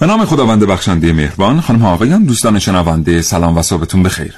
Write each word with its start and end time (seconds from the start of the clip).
به 0.00 0.06
نام 0.06 0.24
خداوند 0.24 0.64
بخشنده 0.64 1.12
مهربان 1.12 1.60
خانم 1.60 1.84
آقایان 1.84 2.24
دوستان 2.24 2.58
شنونده 2.58 3.22
سلام 3.22 3.56
و 3.56 3.62
صبحتون 3.62 4.02
بخیر. 4.02 4.34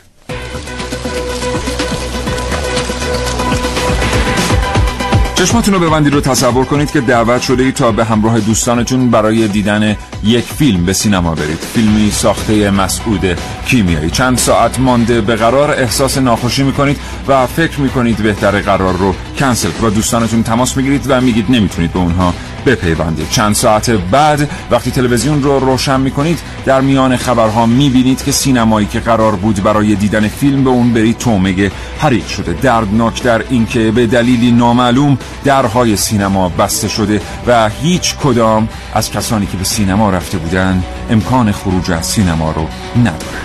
چشماتون 5.34 5.74
رو 5.74 5.80
ببندید 5.80 6.14
رو 6.14 6.20
تصور 6.20 6.64
کنید 6.64 6.90
که 6.90 7.00
دعوت 7.00 7.42
شده 7.42 7.62
ای 7.62 7.72
تا 7.72 7.92
به 7.92 8.04
همراه 8.04 8.40
دوستانتون 8.40 9.10
برای 9.10 9.48
دیدن 9.48 9.96
یک 10.24 10.44
فیلم 10.44 10.84
به 10.84 10.92
سینما 10.92 11.34
برید. 11.34 11.59
فیلمی 11.59 12.11
ساخته 12.11 12.70
مسعود 12.70 13.38
کیمیایی. 13.66 14.11
چند 14.11 14.38
ساعت 14.38 14.80
مانده 14.80 15.20
به 15.20 15.36
قرار 15.36 15.70
احساس 15.70 16.18
ناخوشی 16.18 16.62
می‌کنید 16.62 16.96
و 17.29 17.46
فکر 17.46 17.80
می‌کنید 17.80 18.16
بهتر 18.16 18.61
قرار 18.61 18.96
رو 18.96 19.14
کنسل. 19.38 19.68
و 19.82 19.90
دوستانتون 19.90 20.42
تماس 20.42 20.77
می‌گیرید 20.77 21.04
و 21.08 21.20
میگید 21.20 21.50
نمی‌تونید 21.50 21.92
به 21.92 21.98
اونها 21.98 22.34
بپیوندید. 22.66 23.30
چند 23.30 23.54
ساعت 23.54 23.90
بعد 23.90 24.50
وقتی 24.70 24.90
تلویزیون 24.90 25.43
رو 25.43 25.58
روشن 25.58 26.00
می‌کنید 26.00 26.38
در 26.64 26.80
میان 26.80 27.16
خبرها 27.16 27.66
می‌بینید 27.66 28.25
که 28.25 28.32
سینمایی 28.32 28.86
که 28.86 29.00
قرار 29.00 29.36
بود 29.36 29.62
برای 29.62 29.94
دیدن 29.94 30.29
فیلم 30.29 30.64
به 30.64 30.71
اون 30.71 30.93
برید 30.93 31.18
تومگه 31.18 31.71
حریق 31.99 32.27
شده. 32.27 32.52
دردناک 32.52 33.22
در 33.22 33.44
اینکه 33.50 33.91
به 33.91 34.06
دلیلی 34.06 34.50
نامعلوم 34.52 35.19
درهای 35.44 35.97
سینما 35.97 36.48
بسته 36.48 36.88
شده 36.88 37.20
و 37.47 37.69
هیچ 37.83 38.14
کدام 38.16 38.69
از 38.94 39.11
کسانی 39.11 39.47
که 39.47 39.56
به 39.56 39.64
سینما 39.64 40.11
رفته 40.11 40.38
بودن 40.38 40.83
امکان 41.11 41.52
خروج 41.52 41.91
از 41.91 42.06
سینما 42.06 42.52
رو 42.52 42.66
ندارن. 43.00 43.41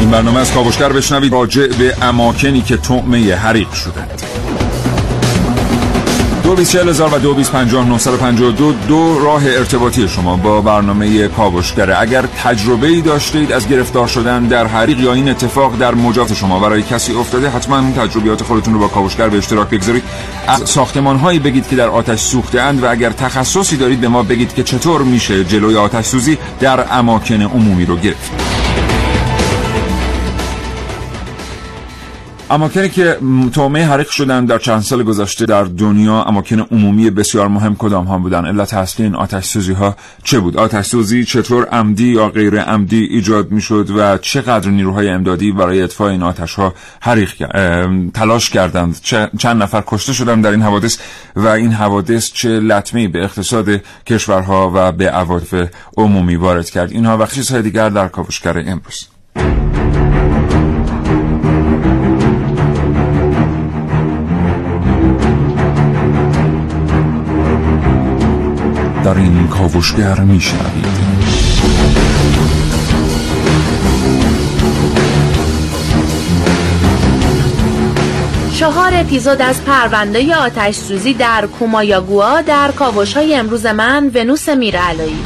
این 0.00 0.10
برنامه 0.10 0.40
از 0.40 0.52
کاوشگر 0.52 0.92
بشنوید. 0.92 1.32
راجع 1.32 1.66
به 1.66 1.94
اماکنی 2.02 2.60
که 2.60 2.76
تومه 2.76 3.34
حریق 3.34 3.72
شدند 3.72 4.17
دو 6.48 6.54
و 6.54 7.18
دو 7.18 8.52
دو 8.52 8.72
دو 8.72 9.18
راه 9.18 9.42
ارتباطی 9.44 10.08
شما 10.08 10.36
با 10.36 10.60
برنامه 10.60 11.28
کاوشگره 11.28 12.00
اگر 12.00 12.24
تجربه 12.26 12.86
ای 12.86 13.00
داشتید 13.00 13.52
از 13.52 13.68
گرفتار 13.68 14.06
شدن 14.06 14.44
در 14.44 14.66
حریق 14.66 15.00
یا 15.00 15.12
این 15.12 15.28
اتفاق 15.28 15.78
در 15.78 15.94
مجاز 15.94 16.32
شما 16.32 16.60
برای 16.60 16.82
کسی 16.82 17.12
افتاده 17.12 17.50
حتما 17.50 17.92
تجربیات 17.92 18.42
خودتون 18.42 18.74
رو 18.74 18.80
با 18.80 18.88
کاوشگر 18.88 19.28
به 19.28 19.38
اشتراک 19.38 19.68
بگذارید. 19.68 20.02
از 20.46 20.70
ساختمان 20.70 21.16
هایی 21.16 21.38
بگید 21.38 21.68
که 21.68 21.76
در 21.76 21.88
آتش 21.88 22.20
سوخته 22.20 22.60
اند 22.60 22.82
و 22.82 22.90
اگر 22.90 23.10
تخصصی 23.10 23.76
دارید 23.76 24.00
به 24.00 24.08
ما 24.08 24.22
بگید 24.22 24.54
که 24.54 24.62
چطور 24.62 25.02
میشه 25.02 25.44
جلوی 25.44 25.76
آتش 25.76 26.04
سوزی 26.04 26.38
در 26.60 26.84
اماکن 26.90 27.42
عمومی 27.42 27.84
رو 27.84 27.96
گرفت. 27.96 28.47
اماکنی 32.50 32.88
که 32.88 33.18
تومه 33.52 33.84
حریق 33.84 34.10
شدن 34.10 34.44
در 34.44 34.58
چند 34.58 34.80
سال 34.80 35.02
گذشته 35.02 35.46
در 35.46 35.64
دنیا 35.64 36.22
اماکن 36.22 36.60
عمومی 36.60 37.10
بسیار 37.10 37.48
مهم 37.48 37.76
کدام 37.76 38.04
ها 38.04 38.18
بودن؟ 38.18 38.46
علت 38.46 38.74
اصلی 38.74 39.04
این 39.04 39.14
آتش 39.14 39.44
سوزی 39.44 39.72
ها 39.72 39.96
چه 40.24 40.40
بود؟ 40.40 40.56
آتش 40.56 40.86
سوزی 40.86 41.24
چطور 41.24 41.64
عمدی 41.64 42.08
یا 42.08 42.28
غیر 42.28 42.60
عمدی 42.60 43.04
ایجاد 43.04 43.50
می 43.50 43.60
شد 43.60 43.90
و 43.90 44.18
چقدر 44.18 44.70
نیروهای 44.70 45.08
امدادی 45.08 45.52
برای 45.52 45.82
اطفاء 45.82 46.08
این 46.08 46.22
آتش 46.22 46.54
ها 46.54 46.74
حریق 47.00 47.32
تلاش 48.14 48.50
کردند؟ 48.50 49.00
چند 49.38 49.62
نفر 49.62 49.82
کشته 49.86 50.12
شدند 50.12 50.44
در 50.44 50.50
این 50.50 50.62
حوادث 50.62 50.98
و 51.36 51.46
این 51.46 51.72
حوادث 51.72 52.32
چه 52.32 52.48
لطمه 52.48 53.08
به 53.08 53.24
اقتصاد 53.24 53.68
کشورها 54.06 54.72
و 54.74 54.92
به 54.92 55.10
عواطف 55.10 55.68
عمومی 55.96 56.36
وارد 56.36 56.70
کرد؟ 56.70 56.92
اینها 56.92 57.18
و 57.18 57.26
چیزهای 57.26 57.62
دیگر 57.62 57.90
در 57.90 58.08
کاوشگر 58.08 58.58
امروز. 58.58 59.08
در 69.08 69.18
این 69.18 69.48
کاوشگر 69.48 70.20
میشنوید 70.20 70.86
چهار 78.58 78.92
اپیزود 78.94 79.42
از 79.42 79.64
پرونده 79.64 80.36
آتش 80.36 80.74
سوزی 80.74 81.14
در 81.14 81.46
کومایاگوا 81.46 82.40
در 82.40 82.70
کاوش 82.70 83.16
های 83.16 83.34
امروز 83.34 83.66
من 83.66 84.10
ونوس 84.14 84.48
میرعلایی. 84.48 85.18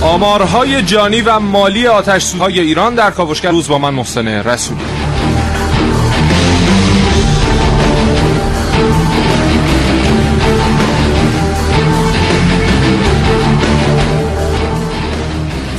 آمارهای 0.00 0.82
جانی 0.82 1.20
و 1.20 1.38
مالی 1.38 1.86
آتش 1.86 2.34
های 2.34 2.60
ایران 2.60 2.94
در 2.94 3.10
کاوشگر. 3.10 3.50
روز 3.50 3.68
با 3.68 3.78
من 3.78 3.94
محسن 3.94 4.28
رسولی. 4.28 5.03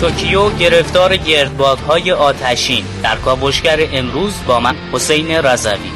توکیو 0.06 0.50
گرفتار 0.50 1.20
های 1.88 2.12
آتشین. 2.12 2.86
در 3.04 3.16
کاوشگر 3.16 3.80
امروز 3.94 4.34
با 4.48 4.60
من 4.60 4.76
حسین 4.94 5.32
رضوی. 5.32 5.92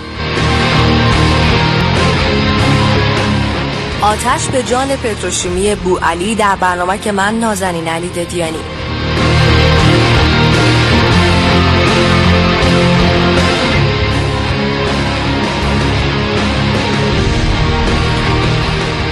آتش 4.02 4.48
به 4.48 4.64
جان 4.64 4.96
پتروشیمی 4.96 5.76
بو 5.76 5.98
علی 5.98 6.36
در 6.36 6.56
برنامه 6.56 6.98
که 6.98 7.12
من 7.12 7.40
نازنین 7.40 7.88
علی 7.88 8.10
ددیانی. 8.10 8.79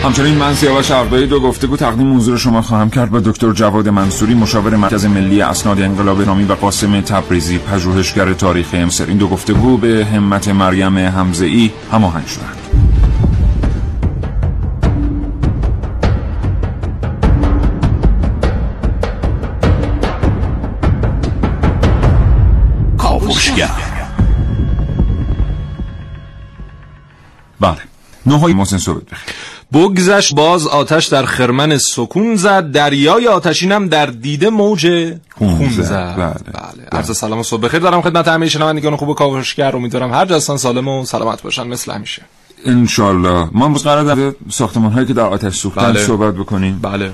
همچنین 0.03 0.35
من 0.35 0.53
سیاوش 0.53 0.91
عقبایی 0.91 1.27
دو 1.27 1.39
گفتگو 1.39 1.77
تقدیم 1.77 2.17
حضور 2.17 2.37
شما 2.37 2.61
خواهم 2.61 2.89
کرد 2.89 3.11
با 3.11 3.19
دکتر 3.19 3.51
جواد 3.51 3.89
منصوری 3.89 4.33
مشاور 4.33 4.75
مرکز 4.75 5.05
ملی 5.05 5.41
اسناد 5.41 5.81
انقلاب 5.81 6.21
نامی 6.21 6.43
و 6.43 6.53
قاسم 6.53 7.01
تبریزی 7.01 7.57
پژوهشگر 7.57 8.33
تاریخ 8.33 8.73
مصر 8.73 9.05
این 9.05 9.17
دو 9.17 9.27
گفتگو 9.27 9.77
به 9.77 10.07
همت 10.13 10.47
مریم 10.47 10.97
حمزه 10.97 11.45
ای 11.45 11.71
هماهنگ 11.91 12.27
شدند. 12.27 12.57
بله. 27.59 27.77
نوهای 28.25 28.53
محسن 28.53 28.77
صحبت 28.77 29.05
بخیر 29.05 29.33
بگذشت 29.73 30.35
باز 30.35 30.67
آتش 30.67 31.05
در 31.05 31.25
خرمن 31.25 31.77
سکون 31.77 32.35
زد 32.35 32.71
دریای 32.71 33.27
آتشینم 33.27 33.87
در 33.87 34.05
دیده 34.05 34.49
موج 34.49 35.13
خون 35.37 35.69
زد. 35.69 36.15
بله, 36.17 36.33
بله. 36.53 36.87
عرض 36.91 37.17
سلام 37.17 37.39
و 37.39 37.43
صبح 37.43 37.61
بخیر. 37.61 37.79
دارم 37.79 38.01
خدمت 38.01 38.27
همه 38.27 38.49
شنوندگان 38.49 38.95
خوب 38.95 39.15
کاوشگر. 39.15 39.75
امیدوارم 39.75 40.13
هر 40.13 40.25
جاستان 40.25 40.57
سالم 40.57 40.87
و 40.87 41.05
سلامت 41.05 41.41
باشن. 41.41 41.67
مثل 41.67 41.91
همیشه. 41.91 42.21
انشالله. 42.65 43.49
ما 43.51 43.65
امروز 43.65 43.83
قرار 43.83 44.15
در 44.15 44.33
ساختمان 44.49 44.91
هایی 44.91 45.07
که 45.07 45.13
در 45.13 45.25
آتش 45.25 45.55
سوختن 45.55 45.91
بله. 45.91 46.03
صحبت 46.03 46.33
بکنیم. 46.33 46.79
بله. 46.81 47.11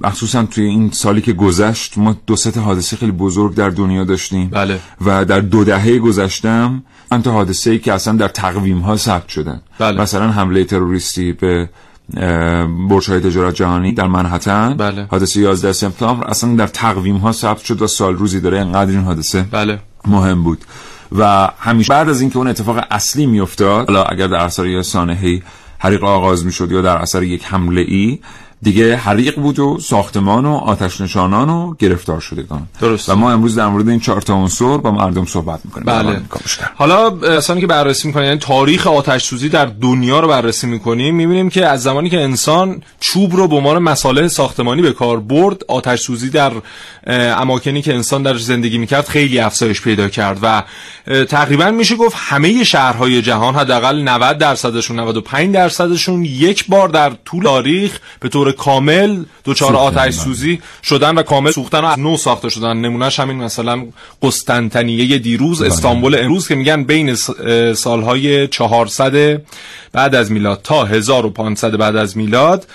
مخصوصا 0.00 0.44
توی 0.44 0.64
این 0.64 0.90
سالی 0.90 1.20
که 1.20 1.32
گذشت 1.32 1.98
ما 1.98 2.16
دو 2.26 2.36
ست 2.36 2.58
حادثه 2.58 2.96
خیلی 2.96 3.12
بزرگ 3.12 3.54
در 3.54 3.70
دنیا 3.70 4.04
داشتیم. 4.04 4.48
بله. 4.50 4.80
و 5.06 5.24
در 5.24 5.40
دو 5.40 5.64
دهه 5.64 5.98
گذشتم 5.98 6.82
تا 7.10 7.32
حادثه 7.32 7.70
ای 7.70 7.78
که 7.78 7.92
اصلا 7.92 8.16
در 8.16 8.28
تقویم 8.28 8.78
ها 8.78 8.96
ثبت 8.96 9.28
شدن 9.28 9.60
بله. 9.78 10.00
مثلا 10.00 10.30
حمله 10.30 10.64
تروریستی 10.64 11.32
به 11.32 11.68
برج 12.88 13.10
های 13.10 13.20
تجارت 13.20 13.54
جهانی 13.54 13.92
در 13.92 14.06
منحتن 14.06 14.74
بله. 14.76 15.06
حادثه 15.10 15.40
11 15.40 15.72
سپتامبر 15.72 16.26
اصلا 16.26 16.54
در 16.54 16.66
تقویم 16.66 17.16
ها 17.16 17.32
ثبت 17.32 17.64
شد 17.64 17.82
و 17.82 17.86
سال 17.86 18.16
روزی 18.16 18.40
داره 18.40 18.60
انقدر 18.60 18.90
این 18.90 19.00
حادثه 19.00 19.42
بله. 19.42 19.78
مهم 20.06 20.42
بود 20.42 20.64
و 21.18 21.50
همیشه 21.58 21.88
بعد 21.92 22.08
از 22.08 22.20
اینکه 22.20 22.36
اون 22.36 22.46
اتفاق 22.46 22.84
اصلی 22.90 23.26
میافتاد 23.26 23.86
حالا 23.86 24.04
اگر 24.04 24.26
در 24.26 24.36
اثر 24.36 24.66
یه 24.66 24.82
سانحه 24.82 25.42
حریق 25.78 26.04
آغاز 26.04 26.46
می‌شد 26.46 26.72
یا 26.72 26.82
در 26.82 26.96
اثر 26.96 27.22
یک 27.22 27.44
حمله 27.44 27.80
ای 27.80 28.18
دیگه 28.62 28.96
حریق 28.96 29.40
بود 29.40 29.58
و 29.58 29.78
ساختمان 29.80 30.46
و 30.46 30.54
آتش 30.54 31.00
نشانان 31.00 31.50
و 31.50 31.74
گرفتار 31.78 32.20
شدگان 32.20 32.66
درست. 32.80 33.08
و 33.08 33.14
ما 33.14 33.32
امروز 33.32 33.54
در 33.54 33.66
مورد 33.66 33.88
این 33.88 34.00
چهار 34.00 34.20
تا 34.20 34.34
عنصر 34.34 34.76
با 34.76 34.90
مردم 34.90 35.24
صحبت 35.24 35.60
می‌کنیم. 35.64 35.84
بله. 35.84 36.20
حالا 36.74 37.10
اصلا 37.10 37.60
که 37.60 37.66
بررسی 37.66 38.08
می‌کنیم 38.08 38.26
یعنی 38.26 38.38
تاریخ 38.38 38.86
آتش 38.86 39.24
سوزی 39.24 39.48
در 39.48 39.66
دنیا 39.66 40.20
رو 40.20 40.28
بررسی 40.28 40.66
می‌کنیم 40.66 41.14
می‌بینیم 41.14 41.48
که 41.48 41.66
از 41.66 41.82
زمانی 41.82 42.10
که 42.10 42.20
انسان 42.20 42.82
چوب 43.00 43.36
رو 43.36 43.48
به 43.48 43.56
عنوان 43.56 43.78
مساله 43.78 44.28
ساختمانی 44.28 44.82
به 44.82 44.92
کار 44.92 45.20
برد 45.20 45.62
آتش 45.68 46.00
سوزی 46.00 46.30
در 46.30 46.52
اماکنی 47.06 47.82
که 47.82 47.94
انسان 47.94 48.22
در 48.22 48.34
زندگی 48.34 48.78
می‌کرد 48.78 49.08
خیلی 49.08 49.38
افزایش 49.38 49.82
پیدا 49.82 50.08
کرد 50.08 50.38
و 50.42 50.62
تقریبا 51.24 51.70
میشه 51.70 51.96
گفت 51.96 52.16
همه 52.18 52.64
شهرهای 52.64 53.22
جهان 53.22 53.54
حداقل 53.54 54.02
90 54.02 54.38
درصدشون 54.38 55.00
95 55.00 55.54
درصدشون 55.54 56.24
یک 56.24 56.66
بار 56.68 56.88
در 56.88 57.12
طول 57.24 57.46
تاریخ 57.56 57.98
به 58.20 58.28
طور 58.28 58.45
طور 58.52 58.64
کامل 58.64 59.24
سوختن، 59.46 59.74
آتش 59.74 59.96
بله. 59.96 60.10
سوزی 60.10 60.60
شدن 60.84 61.18
و 61.18 61.22
کامل 61.22 61.50
سوختن 61.50 61.80
و 61.80 61.84
از 61.84 61.98
نو 61.98 62.16
ساخته 62.16 62.48
شدن. 62.48 62.76
نمونهش 62.76 63.20
همین 63.20 63.36
مثلا 63.36 63.86
قسطنطنیه 64.22 65.18
دیروز 65.18 65.62
استانبول 65.62 66.18
امروز 66.18 66.48
که 66.48 66.54
میگن 66.54 66.84
بین 66.84 67.14
سالهای 67.74 68.48
400 68.48 69.42
بعد 69.92 70.14
از 70.14 70.32
میلاد 70.32 70.60
تا 70.64 70.84
1500 70.84 71.76
بعد 71.76 71.96
از 71.96 72.16
میلاد 72.16 72.66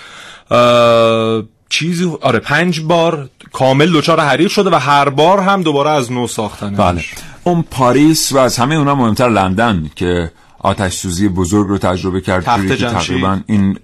چیزی 1.68 2.12
آره 2.20 2.38
پنج 2.38 2.80
بار 2.80 3.28
کامل 3.52 3.92
دچار 3.92 4.20
حریق 4.20 4.48
شده 4.48 4.70
و 4.70 4.74
هر 4.74 5.08
بار 5.08 5.40
هم 5.40 5.62
دوباره 5.62 5.90
از 5.90 6.12
نو 6.12 6.26
ساختن 6.26 6.74
بله. 6.74 7.04
اون 7.44 7.64
پاریس 7.70 8.32
و 8.32 8.38
از 8.38 8.58
همه 8.58 8.74
اونا 8.74 8.94
مهمتر 8.94 9.28
لندن 9.28 9.90
که 9.96 10.32
آتش 10.62 10.96
سوزی 10.96 11.28
بزرگ 11.28 11.68
رو 11.68 11.78
تجربه 11.78 12.20
کرد 12.20 12.44
تخت 12.44 12.68
که 12.68 12.76
جمشید. 12.76 12.98
تقریبا 12.98 13.40
این 13.46 13.78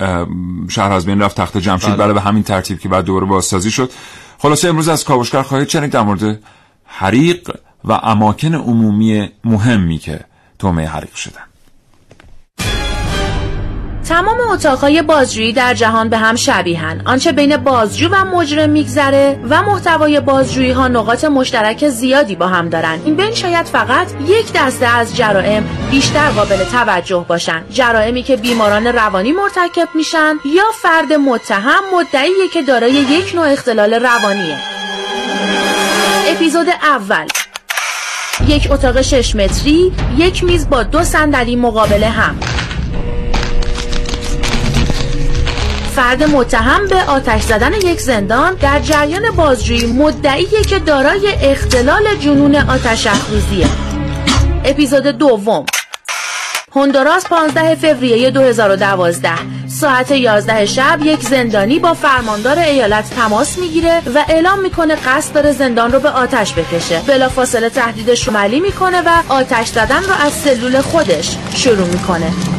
شهر 0.69 0.93
از 0.93 1.07
بین 1.07 1.23
رفت 1.23 1.37
تخت 1.41 1.59
جمشید 1.59 1.91
بله. 1.91 1.97
بله 1.97 2.13
به 2.13 2.21
همین 2.21 2.43
ترتیب 2.43 2.79
که 2.79 2.89
بعد 2.89 3.05
دوباره 3.05 3.27
بازسازی 3.27 3.71
شد 3.71 3.91
خلاصه 4.39 4.69
امروز 4.69 4.89
از 4.89 5.05
کاوشگر 5.05 5.43
خواهید 5.43 5.69
شنید 5.69 5.91
در 5.91 6.03
مورد 6.03 6.41
حریق 6.85 7.51
و 7.85 7.93
اماکن 7.93 8.55
عمومی 8.55 9.29
مهمی 9.45 9.99
که 9.99 10.21
تومه 10.59 10.87
حریق 10.87 11.15
شدن 11.15 11.48
تمام 14.09 14.41
اتاقهای 14.41 15.03
بازجویی 15.03 15.53
در 15.53 15.75
جهان 15.75 16.09
به 16.09 16.19
هم 16.19 16.37
شبیهن 16.37 17.03
آنچه 17.05 17.33
بین 17.33 17.57
بازجو 17.57 18.09
و 18.09 18.25
مجرم 18.25 18.71
میگذره 18.71 19.41
و 19.51 19.63
محتوای 19.63 20.21
بازجویی 20.21 20.71
ها 20.71 20.89
نقاط 20.89 21.25
مشترک 21.25 21.89
زیادی 21.89 22.35
با 22.35 22.47
هم 22.47 22.69
دارن 22.69 23.01
این 23.05 23.17
بین 23.17 23.35
شاید 23.35 23.67
فقط 23.67 24.07
یک 24.27 24.53
دسته 24.53 24.87
از 24.87 25.17
جرائم 25.17 25.65
بیشتر 25.91 26.29
قابل 26.29 26.65
توجه 26.65 27.25
باشن 27.29 27.65
جرائمی 27.71 28.23
که 28.23 28.37
بیماران 28.37 28.87
روانی 28.87 29.33
مرتکب 29.33 29.89
میشن 29.95 30.35
یا 30.45 30.65
فرد 30.83 31.13
متهم 31.13 31.83
مدعیه 31.95 32.49
که 32.55 32.63
دارای 32.63 32.93
یک 32.93 33.35
نوع 33.35 33.53
اختلال 33.53 33.95
روانیه. 33.95 34.59
اپیزود 36.27 36.67
اول. 36.83 37.27
یک 38.47 38.69
اتاق 38.71 39.01
شش 39.01 39.37
متری 39.37 39.93
یک 40.17 40.45
میز 40.45 40.69
با 40.69 40.83
دو 40.83 41.05
صندلی 41.05 41.57
مقابل 41.57 42.05
هم. 42.05 42.58
فرد 45.99 46.23
متهم 46.23 46.87
به 46.87 47.03
آتش 47.03 47.43
زدن 47.43 47.73
یک 47.73 48.01
زندان 48.01 48.55
در 48.55 48.81
جریان 48.81 49.31
بازجویی 49.31 49.87
مدعیه 49.87 50.63
که 50.63 50.79
دارای 50.79 51.29
اختلال 51.43 52.17
جنون 52.21 52.57
آتش 52.57 53.07
افروزیه. 53.07 53.67
اپیزود 54.65 55.07
دوم. 55.07 55.67
هندوراس 56.77 57.27
15 57.27 57.75
فوریه 57.75 58.31
2012 58.31 59.31
ساعت 59.69 60.11
11 60.11 60.67
شب 60.67 60.99
یک 61.03 61.21
زندانی 61.21 61.79
با 61.79 61.95
فرماندار 61.95 62.59
ایالت 62.59 63.11
تماس 63.11 63.59
می‌گیره 63.59 64.03
و 64.15 64.25
اعلام 64.29 64.59
می‌کنه 64.59 64.95
قصد 64.95 65.35
داره 65.35 65.53
زندان 65.53 65.93
رو 65.93 66.01
به 66.01 66.09
آتش 66.09 66.55
بکشه. 66.55 67.01
بلافاصله 67.07 67.69
تهدیدش 67.69 68.29
رو 68.29 68.37
عملی 68.37 68.61
می‌کنه 68.61 69.01
و 69.01 69.09
آتش 69.29 69.67
زدن 69.67 70.03
رو 70.03 70.13
از 70.27 70.33
سلول 70.33 70.81
خودش 70.81 71.37
شروع 71.55 71.87
می‌کنه. 71.87 72.58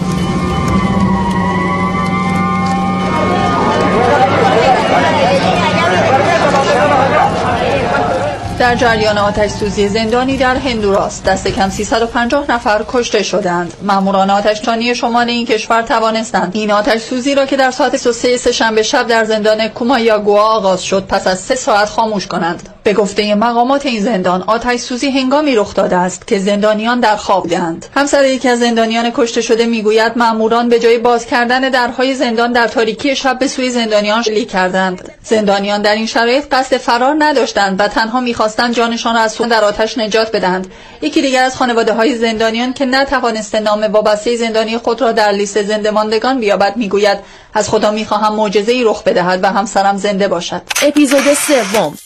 در 8.59 8.75
جریان 8.75 9.17
آتش 9.17 9.51
سوزی 9.51 9.87
زندانی 9.87 10.37
در 10.37 10.55
هندوراس. 10.55 11.23
دست 11.23 11.47
کم 11.47 11.69
350 11.69 12.51
نفر 12.51 12.85
کشته 12.87 13.23
شدند. 13.23 13.73
ماموران 13.81 14.29
آتشتانی 14.29 14.95
شمال 14.95 15.29
این 15.29 15.45
کشور 15.45 15.81
توانستند 15.81 16.51
این 16.53 16.71
آتش 16.71 17.01
سوزی 17.01 17.35
را 17.35 17.45
که 17.45 17.57
در 17.57 17.71
ساعت 17.71 17.97
3 17.97 18.37
سهشنبه 18.37 18.83
شب 18.83 19.07
در 19.07 19.23
زندان 19.25 19.67
کومایاگوا 19.67 20.41
آغاز 20.43 20.83
شد 20.83 21.05
پس 21.07 21.27
از 21.27 21.39
سه 21.39 21.55
ساعت 21.55 21.89
خاموش 21.89 22.27
کنند. 22.27 22.69
به 22.83 22.93
گفته 22.93 23.35
مقامات 23.35 23.85
این 23.85 24.03
زندان 24.03 24.43
آتش 24.47 24.79
سوزی 24.79 25.09
هنگامی 25.09 25.55
رخ 25.55 25.73
داده 25.73 25.95
است 25.95 26.27
که 26.27 26.39
زندانیان 26.39 26.99
در 26.99 27.15
خواب 27.15 27.43
بودند. 27.43 27.85
همسر 27.95 28.25
یکی 28.25 28.49
از 28.49 28.59
زندانیان 28.59 29.11
کشته 29.15 29.41
شده 29.41 29.65
می‌گوید 29.65 30.17
ماموران 30.17 30.69
به 30.69 30.79
جای 30.79 30.97
باز 30.97 31.25
کردن 31.25 31.69
درهای 31.69 32.15
زندان 32.15 32.51
در 32.51 32.67
تاریکی 32.67 33.15
شب 33.15 33.39
به 33.39 33.47
سوی 33.47 33.71
زندانیان 33.71 34.23
شلیک 34.23 34.49
کردند. 34.49 35.11
زندانیان 35.23 35.81
در 35.81 35.95
این 35.95 36.05
شرایط 36.05 36.43
قصد 36.51 36.77
فرار 36.77 37.15
نداشتند 37.19 37.79
و 37.79 37.87
تنها 37.87 38.19
می‌خواستند 38.19 38.73
جانشان 38.73 39.15
را 39.15 39.21
از 39.21 39.31
سوزن 39.31 39.49
در 39.49 39.63
آتش 39.63 39.97
نجات 39.97 40.31
بدهند. 40.31 40.67
یکی 41.01 41.21
دیگر 41.21 41.43
از 41.43 41.55
خانواده 41.55 41.93
های 41.93 42.17
زندانیان 42.17 42.73
که 42.73 42.85
نتوانسته 42.85 43.59
نام 43.59 43.83
وابسته 43.83 44.35
زندانی 44.35 44.77
خود 44.77 45.01
را 45.01 45.11
در 45.11 45.31
لیست 45.31 45.63
زنده 45.63 45.91
ماندگان 45.91 46.39
بیابد 46.39 46.77
می‌گوید 46.77 47.17
از 47.53 47.69
خدا 47.69 47.91
می‌خواهم 47.91 48.35
معجزه 48.35 48.71
ای 48.71 48.83
رخ 48.83 49.03
بدهد 49.03 49.43
و 49.43 49.47
همسرم 49.47 49.97
زنده 49.97 50.27
باشد. 50.27 50.61
اپیزود 50.81 51.33
سوم. 51.33 51.97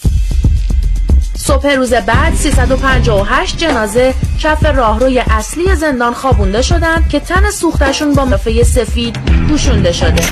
صبح 1.38 1.76
روز 1.76 1.94
بعد 1.94 2.34
358 2.36 3.58
جنازه 3.58 4.14
کف 4.40 4.66
راهروی 4.66 5.20
اصلی 5.20 5.76
زندان 5.76 6.14
خوابونده 6.14 6.62
شدند 6.62 7.10
که 7.10 7.20
تن 7.20 7.52
سوختشون 7.52 8.14
با 8.14 8.26
مفه 8.26 8.64
سفید 8.64 9.18
پوشونده 9.50 9.92
شده. 9.92 10.24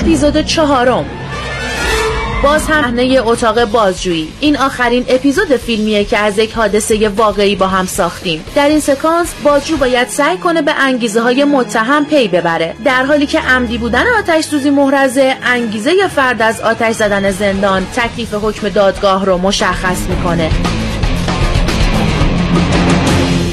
اپیزود 0.00 0.40
چهارم. 0.40 1.04
باز 2.42 2.66
هم 2.66 2.82
صحنه 2.82 3.20
اتاق 3.24 3.64
بازجویی. 3.64 4.32
این 4.40 4.56
آخرین 4.56 5.04
اپیزود 5.08 5.56
فیلمیه 5.56 6.04
که 6.04 6.18
از 6.18 6.38
یک 6.38 6.52
حادثه 6.52 7.08
واقعی 7.08 7.56
با 7.56 7.66
هم 7.66 7.86
ساختیم. 7.86 8.44
در 8.54 8.68
این 8.68 8.80
سکانس 8.80 9.34
بازجو 9.44 9.76
باید 9.76 10.08
سعی 10.08 10.36
کنه 10.36 10.62
به 10.62 10.72
انگیزه 10.78 11.20
های 11.20 11.44
متهم 11.44 12.04
پی 12.04 12.28
ببره. 12.28 12.74
در 12.84 13.04
حالی 13.04 13.26
که 13.26 13.40
عمدی 13.40 13.78
بودن 13.78 14.04
آتش 14.18 14.44
سوزی 14.44 14.70
محرزه 14.70 15.36
انگیزه 15.42 16.08
فرد 16.08 16.42
از 16.42 16.60
آتش 16.60 16.94
زدن 16.94 17.30
زندان 17.30 17.86
تکلیف 17.96 18.34
حکم 18.34 18.68
دادگاه 18.68 19.26
رو 19.26 19.38
مشخص 19.38 20.00
می‌کنه. 20.08 20.50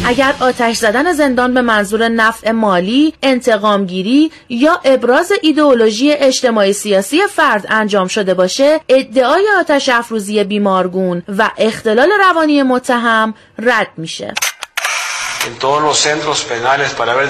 اگر 0.05 0.33
آتش 0.39 0.77
زدن 0.77 1.13
زندان 1.13 1.53
به 1.53 1.61
منظور 1.61 2.07
نفع 2.07 2.51
مالی، 2.51 3.13
انتقامگیری 3.23 4.31
یا 4.50 4.79
ابراز 4.85 5.31
ایدئولوژی 5.41 6.11
اجتماعی 6.11 6.73
سیاسی 6.73 7.21
فرد 7.29 7.65
انجام 7.69 8.07
شده 8.07 8.33
باشه، 8.33 8.79
ادعای 8.89 9.47
آتش 9.59 9.89
افروزی 9.89 10.44
بیمارگون 10.44 11.23
و 11.38 11.50
اختلال 11.57 12.09
روانی 12.19 12.63
متهم 12.63 13.33
رد 13.59 13.88
میشه. 13.97 14.33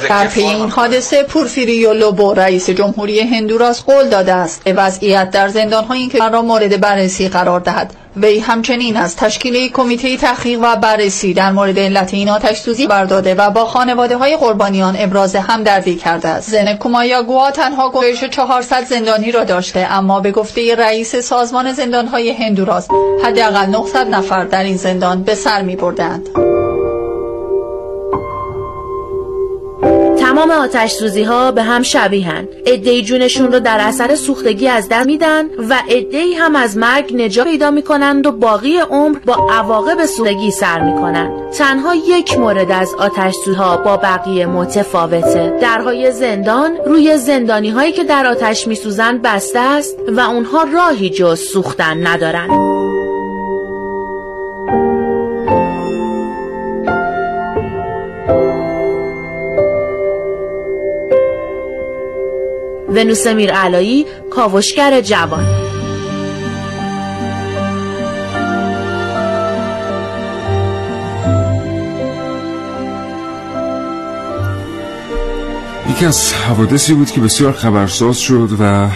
در 0.10 0.28
پی 0.28 0.42
این 0.42 0.70
حادثه 0.70 1.24
پورفیریو 1.24 1.94
لوبو 1.94 2.34
رئیس 2.34 2.70
جمهوری 2.70 3.20
هندوراس 3.20 3.84
قول 3.84 4.10
داده 4.10 4.34
است. 4.34 4.66
که 4.66 4.74
وضعیت 4.74 5.32
در 5.32 5.48
زندان‌های 5.48 6.00
این 6.00 6.10
کشور 6.10 6.30
را 6.30 6.42
مورد 6.42 6.82
بررسی 6.82 7.30
قرار 7.30 7.60
دهد. 7.60 7.94
وی 8.16 8.40
همچنین 8.40 8.98
از 8.98 9.16
تشکیل 9.16 9.72
کمیته 9.72 10.18
تحقیق 10.18 10.60
و 10.64 10.76
بررسی 10.76 11.34
در 11.34 11.52
مورد 11.52 11.80
علت 11.80 12.14
این 12.14 12.30
آتش 12.30 12.58
سوزی 12.58 12.88
برداده 12.88 13.36
و 13.36 13.50
با 13.50 13.66
خانواده 13.66 14.18
های 14.18 14.38
قربانیان 14.38 14.96
ابراز 15.00 15.36
همدردی 15.36 15.96
کرده 15.96 16.28
است. 16.28 16.50
زن 16.50 16.74
کومایاگوا 16.74 17.52
تنها 17.52 17.90
گویش 17.90 18.24
400 18.24 18.86
زندانی 18.86 19.32
را 19.32 19.44
داشته 19.44 19.88
اما 19.92 20.20
به 20.20 20.32
گفته 20.32 20.76
رئیس 20.76 21.16
سازمان 21.16 21.74
زندان‌های 21.74 22.32
هندوراس 22.32 22.88
حداقل 23.24 23.66
900 23.66 24.08
نفر 24.08 24.44
در 24.44 24.64
این 24.64 24.78
زندان 24.78 25.24
به 25.24 25.36
سر 25.36 25.62
می‌بردند. 25.62 26.30
تمام 30.34 30.52
آتش 30.52 30.92
سوزی 30.92 31.24
ها 31.24 31.52
به 31.52 31.64
هم 31.64 31.84
شبیهن 31.84 32.48
ادهی 32.66 33.02
جونشون 33.02 33.52
رو 33.52 33.60
در 33.60 33.78
اثر 33.80 34.16
سوختگی 34.16 34.68
از 34.68 34.88
دست 34.90 35.06
میدن 35.06 35.46
و 35.70 35.82
ادهی 35.90 36.34
هم 36.34 36.56
از 36.56 36.78
مرگ 36.78 37.16
نجات 37.16 37.48
پیدا 37.48 37.72
می‌کنند 37.72 38.26
و 38.26 38.32
باقی 38.32 38.78
عمر 38.78 39.20
با 39.26 39.48
عواقب 39.52 40.06
سوختگی 40.06 40.52
سر 40.52 40.82
می‌کنن 40.82 41.52
تنها 41.58 41.96
یک 41.96 42.40
مورد 42.40 42.72
از 42.72 42.94
آتش 42.94 43.36
ها 43.58 43.78
با 43.78 43.98
بقیه 43.98 44.46
متفاوته. 44.46 45.58
درهای 45.62 46.12
زندان 46.12 46.72
روی 46.86 47.18
زندانی 47.18 47.70
هایی 47.70 47.92
که 47.92 48.04
در 48.04 48.26
آتش 48.28 48.68
میسوزند 48.68 49.22
بسته 49.22 49.60
است 49.60 49.98
و 50.08 50.20
اونها 50.20 50.64
راهی 50.64 51.10
جز 51.10 51.40
سوختن 51.40 52.08
ندارن. 52.08 52.73
ونوس 62.94 63.28
میرعلایی 63.28 64.06
کاوشگر 64.32 65.02
جوان. 65.02 65.46
یکی 75.90 76.06
از 76.06 76.34
حوادثی 76.34 76.94
بود 76.94 77.12
که 77.12 77.22
بسیار 77.22 77.52
خبرساز 77.52 78.20
شد 78.20 78.50
و 78.60 78.90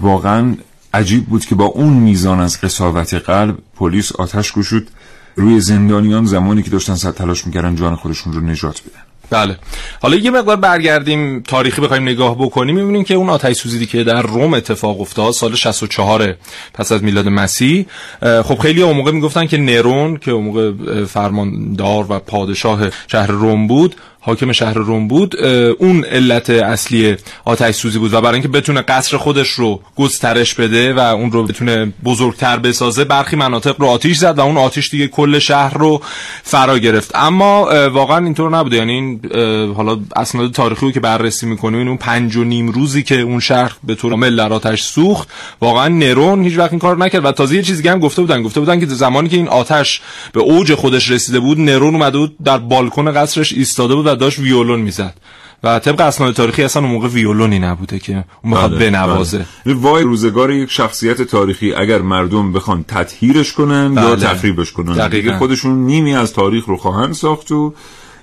واقعا 0.00 0.54
عجیب 0.94 1.26
بود 1.26 1.44
که 1.44 1.54
با 1.54 1.64
اون 1.64 1.92
میزان 1.92 2.40
از 2.40 2.60
قصاوت 2.60 3.14
قلب 3.14 3.58
پلیس 3.76 4.12
آتش 4.12 4.52
گشود 4.52 4.88
روی 5.36 5.60
زندانیان 5.60 6.26
زمانی 6.26 6.62
که 6.62 6.70
داشتن 6.70 6.94
سر 6.94 7.10
تلاش 7.10 7.46
می‌کردن 7.46 7.76
جان 7.76 7.96
خودشون 7.96 8.32
رو 8.32 8.40
نجات 8.40 8.82
بدن. 8.82 9.03
بله. 9.30 9.56
حالا 10.02 10.16
یه 10.16 10.30
مقدار 10.30 10.56
برگردیم 10.56 11.40
تاریخی 11.40 11.80
بخوایم 11.80 12.02
نگاه 12.02 12.38
بکنیم 12.38 12.74
می‌بینیم 12.74 13.04
که 13.04 13.14
اون 13.14 13.30
آتش 13.30 13.56
سوزی 13.56 13.86
که 13.86 14.04
در 14.04 14.22
روم 14.22 14.54
اتفاق 14.54 15.00
افتاد 15.00 15.32
سال 15.32 15.54
64 15.54 16.34
پس 16.74 16.92
از 16.92 17.02
میلاد 17.02 17.28
مسیح. 17.28 17.86
خب 18.20 18.58
خیلی 18.58 18.82
اون 18.82 18.96
موقع 18.96 19.10
می‌گفتن 19.10 19.46
که 19.46 19.56
نرون 19.56 20.16
که 20.16 20.30
اون 20.30 20.44
موقع 20.44 20.72
فرماندار 21.04 22.06
و 22.08 22.18
پادشاه 22.18 22.80
شهر 23.06 23.26
روم 23.26 23.66
بود 23.66 23.94
حاکم 24.26 24.52
شهر 24.52 24.74
روم 24.74 25.08
بود 25.08 25.44
اون 25.78 26.04
علت 26.04 26.50
اصلی 26.50 27.16
آتش 27.44 27.74
سوزی 27.74 27.98
بود 27.98 28.14
و 28.14 28.20
برای 28.20 28.34
اینکه 28.34 28.48
بتونه 28.48 28.82
قصر 28.82 29.16
خودش 29.16 29.48
رو 29.48 29.80
گسترش 29.96 30.54
بده 30.54 30.94
و 30.94 30.98
اون 30.98 31.32
رو 31.32 31.44
بتونه 31.44 31.92
بزرگتر 32.04 32.56
بسازه 32.56 33.04
برخی 33.04 33.36
مناطق 33.36 33.80
رو 33.80 33.86
آتیش 33.86 34.18
زد 34.18 34.38
و 34.38 34.40
اون 34.40 34.56
آتیش 34.56 34.90
دیگه 34.90 35.08
کل 35.08 35.38
شهر 35.38 35.78
رو 35.78 36.02
فرا 36.42 36.78
گرفت. 36.78 37.10
اما 37.14 37.88
واقعا 37.88 38.24
اینطور 38.24 38.50
نبوده. 38.50 38.76
یعنی 38.76 38.92
این 38.92 39.20
حالا 39.74 40.00
اسناد 40.16 40.52
تاریخی 40.52 40.86
رو 40.86 40.92
که 40.92 41.00
بررسی 41.00 41.46
می‌کنیم 41.46 41.88
اون 41.88 41.96
پنج 41.96 42.36
و 42.36 42.44
نیم 42.44 42.68
روزی 42.68 43.02
که 43.02 43.20
اون 43.20 43.40
شهر 43.40 43.72
به 43.84 43.94
طور 43.94 44.10
کامل 44.10 44.36
در 44.36 44.52
آتش 44.52 44.82
سوخت 44.82 45.28
واقعا 45.60 45.88
نرون 45.88 46.44
هیچ 46.44 46.58
وقت 46.58 46.70
این 46.70 46.78
کار 46.78 46.96
نکرد. 46.96 47.24
و 47.24 47.32
تازه 47.32 47.56
یه 47.56 47.62
چیزی 47.62 47.88
هم 47.88 47.98
گفته 47.98 48.22
بودن. 48.22 48.42
گفته 48.42 48.60
بودن 48.60 48.80
که 48.80 48.86
زمانی 48.86 49.28
که 49.28 49.36
این 49.36 49.48
آتش 49.48 50.00
به 50.32 50.40
اوج 50.40 50.74
خودش 50.74 51.10
رسیده 51.10 51.40
بود 51.40 51.60
نرون 51.60 51.94
اومده 51.94 52.18
بود 52.18 52.36
در 52.44 52.58
بالکن 52.58 53.12
قصرش 53.12 53.52
ایستاده 53.52 53.94
بود 53.94 54.06
و 54.06 54.13
داشت 54.18 54.38
ویولون 54.38 54.80
می‌زد 54.80 55.14
و 55.64 55.78
طبق 55.78 56.00
اسناد 56.00 56.34
تاریخی 56.34 56.62
اصلا 56.62 56.82
اون 56.82 56.92
موقع 56.92 57.08
ویولونی 57.08 57.58
نبوده 57.58 57.98
که 57.98 58.12
اون 58.12 58.24
می‌خواد 58.52 58.70
بله، 58.70 58.90
بنوازه 58.90 59.46
بله. 59.66 59.74
وای 59.74 60.02
روزگار 60.02 60.50
یک 60.50 60.70
شخصیت 60.70 61.22
تاریخی 61.22 61.74
اگر 61.74 61.98
مردم 61.98 62.52
بخوان 62.52 62.84
تطهیرش 62.88 63.52
کنن 63.52 63.94
بله. 63.94 64.06
یا 64.06 64.16
تخریبش 64.16 64.72
کنن 64.72 65.08
دیگه 65.08 65.38
خودشون 65.38 65.86
نیمی 65.86 66.14
از 66.14 66.32
تاریخ 66.32 66.66
رو 66.66 66.76
خواهند 66.76 67.12
ساخت 67.12 67.52
و 67.52 67.74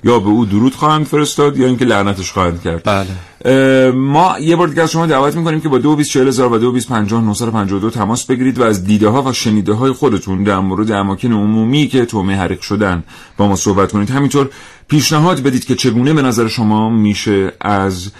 یا 0.03 0.19
به 0.19 0.27
او 0.29 0.45
درود 0.45 0.75
خواهند 0.75 1.05
فرستاد 1.05 1.57
یا 1.57 1.67
اینکه 1.67 1.85
لعنتش 1.85 2.31
خواهند 2.31 2.61
کرد 2.61 2.83
بله. 2.83 3.91
ما 3.91 4.39
یه 4.39 4.55
بار 4.55 4.67
دیگه 4.67 4.81
از 4.81 4.91
شما 4.91 5.05
دعوت 5.05 5.35
می‌کنیم 5.35 5.61
که 5.61 5.69
با 5.69 5.77
224000 5.77 6.53
و 6.53 6.57
2250 6.57 7.91
تماس 7.91 8.25
بگیرید 8.25 8.59
و 8.59 8.63
از 8.63 8.85
دیده 8.85 9.07
ها 9.09 9.23
و 9.23 9.33
شنیده 9.33 9.73
های 9.73 9.91
خودتون 9.91 10.43
در 10.43 10.59
مورد 10.59 10.91
اماکن 10.91 11.31
عمومی 11.31 11.87
که 11.87 12.05
تومه 12.05 12.35
حریق 12.35 12.61
شدن 12.61 13.03
با 13.37 13.47
ما 13.47 13.55
صحبت 13.55 13.91
کنید 13.91 14.09
همینطور 14.09 14.49
پیشنهاد 14.91 15.43
بدید 15.43 15.65
که 15.65 15.75
چگونه 15.75 16.13
به 16.13 16.21
نظر 16.21 16.47
شما 16.47 16.89
میشه 16.89 17.53
از 17.61 18.11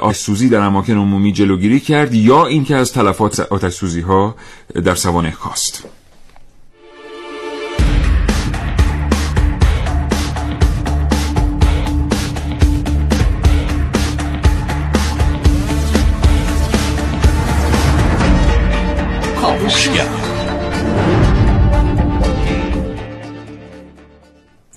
آتش‌سوزی 0.00 0.48
در 0.48 0.60
اماکن 0.60 0.92
عمومی 0.92 1.32
جلوگیری 1.32 1.80
کرد 1.80 2.14
یا 2.14 2.46
اینکه 2.46 2.76
از 2.76 2.92
تلفات 2.92 3.40
آتش‌سوزی 3.40 4.00
ها 4.00 4.34
در 4.84 4.94
سوانه 4.94 5.30
کاست؟ 5.30 5.84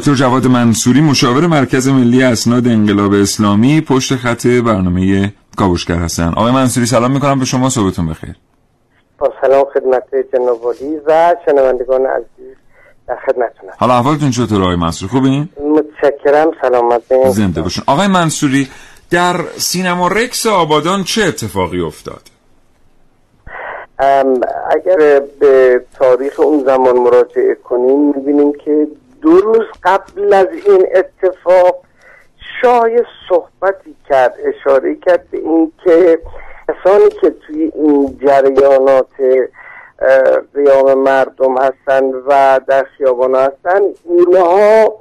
دکتر 0.02 0.14
جواد 0.14 0.48
منصوری 0.48 1.02
مشاور 1.02 1.48
مرکز 1.48 1.88
ملی 1.88 2.24
اسناد 2.24 2.68
انقلاب 2.68 3.14
اسلامی 3.14 3.82
پشت 3.82 4.16
خط 4.16 4.48
برنامه 4.48 5.34
کاوشگر 5.58 5.96
هستن. 5.96 6.28
آقای 6.28 6.52
منصوری 6.52 6.86
سلام 6.86 7.12
می‌کنم. 7.12 7.40
به 7.40 7.46
شما 7.46 7.70
صبحتون 7.70 8.08
بخیر. 8.08 8.36
با 9.18 9.34
سلام 9.42 9.66
خدمت 9.74 10.04
جناب 10.34 10.66
و 10.66 10.74
شنوندگان 11.46 12.06
عزیز 12.06 12.56
در 13.08 13.16
خدمتتون 13.28 13.70
حالا 13.78 13.94
احوالتون 13.94 14.32
چطور 14.32 14.62
آقای 14.62 14.76
منصوری؟ 14.76 15.12
خوبین؟ 15.12 15.50
متشکرم. 15.76 16.52
سلامت 16.62 17.02
زنده 17.30 17.62
باشون 17.62 17.84
آقای 17.88 18.08
منصوری 18.08 18.68
در 19.10 19.36
سینما 19.58 20.08
رکس 20.08 20.46
آبادان 20.46 21.04
چه 21.04 21.24
اتفاقی 21.24 21.82
افتاد؟ 21.82 22.22
اگر 24.72 25.22
به 25.40 25.82
تاریخ 26.00 26.40
اون 26.40 26.64
زمان 26.66 26.98
مراجعه 26.98 27.58
کنیم 27.64 28.14
می‌بینیم 28.16 28.54
که 28.66 28.88
دو 29.22 29.30
روز 29.30 29.66
قبل 29.84 30.34
از 30.34 30.48
این 30.66 30.88
اتفاق 30.96 31.84
شای 32.62 33.04
صحبتی 33.30 33.96
کرد 34.10 34.34
اشاره 34.46 34.96
کرد 34.96 35.32
به 35.32 35.38
اینکه 35.38 36.20
کسانی 36.68 37.10
که 37.10 37.30
توی 37.30 37.72
این 37.76 38.20
جریانات 38.26 39.08
قیام 40.54 40.94
مردم 40.94 41.58
هستن 41.58 42.04
و 42.04 42.60
در 42.68 42.84
خیابان 42.84 43.36
هستن 43.36 43.82
اینها 44.04 44.94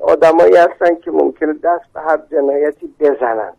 آدمایی 0.00 0.56
هستن 0.56 0.94
که 1.04 1.10
ممکنه 1.10 1.52
دست 1.52 1.84
به 1.94 2.00
هر 2.00 2.18
جنایتی 2.30 2.94
بزنند. 3.00 3.56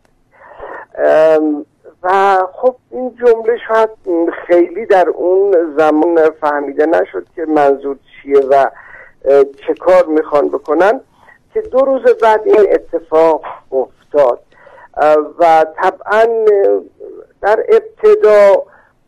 و 2.03 2.37
خب 2.53 2.75
این 2.91 3.15
جمله 3.15 3.57
شاید 3.67 3.89
خیلی 4.47 4.85
در 4.85 5.09
اون 5.09 5.75
زمان 5.77 6.29
فهمیده 6.41 6.85
نشد 6.85 7.25
که 7.35 7.45
منظور 7.45 7.97
چیه 8.21 8.39
و 8.39 8.65
چه 9.67 9.73
کار 9.79 10.05
می‌خوان 10.05 10.49
بکنن 10.49 11.01
که 11.53 11.61
دو 11.61 11.79
روز 11.79 12.01
بعد 12.21 12.41
این 12.45 12.67
اتفاق 12.71 13.45
افتاد. 13.71 14.39
و 15.39 15.65
طبعا 15.75 16.25
در 17.41 17.65
ابتدا 17.69 18.63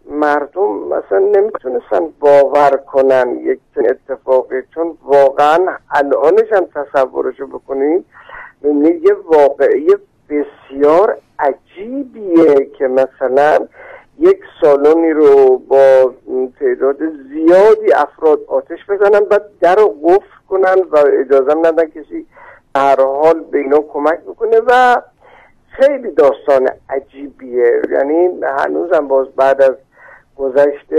مردم 0.10 0.70
مثلا 0.70 1.20
نمی‌تونستن 1.20 2.08
باور 2.20 2.78
کنن 2.78 3.40
یک 3.44 3.60
اتفاقی 3.78 4.62
چون 4.74 4.98
واقعا 5.04 5.78
الانش 5.92 6.54
هم 6.54 6.68
تصورشو 6.76 7.48
بکنیم 7.48 8.06
یه 8.64 9.14
واقعی 9.26 9.96
بسیار 10.30 11.18
عجیبیه 11.40 12.66
که 12.78 12.88
مثلا 12.88 13.68
یک 14.20 14.40
سالونی 14.62 15.12
رو 15.12 15.58
با 15.58 16.14
تعداد 16.60 16.98
زیادی 17.34 17.94
افراد 17.94 18.40
آتش 18.48 18.80
بزنن 18.90 19.22
و 19.32 19.40
در 19.62 19.76
رو 19.76 19.96
قفل 20.04 20.48
کنن 20.50 20.76
و 20.92 20.98
اجازه 21.20 21.54
ندن 21.54 21.86
کسی 21.86 22.26
هر 22.76 23.02
حال 23.02 23.40
به 23.52 23.58
اینا 23.58 23.80
کمک 23.94 24.20
بکنه 24.20 24.62
و 24.68 25.02
خیلی 25.70 26.12
داستان 26.12 26.70
عجیبیه 26.90 27.82
یعنی 27.92 28.30
هنوزم 28.60 29.08
باز 29.08 29.28
بعد 29.36 29.62
از 29.62 29.76
گذشت 30.38 30.94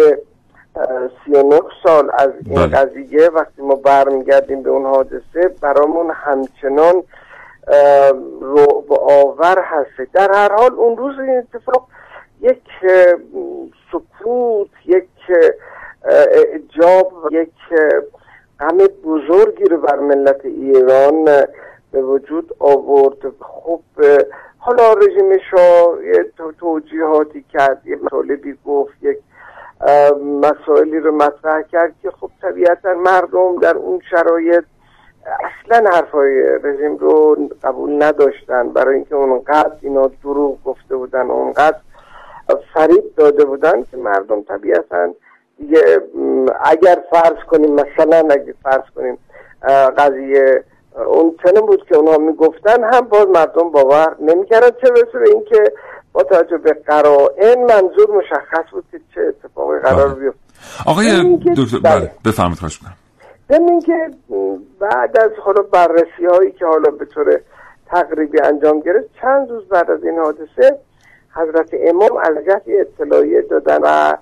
سی 1.25 1.33
و 1.33 1.43
نه 1.43 1.61
سال 1.83 2.11
از 2.19 2.31
این 2.47 2.55
بله. 2.55 2.67
قضیه 2.67 3.29
وقتی 3.29 3.63
ما 3.63 3.75
برمیگردیم 3.75 4.63
به 4.63 4.71
اون 4.71 4.87
حادثه 4.87 5.49
برامون 5.61 6.11
همچنان 6.11 7.03
رو 8.41 8.85
آور 9.01 9.59
هست 9.59 10.13
در 10.13 10.33
هر 10.33 10.53
حال 10.53 10.73
اون 10.73 10.97
روز 10.97 11.19
این 11.19 11.39
اتفاق 11.39 11.89
یک 12.41 12.63
سکوت 13.93 14.71
یک 14.85 15.09
اعجاب 16.05 17.13
یک 17.31 17.53
غم 18.61 18.79
بزرگی 19.05 19.65
رو 19.65 19.77
بر 19.77 19.99
ملت 19.99 20.45
ایران 20.45 21.25
به 21.93 22.03
وجود 22.03 22.57
آورد. 22.59 23.17
خب 23.41 23.81
حالا 24.59 24.93
رژیم 24.93 25.39
شاه 25.51 26.05
یه 26.05 26.25
توجیهاتی 26.59 27.45
کرد 27.53 27.87
یه 27.87 27.97
مطالبی 27.97 28.59
گفت 28.65 28.93
یک 29.03 29.19
مسائلی 30.41 31.01
رو 31.01 31.15
مطرح 31.15 31.63
کرد 31.63 31.95
که 32.03 32.11
خب 32.11 32.31
طبیعتا 32.43 32.95
مردم 32.95 33.59
در 33.59 33.77
اون 33.77 34.01
شرایط 34.11 34.65
اصلا 35.27 35.91
حرفای 35.91 36.59
رژیم 36.63 36.97
رو 36.97 37.37
قبول 37.63 38.03
نداشتن. 38.03 38.69
برای 38.69 38.95
اینکه 38.95 39.15
اونقدر 39.15 39.77
اینا 39.81 40.11
دروغ 40.23 40.65
گفته 40.65 40.97
بودن 40.97 41.31
اونقدر 41.31 41.79
فریب 42.75 43.05
داده 43.17 43.45
بودن 43.45 43.83
که 43.83 43.97
مردم 43.97 44.43
طبیعتا 44.43 45.15
دیگه 45.59 46.01
اگر 46.65 46.99
فرض 47.11 47.45
کنیم 47.51 47.75
مثلا 47.75 48.19
اگر 48.19 48.55
فرض 48.63 48.85
کنیم 48.97 49.19
قضیه 49.99 50.65
اون 51.07 51.37
چنین 51.45 51.67
بود 51.67 51.85
که 51.89 51.97
اونها 51.97 52.19
می‌گفتن 52.19 52.85
هم 52.85 53.01
باز 53.01 53.27
مردم 53.27 53.71
باور 53.71 54.17
نمی‌کردن 54.21 54.71
چه 54.71 54.91
برسه 54.91 55.19
به 55.19 55.31
اینکه 55.31 55.73
با 56.13 56.23
توجه 56.23 56.57
به 56.57 56.73
قرائن 56.73 57.59
منظور 57.59 58.17
مشخص 58.17 58.71
بود 58.73 58.85
که 58.91 59.01
چه 59.15 59.21
اتفاقی 59.21 59.79
قرار 59.79 60.09
بله. 60.09 60.21
بیفته 60.21 60.41
آقای 60.87 61.37
دکتر 61.57 61.79
بله, 61.79 62.01
بله. 62.01 62.11
بفرمایید 62.25 62.59
خواهش 62.59 62.81
می‌کنم 62.83 62.97
ضمن 63.49 63.81
که 63.81 64.11
بعد 64.81 65.19
از 65.19 65.31
حالا 65.45 65.63
بررسی 65.63 66.27
هایی 66.33 66.53
که 66.53 66.67
حالا 66.67 66.91
به 66.91 67.05
طور 67.05 67.41
تقریبی 67.87 68.41
انجام 68.41 68.81
گرفت 68.81 69.09
چند 69.21 69.51
روز 69.51 69.69
بعد 69.69 69.91
از 69.91 70.05
این 70.05 70.19
حادثه 70.19 70.79
حضرت 71.37 71.71
امام 71.89 72.17
از 72.23 72.35
اطلاعیه 72.81 73.43
دادن 73.51 73.79
و 73.83 74.17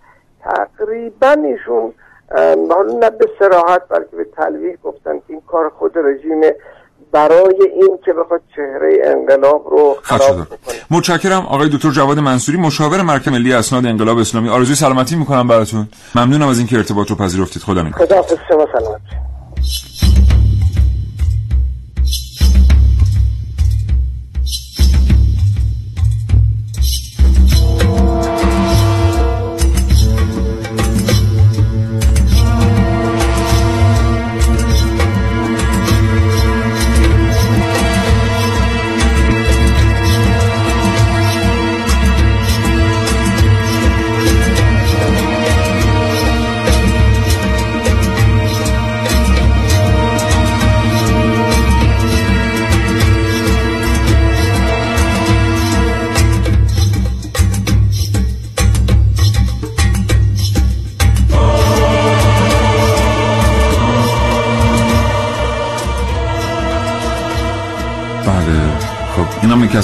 تقریبا 0.44 1.37
ایشون 1.44 1.92
حالا 2.71 2.99
نه 2.99 3.11
به 3.11 3.26
سراحت 3.38 3.83
بلکه 3.88 4.16
به 4.16 4.26
تلویح 4.37 4.76
گفتن 4.83 5.18
که 5.18 5.25
این 5.28 5.42
کار 5.47 5.68
خود 5.78 5.92
رژیم 5.99 6.40
برای 7.12 7.68
این 7.75 7.99
که 8.04 8.12
بخواد 8.12 8.40
چهره 8.56 8.99
انقلاب 9.04 9.66
رو 9.71 9.97
خراب 10.02 10.37
کنه 10.37 10.47
متشکرم 10.90 11.47
آقای 11.47 11.68
دکتر 11.68 11.90
جواد 11.90 12.18
منصوری 12.18 12.59
مشاور 12.59 13.02
مرکز 13.02 13.28
ملی 13.28 13.52
اسناد 13.52 13.87
انقلاب 13.87 14.18
اسلامی. 14.18 14.49
آرزوی 14.49 14.75
سلامتی 14.75 15.16
می‌کنم 15.16 15.49
براتون. 15.49 15.88
ممنونم 16.14 16.49
از 16.49 16.59
اینکه 16.59 16.76
ارتباط 16.76 17.11
رو 17.11 17.16
پذیرفتید. 17.16 17.62
خدا 17.62 17.83
نگهدار. 17.83 18.23
خدا 18.23 18.37
شما 18.49 18.66
سلامت 18.73 19.00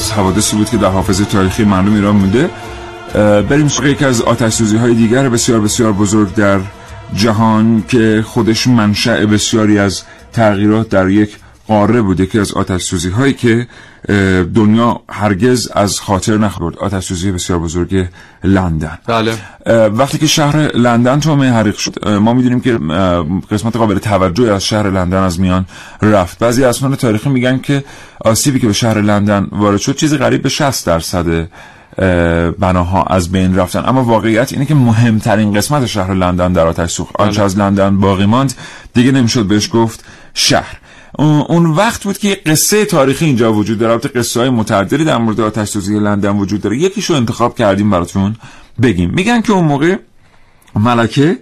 از 0.01 0.13
حوادثی 0.13 0.57
بود 0.57 0.71
که 0.71 0.77
در 0.77 0.89
حافظه 0.89 1.25
تاریخی 1.25 1.65
مردم 1.65 1.95
ایران 1.95 2.17
مونده 2.17 2.51
بریم 3.43 3.69
سراغ 3.69 3.87
یکی 3.87 4.05
از 4.05 4.23
آتش 4.23 4.53
سوزی 4.53 4.77
های 4.77 4.95
دیگر 4.95 5.29
بسیار 5.29 5.61
بسیار 5.61 5.93
بزرگ 5.93 6.35
در 6.35 6.61
جهان 7.15 7.85
که 7.89 8.25
خودش 8.27 8.67
منشأ 8.67 9.27
بسیاری 9.27 9.79
از 9.79 10.03
تغییرات 10.33 10.89
در 10.89 11.09
یک 11.09 11.37
قاره 11.71 12.03
بوده 12.03 12.27
که 12.27 12.41
از 12.41 12.53
آتش 12.53 12.83
سوزی 12.83 13.11
هایی 13.11 13.33
که 13.33 13.67
دنیا 14.55 15.01
هرگز 15.09 15.69
از 15.75 16.01
خاطر 16.01 16.37
نخورد. 16.37 16.79
آتش 16.79 17.05
سوزی 17.05 17.33
بسیار 17.33 17.59
بزرگ 17.59 18.09
لندن. 18.45 18.99
بله. 19.07 19.35
وقتی 19.89 20.19
که 20.19 20.27
شهر 20.27 20.77
لندن 20.77 21.21
تومه 21.21 21.53
حریق 21.53 21.77
شد 21.77 22.09
ما 22.09 22.33
می‌دونیم 22.33 22.61
که 22.61 22.79
قسمت 23.51 23.77
قابل 23.77 23.99
توجه 23.99 24.53
از 24.53 24.65
شهر 24.65 24.91
لندن 24.91 25.23
از 25.23 25.41
میان 25.41 25.67
رفت. 26.03 26.39
بعضی 26.39 26.65
اسناد 26.65 26.95
تاریخی 26.95 27.29
میگن 27.29 27.59
که 27.59 27.85
آسیبی 28.25 28.61
که 28.61 28.67
به 28.67 28.73
شهر 28.73 29.01
لندن 29.01 29.47
وارد 29.53 29.81
شد 29.81 29.97
چیزی 29.97 30.17
قریب 30.17 30.43
به 30.43 30.49
60 30.49 30.87
درصد 30.87 31.49
بناها 32.59 33.03
از 33.03 33.33
بین 33.33 33.57
رفتن. 33.57 33.83
اما 33.87 34.05
واقعیت 34.05 34.53
اینه 34.53 34.65
که 34.67 34.75
مهمترین 34.75 35.55
قسمت 35.55 35.87
شهر 35.87 36.15
لندن 36.15 36.53
در 36.53 36.67
آتش 36.67 36.91
سوخت. 36.91 37.15
آنچه 37.19 37.37
بله. 37.37 37.45
از 37.45 37.59
لندن 37.59 38.01
باقی 38.01 38.27
ماند 38.27 38.55
دیگه 38.95 39.13
نمی‌شد 39.13 39.45
بهش 39.45 39.71
گفت 39.73 40.05
شهر. 40.35 40.80
اون 41.19 41.67
وقت 41.67 42.05
بود 42.05 42.19
که 42.19 42.35
قصه 42.47 42.85
تاریخی 42.85 43.25
اینجا 43.25 43.53
وجود 43.53 43.79
داره. 43.79 43.93
البته 43.93 44.09
قصه 44.09 44.41
های 44.41 44.51
متعددی 44.51 45.05
در 45.05 45.19
مورد 45.19 45.41
آتش 45.41 45.69
سوزی 45.69 45.99
لندن 45.99 46.37
وجود 46.37 46.61
داره. 46.61 46.79
یکیشو 46.79 47.15
انتخاب 47.15 47.59
کردیم 47.59 47.91
براتون 47.91 48.37
بگیم. 48.83 49.11
میگن 49.11 49.41
که 49.41 49.53
اون 49.53 49.65
موقع 49.65 49.97
ملکه 50.75 51.39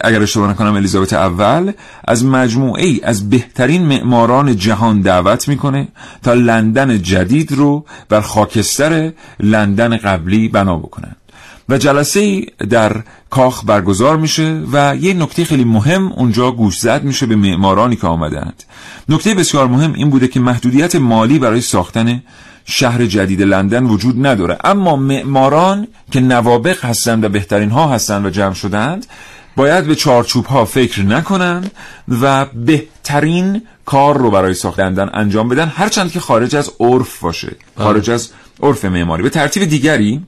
اگر 0.00 0.22
اشتباه 0.22 0.50
نکنم 0.50 0.74
الیزابت 0.74 1.12
اول 1.12 1.72
از 2.04 2.24
مجموعه 2.24 2.84
ای 2.84 3.00
از 3.02 3.30
بهترین 3.30 3.86
معماران 3.86 4.56
جهان 4.56 5.00
دعوت 5.00 5.48
می‌کنه 5.48 5.88
تا 6.22 6.34
لندن 6.34 7.02
جدید 7.02 7.52
رو 7.52 7.84
بر 8.08 8.20
خاکستر 8.20 9.12
لندن 9.40 9.96
قبلی 9.96 10.48
بنا 10.48 10.76
بکنن. 10.76 11.16
و 11.68 11.78
جلسه 11.78 12.46
در 12.70 13.02
کاخ 13.30 13.64
برگزار 13.66 14.16
میشه 14.16 14.62
و 14.72 14.96
یه 15.00 15.14
نکته 15.14 15.44
خیلی 15.44 15.64
مهم 15.64 16.12
اونجا 16.12 16.50
گوش 16.50 16.78
زد 16.78 17.04
میشه 17.04 17.26
به 17.26 17.36
معمارانی 17.36 17.96
که 17.96 18.06
آمدند. 18.06 18.62
نکته 19.08 19.34
بسیار 19.34 19.66
مهم 19.66 19.92
این 19.92 20.10
بوده 20.10 20.28
که 20.28 20.40
محدودیت 20.40 20.96
مالی 20.96 21.38
برای 21.38 21.60
ساختن 21.60 22.22
شهر 22.64 23.06
جدید 23.06 23.42
لندن 23.42 23.84
وجود 23.84 24.26
نداره. 24.26 24.58
اما 24.64 24.96
معماران 24.96 25.88
که 26.10 26.20
نوابق 26.20 26.84
هستند 26.84 27.24
و 27.24 27.28
بهترین 27.28 27.70
ها 27.70 27.88
هستند 27.88 28.26
و 28.26 28.30
جمع 28.30 28.54
شدند 28.54 29.06
باید 29.56 29.86
به 29.86 29.94
چارچوب 29.94 30.46
ها 30.46 30.64
فکر 30.64 31.02
نکنن 31.02 31.70
و 32.20 32.46
بهترین 32.46 33.62
کار 33.84 34.18
رو 34.18 34.30
برای 34.30 34.54
ساختن 34.54 35.10
انجام 35.14 35.48
بدن 35.48 35.72
هرچند 35.76 36.12
که 36.12 36.20
خارج 36.20 36.56
از 36.56 36.70
عرف 36.80 37.20
باشه. 37.20 37.56
خارج 37.78 38.10
از 38.10 38.30
عرف 38.62 38.84
معماری. 38.84 39.22
به 39.22 39.30
ترتیب 39.30 39.64
دیگری 39.64 40.22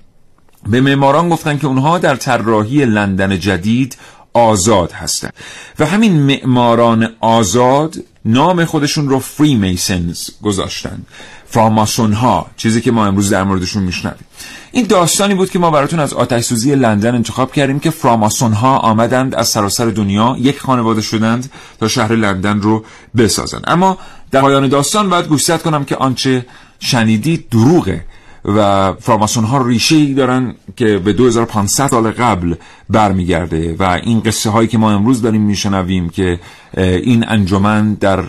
به 0.67 0.81
معماران 0.81 1.29
گفتن 1.29 1.59
که 1.59 1.67
اونها 1.67 1.99
در 1.99 2.17
طراحی 2.17 2.85
لندن 2.85 3.39
جدید 3.39 3.97
آزاد 4.32 4.93
هستند 4.93 5.32
و 5.78 5.87
همین 5.87 6.13
معماران 6.23 7.09
آزاد 7.21 7.97
نام 8.25 8.65
خودشون 8.65 9.09
رو 9.09 9.19
فری 9.19 9.54
میسنز 9.54 10.30
گذاشتن. 10.43 11.02
فراماسون 11.50 12.13
ها 12.13 12.47
چیزی 12.56 12.80
که 12.80 12.91
ما 12.91 13.06
امروز 13.06 13.30
در 13.30 13.45
موردشون 13.45 13.82
میشنویم. 13.82 14.25
این 14.73 14.87
داستانی 14.87 15.35
بود 15.35 15.50
که 15.50 15.59
ما 15.59 15.71
براتون 15.71 16.00
از 16.00 16.15
آتش 16.15 16.45
سوزی 16.45 16.75
لندن 16.75 17.15
انتخاب 17.15 17.52
کردیم 17.52 17.80
که 17.80 17.91
فراماسون 17.91 18.52
ها 18.52 18.78
آمدند 18.78 19.35
از 19.35 19.49
سراسر 19.49 19.87
دنیا 19.87 20.37
یک 20.39 20.59
خانواده 20.59 21.00
شدند 21.00 21.50
تا 21.80 21.89
شهر 21.89 22.13
لندن 22.13 22.61
رو 22.61 22.85
بسازند. 23.17 23.65
اما 23.67 23.99
در 24.30 24.41
پایان 24.41 24.69
داستان 24.69 25.11
باید 25.11 25.26
گوشزد 25.26 25.63
کنم 25.63 25.85
که 25.85 25.97
آنچه 25.97 26.47
شنیدید 26.80 27.49
دروغه. 27.49 28.04
و 28.45 28.93
فراماسون 28.93 29.45
ها 29.45 29.67
ریشه 29.67 29.97
ای 29.97 30.15
دارن 30.15 30.55
که 30.77 30.99
به 30.99 31.13
2500 31.13 31.87
سال 31.87 32.11
قبل 32.11 32.55
برمیگرده 32.91 33.77
و 33.79 33.83
این 34.03 34.21
قصه 34.21 34.51
هایی 34.51 34.69
که 34.69 34.79
ما 34.79 34.91
امروز 34.91 35.23
داریم 35.23 35.43
میشنویم 35.43 36.09
که 36.09 36.41
این 36.77 37.25
انجمن 37.29 37.95
در 37.95 38.25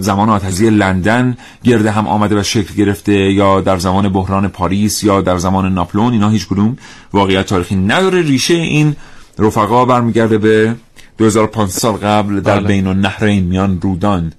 زمان 0.00 0.28
آتزی 0.28 0.70
لندن 0.70 1.36
گرده 1.64 1.90
هم 1.90 2.08
آمده 2.08 2.40
و 2.40 2.42
شکل 2.42 2.74
گرفته 2.74 3.12
یا 3.12 3.60
در 3.60 3.78
زمان 3.78 4.08
بحران 4.08 4.48
پاریس 4.48 5.04
یا 5.04 5.20
در 5.20 5.38
زمان 5.38 5.74
ناپلون 5.74 6.12
اینا 6.12 6.28
هیچ 6.28 6.48
کدوم 6.48 6.76
واقعیت 7.12 7.46
تاریخی 7.46 7.76
نداره 7.76 8.22
ریشه 8.22 8.54
این 8.54 8.96
رفقا 9.38 9.84
برمیگرده 9.84 10.38
به 10.38 10.74
2500 11.18 11.78
سال 11.80 11.92
قبل 11.92 12.40
در 12.40 12.56
بله. 12.56 12.68
بین 12.68 12.86
النهرین 12.86 13.44
میان 13.44 13.78
رودان 13.80 14.32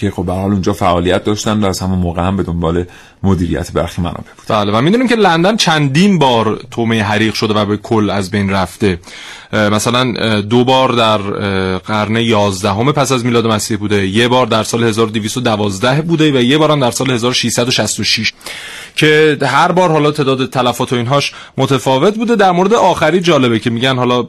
که 0.00 0.10
خب 0.10 0.24
به 0.24 0.32
اونجا 0.32 0.72
فعالیت 0.72 1.24
داشتن 1.24 1.64
و 1.64 1.66
از 1.66 1.80
همون 1.80 1.98
موقع 1.98 2.22
هم 2.22 2.36
به 2.36 2.42
دنبال 2.42 2.84
مدیریت 3.22 3.72
برخی 3.72 4.02
منابع 4.02 4.16
بود. 4.36 4.46
بله 4.48 4.72
و 4.72 4.80
می‌دونیم 4.80 5.08
که 5.08 5.16
لندن 5.16 5.56
چندین 5.56 6.18
بار 6.18 6.60
تومه 6.70 7.02
حریق 7.02 7.34
شده 7.34 7.54
و 7.54 7.64
به 7.64 7.76
کل 7.76 8.10
از 8.10 8.30
بین 8.30 8.50
رفته. 8.50 8.98
مثلا 9.52 10.40
دو 10.40 10.64
بار 10.64 10.92
در 10.92 11.18
قرن 11.78 12.16
11 12.16 12.92
پس 12.92 13.12
از 13.12 13.24
میلاد 13.24 13.46
مسیح 13.46 13.76
بوده. 13.76 14.06
یه 14.06 14.28
بار 14.28 14.46
در 14.46 14.62
سال 14.62 14.84
1212 14.84 16.02
بوده 16.02 16.32
و 16.32 16.42
یه 16.42 16.58
بار 16.58 16.70
هم 16.70 16.80
در 16.80 16.90
سال 16.90 17.10
1666 17.10 18.32
که 19.00 19.38
هر 19.42 19.72
بار 19.72 19.90
حالا 19.92 20.10
تعداد 20.10 20.50
تلفات 20.50 20.92
و 20.92 20.96
اینهاش 20.96 21.32
متفاوت 21.58 22.14
بوده. 22.14 22.36
در 22.36 22.50
مورد 22.50 22.74
آخری 22.74 23.20
جالبه 23.20 23.58
که 23.58 23.70
میگن 23.70 23.96
حالا 23.96 24.22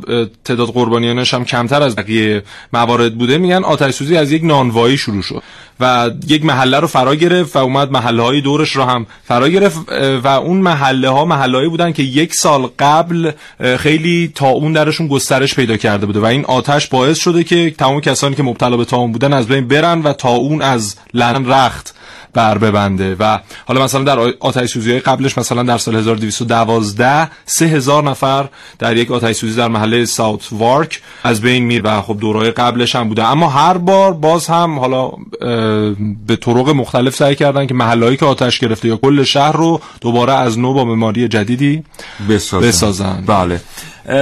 تعداد 0.43 0.67
قربانیانش 0.67 1.33
هم 1.33 1.45
کمتر 1.45 1.83
از 1.83 1.95
بقیه 1.95 2.43
موارد 2.73 3.17
بوده. 3.17 3.37
میگن 3.37 3.63
آتش 3.63 3.93
سوزی 3.93 4.17
از 4.17 4.31
یک 4.31 4.43
نانوایی 4.43 4.97
شروع 4.97 5.21
شد 5.21 5.43
و 5.79 6.11
یک 6.27 6.45
محله 6.45 6.79
رو 6.79 6.87
فرا 6.87 7.15
گرفت 7.15 7.55
و 7.55 7.59
اومد 7.59 7.91
محله 7.91 8.23
های 8.23 8.41
دورش 8.41 8.75
رو 8.75 8.83
هم 8.83 9.05
فرا 9.23 9.49
گرفت 9.49 9.77
و 10.23 10.27
اون 10.27 10.57
محله 10.57 11.09
ها 11.09 11.25
محله 11.25 11.69
بودن 11.69 11.91
که 11.91 12.03
یک 12.03 12.35
سال 12.35 12.69
قبل 12.79 13.31
خیلی 13.77 14.31
تا 14.35 14.49
اون 14.49 14.73
درشون 14.73 15.07
گسترش 15.07 15.55
پیدا 15.55 15.77
کرده 15.77 16.05
بوده. 16.05 16.19
و 16.19 16.25
این 16.25 16.45
آتش 16.45 16.87
باعث 16.87 17.17
شده 17.17 17.43
که 17.43 17.71
تمام 17.77 18.01
کسانی 18.01 18.35
که 18.35 18.43
مبتلا 18.43 18.77
به 18.77 18.85
تاون 18.85 19.11
بودن 19.11 19.33
از 19.33 19.47
بین 19.47 19.67
برن 19.67 20.01
و 20.01 20.13
تا 20.13 20.29
اون 20.29 20.61
از 20.61 20.95
لندن 21.13 21.51
رخت. 21.51 21.95
بر 22.33 22.57
ببنده. 22.57 23.15
و 23.19 23.39
حالا 23.65 23.83
مثلا 23.83 24.03
در 24.03 24.19
آتش 24.39 24.69
سوزی 24.69 24.99
قبلش 24.99 25.37
مثلا 25.37 25.63
در 25.63 25.77
سال 25.77 25.95
1212 25.95 27.29
3000 27.45 28.03
نفر 28.03 28.49
در 28.79 28.97
یک 28.97 29.11
آتش 29.11 29.35
سوزی 29.35 29.55
در 29.55 29.67
محله 29.67 30.05
ساوت 30.05 30.47
وارک 30.51 31.01
از 31.23 31.41
بین 31.41 31.63
میر 31.65 31.81
و 31.83 32.01
خب 32.01 32.17
دورای 32.19 32.51
قبلش 32.51 32.95
هم 32.95 33.07
بوده. 33.07 33.23
اما 33.23 33.49
هر 33.49 33.77
بار 33.77 34.13
باز 34.13 34.47
هم 34.47 34.79
حالا 34.79 35.11
به 36.27 36.35
طرق 36.35 36.69
مختلف 36.69 37.15
سعی 37.15 37.35
کردن 37.35 37.67
که 37.67 37.73
محلهایی 37.73 38.17
که 38.17 38.25
آتش 38.25 38.59
گرفته 38.59 38.87
یا 38.87 38.97
کل 38.97 39.23
شهر 39.23 39.51
رو 39.51 39.81
دوباره 40.01 40.33
از 40.33 40.59
نو 40.59 40.73
با 40.73 40.85
معماری 40.85 41.27
جدیدی 41.27 41.83
بسازن, 42.29 42.67
بسازن. 42.67 43.23
بله. 43.27 43.61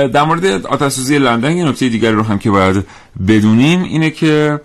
در 0.08 0.24
مورد 0.24 0.66
آتش 0.66 0.92
سوزی 0.92 1.20
لندن 1.20 1.58
یه 1.58 1.66
نکته 1.66 1.90
دیگری 1.90 2.12
رو 2.12 2.24
هم 2.24 2.40
که 2.40 2.52
باید 2.52 2.86
بدونیم 3.28 3.84
اینه 3.84 4.10
که 4.10 4.60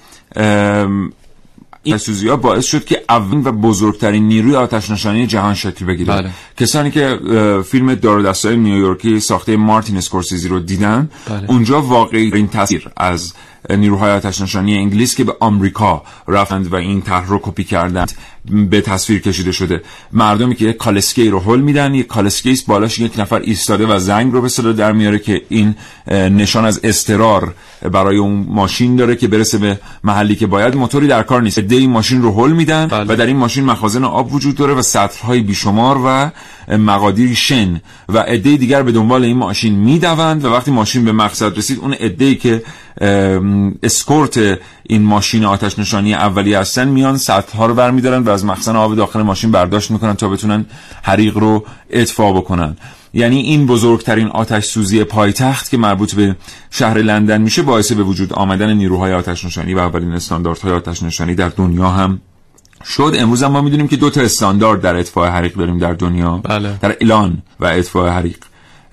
این 1.84 1.96
سوزی 1.96 2.28
ها 2.28 2.36
باعث 2.36 2.64
شد 2.64 2.84
که 2.84 3.02
اولین 3.08 3.42
و 3.44 3.52
بزرگترین 3.52 4.28
نیروی 4.28 4.56
آتش 4.56 4.90
نشانی 4.90 5.26
جهان 5.26 5.54
شکل 5.54 5.84
بگیره 5.84 6.14
بله. 6.14 6.30
کسانی 6.56 6.90
که 6.90 7.18
فیلم 7.66 7.94
دار 7.94 8.22
دستای 8.22 8.56
نیویورکی 8.56 9.20
ساخته 9.20 9.56
مارتین 9.56 9.96
اسکورسیزی 9.96 10.48
رو 10.48 10.60
دیدن 10.60 11.10
بله. 11.28 11.50
اونجا 11.50 11.82
واقعی 11.82 12.32
این 12.34 12.48
تاثیر 12.48 12.88
از 12.96 13.34
نیروهای 13.70 14.10
آتش 14.10 14.40
نشانی 14.40 14.76
انگلیس 14.76 15.14
که 15.14 15.24
به 15.24 15.36
آمریکا 15.40 16.02
رفتند 16.28 16.72
و 16.72 16.74
این 16.74 17.02
طرح 17.02 17.28
رو 17.28 17.40
کپی 17.42 17.64
کردند 17.64 18.12
به 18.50 18.80
تصویر 18.80 19.20
کشیده 19.20 19.52
شده. 19.52 19.82
مردمی 20.12 20.54
که 20.54 20.64
یک 20.64 20.76
کالسکی 20.76 21.28
رو 21.28 21.40
هل 21.40 21.60
میدن 21.60 21.94
یک 21.94 22.06
کالسکی 22.06 22.58
بالاش 22.66 22.98
یک 22.98 23.18
نفر 23.18 23.38
ایستاده 23.38 23.86
و 23.86 23.98
زنگ 23.98 24.32
رو 24.32 24.42
به 24.42 24.48
صدا 24.48 24.72
در 24.72 24.92
میاره 24.92 25.18
که 25.18 25.42
این 25.48 25.74
نشان 26.10 26.64
از 26.64 26.80
استرار 26.84 27.54
برای 27.92 28.16
اون 28.16 28.46
ماشین 28.48 28.96
داره 28.96 29.16
که 29.16 29.28
برسه 29.28 29.58
به 29.58 29.80
محلی 30.04 30.34
که 30.36 30.46
باید. 30.46 30.76
موتوری 30.76 31.06
در 31.06 31.22
کار 31.22 31.42
نیست. 31.42 31.58
دی 31.58 31.86
ماشین 31.86 32.22
رو 32.22 32.44
هل 32.44 32.52
میدن 32.52 32.86
بله. 32.86 33.12
و 33.12 33.16
در 33.16 33.26
این 33.26 33.36
ماشین 33.36 33.64
مخازن 33.64 34.04
آب 34.04 34.34
وجود 34.34 34.54
داره 34.54 34.74
و 34.74 34.82
سطرهای 34.82 35.40
بیشمار 35.40 35.98
و 36.06 36.30
مقادیر 36.76 37.34
شن 37.34 37.80
و 38.08 38.18
عده 38.18 38.56
دیگر 38.56 38.82
به 38.82 38.92
دنبال 38.92 39.24
این 39.24 39.36
ماشین 39.36 39.74
می‌دوند 39.74 40.44
و 40.44 40.52
وقتی 40.52 40.70
ماشین 40.70 41.04
به 41.04 41.12
مقصد 41.12 41.58
رسید 41.58 41.78
اون 41.78 41.92
عده 41.92 42.34
که 42.34 42.62
اسکورت 43.82 44.58
این 44.82 45.02
ماشین 45.02 45.44
آتش 45.44 45.78
نشانی 45.78 46.14
اولی 46.14 46.54
هستن 46.54 46.88
میان 46.88 47.16
سطح 47.16 47.56
ها 47.56 47.66
رو 47.66 47.74
برمیدارن 47.74 48.22
و 48.22 48.30
از 48.34 48.44
مخزن 48.44 48.76
آب 48.76 48.96
داخل 48.96 49.22
ماشین 49.22 49.50
برداشت 49.50 49.90
می‌کنن 49.90 50.14
تا 50.14 50.28
بتونن 50.28 50.66
حریق 51.02 51.38
رو 51.38 51.64
اطفا 51.90 52.32
بکنن. 52.32 52.76
یعنی 53.14 53.40
این 53.40 53.66
بزرگترین 53.66 54.26
آتش 54.26 54.64
سوزی 54.64 55.04
پایتخت 55.04 55.70
که 55.70 55.76
مربوط 55.76 56.14
به 56.14 56.36
شهر 56.70 56.98
لندن 56.98 57.40
میشه 57.40 57.62
باعث 57.62 57.92
به 57.92 58.02
وجود 58.02 58.32
آمدن 58.32 58.72
نیروهای 58.72 59.12
آتش 59.12 59.44
نشانی 59.44 59.74
و 59.74 59.78
اولین 59.78 60.12
استانداردهای 60.12 60.72
آتش 60.72 61.02
نشانی 61.02 61.34
در 61.34 61.48
دنیا 61.48 61.88
هم 61.88 62.20
شد. 62.84 63.14
امروز 63.18 63.42
هم 63.42 63.52
ما 63.52 63.60
می‌دونیم 63.60 63.88
که 63.88 63.96
دو 63.96 64.10
تا 64.10 64.20
استاندارد 64.20 64.80
در 64.80 64.96
اطفاء 64.96 65.30
حریق 65.30 65.54
داریم 65.54 65.78
در 65.78 65.92
دنیا. 65.92 66.36
بله. 66.36 66.78
در 66.80 66.90
اعلان 66.90 67.42
و 67.60 67.66
اطفاء 67.66 68.10
حریق. 68.10 68.38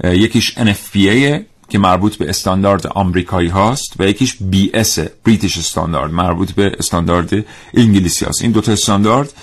یکیش 0.04 0.56
NFPA 0.58 1.51
که 1.72 1.80
مربوط 1.80 2.16
به 2.16 2.30
استاندارد 2.30 2.88
آمریکایی 2.88 3.50
هاست 3.50 3.94
و 4.00 4.04
یکیش 4.04 4.38
BS 4.52 5.00
بریتیش 5.26 5.58
استاندارد 5.58 6.12
مربوط 6.12 6.52
به 6.52 6.72
استاندارد 6.80 7.46
انگلیسی 7.74 8.26
هاست. 8.26 8.42
این 8.42 8.52
دو 8.52 8.62
تا 8.62 8.72
استاندارد 8.72 9.34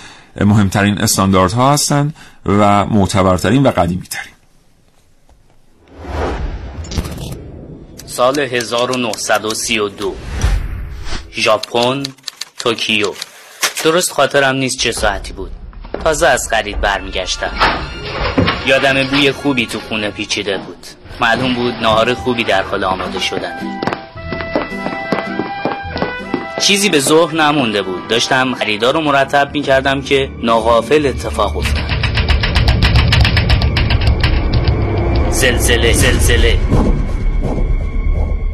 مهمترین 0.41 0.97
استانداردها 0.97 1.73
هستند 1.73 2.15
و 2.45 2.85
معتبرترین 2.85 3.63
و 3.63 3.71
قدیمی 3.71 4.07
ترین 4.07 4.33
سال 8.05 8.39
1932 8.39 10.15
ژاپن 11.31 12.03
توکیو. 12.57 13.13
درست 13.83 14.11
خاطرم 14.11 14.55
نیست 14.55 14.77
چه 14.77 14.91
ساعتی 14.91 15.33
بود. 15.33 15.51
تازه 16.03 16.27
از 16.27 16.47
خرید 16.49 16.81
برمیگشتم. 16.81 17.51
یادم 18.65 19.03
بوی 19.03 19.31
خوبی 19.31 19.65
تو 19.65 19.79
خونه 19.79 20.11
پیچیده 20.11 20.57
بود. 20.57 20.98
معلوم 21.21 21.53
بود 21.53 21.73
نهار 21.73 22.13
خوبی 22.13 22.43
در 22.43 22.63
حال 22.63 22.83
آماده 22.83 23.19
شدن. 23.19 23.55
چیزی 26.61 26.89
به 26.89 26.99
ظهر 26.99 27.35
نمونده 27.35 27.81
بود. 27.81 28.07
داشتم 28.07 28.53
خریدار 28.53 28.93
رو 28.93 29.01
مرتب 29.01 29.49
می 29.53 29.61
کردم 29.61 30.01
که 30.01 30.29
ناغافل 30.43 31.05
اتفاق 31.05 31.57
افتاد. 31.57 31.83
زلزله 35.29 35.93
زلزله. 35.93 36.59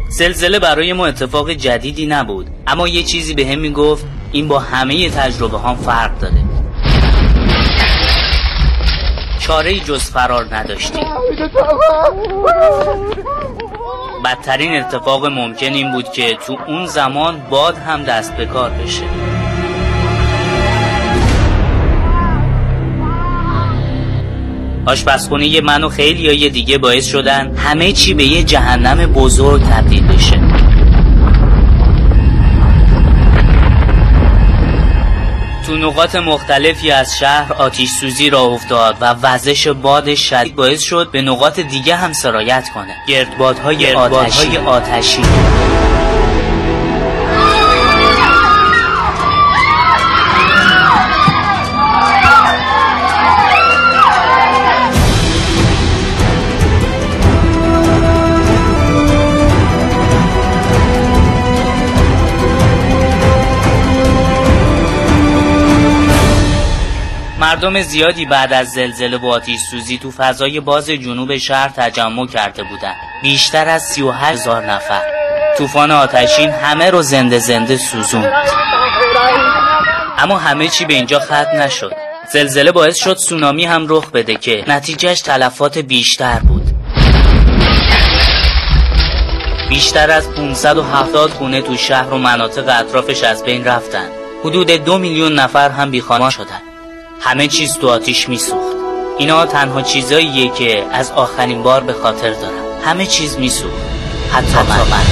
زلزله 0.09 0.59
برای 0.59 0.93
ما 0.93 1.05
اتفاق 1.05 1.51
جدیدی 1.51 2.05
نبود. 2.05 2.47
اما 2.67 2.87
یه 2.87 3.03
چیزی 3.03 3.33
به 3.33 3.47
هم 3.47 3.59
می‌گفت 3.59 4.05
این 4.31 4.47
با 4.47 4.59
همه 4.59 5.09
تجربه 5.09 5.59
هم 5.59 5.75
فرق 5.75 6.19
داره. 6.19 6.54
چاره 9.47 9.79
جز 9.79 10.03
فرار 10.03 10.55
نداشتیم. 10.55 11.03
بدترین 14.25 14.83
اتفاق 14.83 15.25
ممکن 15.25 15.73
این 15.73 15.91
بود 15.91 16.11
که 16.11 16.37
تو 16.47 16.57
اون 16.67 16.85
زمان 16.85 17.41
باد 17.49 17.77
هم 17.77 18.03
دست 18.03 18.37
به 18.37 18.45
کار 18.45 18.69
بشه. 18.69 19.03
آشپزخونه 24.85 25.61
من 25.61 25.83
و 25.83 25.89
خیلی 25.89 26.49
دیگه 26.49 26.77
باعث 26.77 27.07
شدن 27.07 27.55
همه 27.55 27.91
چی 27.91 28.13
به 28.13 28.23
یه 28.23 28.43
جهنم 28.43 29.13
بزرگ 29.13 29.63
تبدیل 29.63 30.07
بشه. 30.07 30.44
تو 35.65 35.77
نقاط 35.77 36.15
مختلفی 36.15 36.91
از 36.91 37.17
شهر 37.17 37.53
آتیش 37.53 37.89
سوزی 37.89 38.29
را 38.29 38.41
افتاد 38.41 38.97
و 39.01 39.15
وزش 39.21 39.67
باد 39.67 40.15
شدید 40.15 40.55
باعث 40.55 40.81
شد 40.81 41.11
به 41.11 41.21
نقاط 41.21 41.59
دیگه 41.59 41.95
هم 41.95 42.13
سرایت 42.13 42.69
کنه 42.69 42.95
گردبادهای 43.07 43.93
آتشی, 43.93 44.57
آتشی. 44.57 45.21
مردم 67.55 67.81
زیادی 67.81 68.25
بعد 68.25 68.53
از 68.53 68.69
زلزله 68.69 69.17
و 69.17 69.25
آتیش 69.25 69.61
سوزی 69.61 69.97
تو 69.97 70.11
فضای 70.11 70.59
باز 70.59 70.89
جنوب 70.89 71.37
شهر 71.37 71.69
تجمع 71.69 72.27
کرده 72.27 72.63
بودند. 72.63 72.95
بیشتر 73.23 73.69
از 73.69 73.83
38 73.83 74.23
هزار 74.23 74.65
نفر. 74.65 75.01
طوفان 75.57 75.91
آتشین 75.91 76.49
همه 76.49 76.89
رو 76.89 77.01
زنده 77.01 77.39
زنده 77.39 77.77
سوزوند. 77.77 78.33
اما 80.17 80.37
همه 80.37 80.67
چی 80.67 80.85
به 80.85 80.93
اینجا 80.93 81.19
ختم 81.19 81.57
نشد. 81.57 81.91
زلزله 82.33 82.71
باعث 82.71 82.97
شد 82.97 83.17
سونامی 83.17 83.65
هم 83.65 83.85
رخ 83.89 84.11
بده 84.11 84.35
که 84.35 84.63
نتیجهش 84.67 85.21
تلفات 85.21 85.77
بیشتر 85.77 86.39
بود. 86.39 86.63
بیشتر 89.69 90.11
از 90.11 90.31
570 90.31 91.29
خونه 91.29 91.61
تو 91.61 91.77
شهر 91.77 92.13
و 92.13 92.17
مناطق 92.17 92.79
اطرافش 92.79 93.23
از 93.23 93.43
بین 93.43 93.65
رفتن. 93.65 94.07
حدود 94.43 94.71
دو 94.71 94.97
میلیون 94.97 95.33
نفر 95.33 95.69
هم 95.69 95.91
بیخانمان 95.91 96.29
شدن. 96.29 96.74
همه 97.25 97.47
چیز 97.47 97.77
تو 97.77 97.89
آتیش 97.89 98.29
میسوخت. 98.29 98.75
اینا 99.17 99.45
تنها 99.45 99.81
چیزاییه 99.81 100.51
که 100.51 100.83
از 100.91 101.11
آخرین 101.11 101.63
بار 101.63 101.83
به 101.83 101.93
خاطر 101.93 102.31
دارم 102.31 102.81
همه 102.83 103.05
چیز 103.05 103.37
میسوخت. 103.37 103.81
حتی, 104.31 104.47
حتی 104.47 104.69
من, 104.69 104.77
من. 104.77 105.03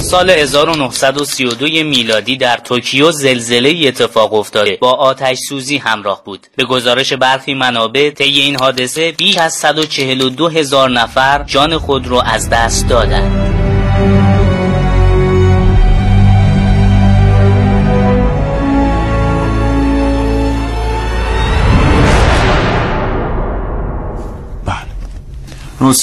سال 0.00 0.30
1932 0.30 1.66
میلادی 1.66 2.36
در 2.36 2.56
توکیو 2.56 3.12
زلزله 3.12 3.88
اتفاق 3.88 4.34
افتاده. 4.34 4.78
با 4.80 4.92
آتش 4.92 5.38
سوزی 5.48 5.76
همراه 5.76 6.24
بود. 6.24 6.46
به 6.56 6.64
گزارش 6.64 7.12
برخی 7.12 7.54
منابع 7.54 8.10
طی 8.10 8.40
این 8.40 8.56
حادثه 8.60 9.12
بیش 9.12 9.38
از 9.38 9.52
142 9.52 10.48
هزار 10.48 10.90
نفر 10.90 11.44
جان 11.44 11.78
خود 11.78 12.06
را 12.06 12.22
از 12.22 12.48
دست 12.48 12.88
دادند. 12.88 13.59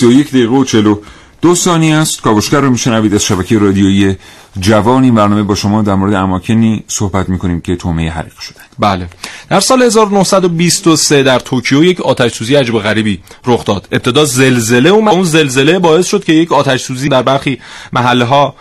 یک 0.01 0.29
دقیقه 0.29 0.55
و 0.55 0.63
چلو 0.63 0.99
دو 1.41 1.55
ثانیه 1.55 1.95
است. 1.95 2.21
کاوشگر 2.21 2.61
رو 2.61 2.69
میشنوید 2.69 3.13
از 3.13 3.23
شبکه 3.23 3.57
رادیویی 3.57 4.15
جوانی 4.59 5.11
برنامه 5.11 5.43
با 5.43 5.55
شما 5.55 5.81
در 5.81 5.95
مورد 5.95 6.13
اماکنی 6.13 6.83
صحبت 6.87 7.29
می‌کنیم 7.29 7.61
که 7.61 7.75
تومه 7.75 8.09
حریق 8.09 8.39
شدن 8.39 8.61
بله. 8.79 9.07
در 9.49 9.59
سال 9.59 9.81
1923 9.81 11.23
در 11.23 11.39
توکیو 11.39 11.83
یک 11.83 12.01
آتش 12.01 12.33
سوزی 12.33 12.55
عجب 12.55 12.73
و 12.73 12.79
غریبی 12.79 13.19
رخ 13.45 13.65
داد. 13.65 13.87
ابتدا 13.91 14.25
زلزله 14.25 14.91
و 14.91 15.09
اون 15.09 15.23
زلزله 15.23 15.79
باعث 15.79 16.07
شد 16.07 16.23
که 16.23 16.33
یک 16.33 16.51
آتش 16.51 16.83
سوزی 16.83 17.09
در 17.09 17.21
برخی 17.21 17.59
محله 17.93 18.25
ها 18.25 18.55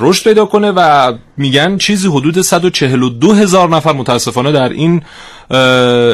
رشد 0.00 0.24
پیدا 0.24 0.44
کنه 0.44 0.70
و 0.70 1.12
میگن 1.36 1.78
چیزی 1.78 2.08
حدود 2.08 2.40
142 2.40 3.32
هزار 3.32 3.68
نفر 3.68 3.92
متاسفانه 3.92 4.52
در 4.52 4.68
این 4.68 5.02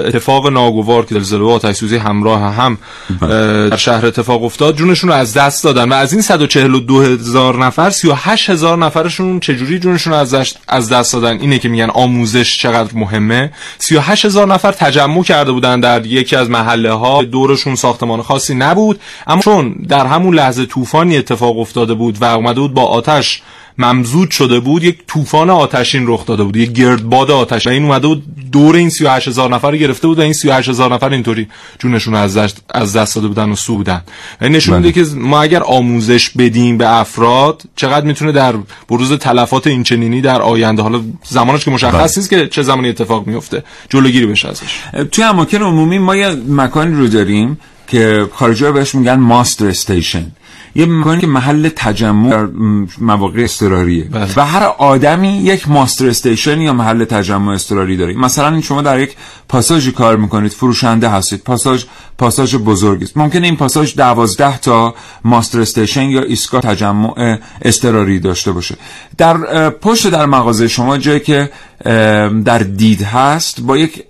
اتفاق 0.07 0.49
ناگوار 0.49 1.05
که 1.05 1.15
زلزله 1.15 1.45
و 1.45 1.49
آتش 1.49 1.77
سوزی 1.77 1.97
همراه 1.97 2.55
هم 2.55 2.79
بله. 3.21 3.69
در 3.69 3.77
شهر 3.77 4.07
اتفاق 4.07 4.45
افتاد 4.45 4.77
جونشون 4.77 5.11
رو 5.11 5.17
از 5.17 5.35
دست 5.35 5.65
دادن 5.65 5.89
و 5.89 5.95
از 5.95 6.13
این 6.13 6.23
142 6.23 7.03
هزار 7.03 7.65
نفر 7.67 7.91
38 7.91 8.51
هزار 8.51 8.78
نفرشون 8.83 9.41
چجوری 9.41 9.79
جونشون 9.79 10.13
از 10.13 10.35
از 10.69 10.89
دست 10.89 11.13
دادن؟ 11.13 11.41
اینه 11.41 11.59
که 11.59 11.69
میگن 11.69 11.91
آموزش 11.91 12.59
چقدر 12.59 12.91
مهمه. 12.95 13.53
38 13.79 14.25
هزار 14.25 14.47
نفر 14.47 14.73
تجمع 14.73 15.23
کرده 15.23 15.53
بودن 15.53 15.81
در 15.81 16.07
یکی 16.07 16.37
از 16.37 16.51
محله 16.51 16.93
ها 16.93 17.23
دورشون 17.23 17.75
ساختمان 17.75 18.23
خاصی 18.23 18.55
نبود. 18.55 19.01
اما 19.27 19.41
چون 19.41 19.73
در 19.89 20.07
همون 20.07 20.35
لحظه 20.35 20.67
طوفانی 20.67 21.17
اتفاق 21.17 21.59
افتاده 21.59 21.95
بود 21.95 22.23
و 22.23 22.25
اومده 22.25 22.61
بود 22.61 22.75
با 22.75 22.83
آتش 22.83 23.43
ممزود 23.79 24.31
شده 24.31 24.61
بود 24.61 24.85
یک 24.85 24.99
طوفان 25.07 25.51
آتشین 25.51 26.05
رخ 26.07 26.27
داده 26.27 26.45
بود 26.45 26.57
یک 26.57 26.73
گردباد 26.73 27.31
آتش. 27.31 27.67
و 27.67 27.71
این 27.71 27.85
اومده 27.85 28.07
بود 28.07 28.23
دور 28.53 28.77
این 28.77 28.91
38 28.91 29.29
هزار 29.29 29.55
نفر 29.55 29.71
رو 29.71 29.77
گرفته 29.77 30.07
بود 30.07 30.19
و 30.19 30.23
این 30.23 30.33
38 30.33 30.69
هزار 30.69 30.95
نفر 30.95 31.09
اینطوری 31.09 31.49
جونشون 31.79 32.15
از 32.15 32.37
دست 32.37 32.63
از 32.75 32.97
دست 32.97 33.15
داده 33.15 33.29
بودن 33.29 33.51
و 33.51 33.57
سو 33.57 33.77
بودن 33.77 34.03
این 34.43 34.53
نشون 34.53 34.77
میده 34.77 34.93
بله. 34.93 35.05
که 35.05 35.15
ما 35.15 35.43
اگر 35.43 35.63
آموزش 35.63 36.31
بدیم 36.31 36.79
به 36.79 36.99
افراد 37.01 37.63
چقدر 37.77 38.07
می‌تونه 38.07 38.33
در 38.33 38.55
بروز 38.89 39.13
تلفات 39.13 39.67
اینچنینی 39.67 40.21
در 40.21 40.43
آینده 40.43 40.83
حالا 40.83 41.01
زمانش 41.25 41.65
که 41.65 41.71
مشخص 41.71 41.93
بله. 41.95 42.13
نیست 42.17 42.31
که 42.31 42.49
چه 42.49 42.63
زمانی 42.63 42.89
اتفاق 42.89 43.27
میفته 43.27 43.65
جلوگیری 43.91 44.27
بشه 44.27 44.49
ازش 44.49 44.81
توی 45.13 45.25
اماکن 45.25 45.63
عمومی 45.63 45.99
ما 45.99 46.17
یه 46.17 46.29
مکانی 46.49 46.95
رو 46.95 47.09
داریم 47.09 47.59
که 47.87 48.29
خارجی 48.35 48.73
بهش 48.73 48.95
میگن 48.95 49.15
ماستر 49.15 49.67
استیشن 49.67 50.27
یه 50.79 50.87
مکانی 50.87 51.21
که 51.21 51.27
محل 51.27 51.69
تجمع 51.77 52.31
در 52.31 52.49
مواقع 53.01 53.43
استراریه 53.43 54.05
بله. 54.05 54.29
و 54.37 54.47
هر 54.47 54.63
آدمی 54.79 55.29
یک 55.29 55.69
ماستر 55.69 56.09
استیشن 56.09 56.61
یا 56.61 56.73
محل 56.73 57.05
تجمع 57.05 57.53
استراری 57.53 57.97
داره. 57.97 58.15
مثلا 58.15 58.61
شما 58.61 58.83
در 58.83 59.01
یک 59.01 59.17
پاساژی 59.49 59.93
کار 59.93 60.17
می‌کنید 60.17 60.53
فروشنده 60.53 61.09
هستید 61.09 61.45
پاساژ 61.45 61.85
پاساژ 62.19 62.55
بزرگی 62.55 63.05
است. 63.05 63.17
ممکنه 63.17 63.47
این 63.47 63.57
پاساژ 63.57 63.95
دوازده 63.95 64.59
تا 64.59 64.95
ماستر 65.25 65.61
استیشن 65.61 66.03
یا 66.03 66.23
ایستگاه 66.23 66.61
تجمع 66.61 67.39
استراری 67.63 68.21
داشته 68.21 68.53
باشه. 68.53 68.77
در 69.19 69.71
پشت 69.71 70.11
در 70.11 70.27
مغازه 70.27 70.69
شما 70.69 70.99
جایی 70.99 71.21
که 71.21 71.51
در 72.45 72.59
دید 72.59 73.03
هست 73.03 73.61
با 73.61 73.77
یک 73.77 74.05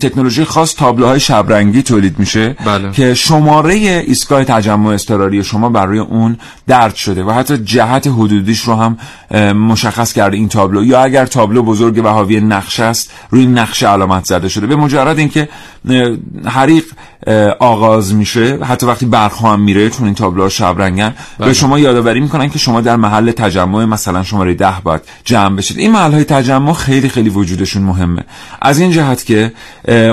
تکنولوژی 0.00 0.44
خاص 0.44 0.74
تابلوهای 0.74 1.20
شبرنگی 1.20 1.82
تولید 1.82 2.18
میشه 2.18 2.56
بله. 2.66 2.92
که 2.92 3.14
شماره 3.14 3.74
ایستگاه 3.74 4.44
تجمع 4.44 4.90
اضطراری 4.90 5.44
شما 5.44 5.68
بر 5.68 5.86
روی 5.86 5.98
اون 5.98 6.38
درد 6.66 6.94
شده 6.94 7.24
و 7.24 7.30
حتی 7.30 7.58
جهت 7.58 8.06
حدودیش 8.06 8.60
رو 8.60 8.74
هم 8.74 8.98
مشخص 9.52 10.12
کرده 10.12 10.36
این 10.36 10.48
تابلو 10.48 10.84
یا 10.84 11.02
اگر 11.02 11.26
تابلو 11.26 11.62
بزرگ 11.62 12.04
و 12.04 12.08
حاوی 12.08 12.40
نقشه 12.40 12.84
است 12.84 13.10
روی 13.30 13.46
نقشه 13.46 13.88
علامت 13.88 14.24
زده 14.24 14.48
شده 14.48 14.66
به 14.66 14.76
مجرد 14.76 15.18
اینکه 15.18 15.48
حریق 16.44 16.84
آغاز 17.58 18.14
میشه 18.14 18.58
حتی 18.64 18.86
وقتی 18.86 19.06
برق 19.06 19.44
هم 19.44 19.60
میره 19.60 19.90
چون 19.90 20.06
این 20.06 20.14
تابلوها 20.14 20.48
شبرنگن 20.48 21.08
به 21.38 21.44
بله. 21.44 21.52
شما 21.52 21.78
یادآوری 21.78 22.20
می‌کنن 22.20 22.50
که 22.50 22.58
شما 22.58 22.80
در 22.80 22.96
محل 22.96 23.30
تجمع 23.30 23.84
مثلا 23.84 24.22
شماره 24.22 24.54
ده 24.54 24.74
باید 24.84 25.00
جمع 25.24 25.56
بشید 25.56 25.78
این 25.78 25.92
محل 25.92 26.12
های 26.12 26.24
تجمع 26.24 26.72
خیلی 26.72 26.91
خیلی 27.00 27.28
وجودشون 27.28 27.82
مهمه. 27.82 28.24
از 28.62 28.78
این 28.78 28.90
جهت 28.90 29.24
که 29.24 29.52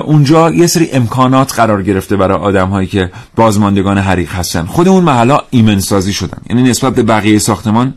اونجا 0.05 0.51
یه 0.51 0.67
سری 0.67 0.91
امکانات 0.91 1.53
قرار 1.53 1.83
گرفته 1.83 2.17
برای 2.17 2.37
آدم 2.37 2.69
هایی 2.69 2.87
که 2.87 3.11
بازماندگان 3.35 3.97
حریق 3.97 4.31
هستن. 4.31 4.65
خود 4.65 4.87
اون 4.87 5.03
محل 5.03 5.29
ها 5.29 5.43
ایمن 5.49 5.79
سازی 5.79 6.13
شدن. 6.13 6.37
یعنی 6.49 6.63
نسبت 6.63 6.95
به 6.95 7.03
بقیه 7.03 7.39
ساختمان 7.39 7.93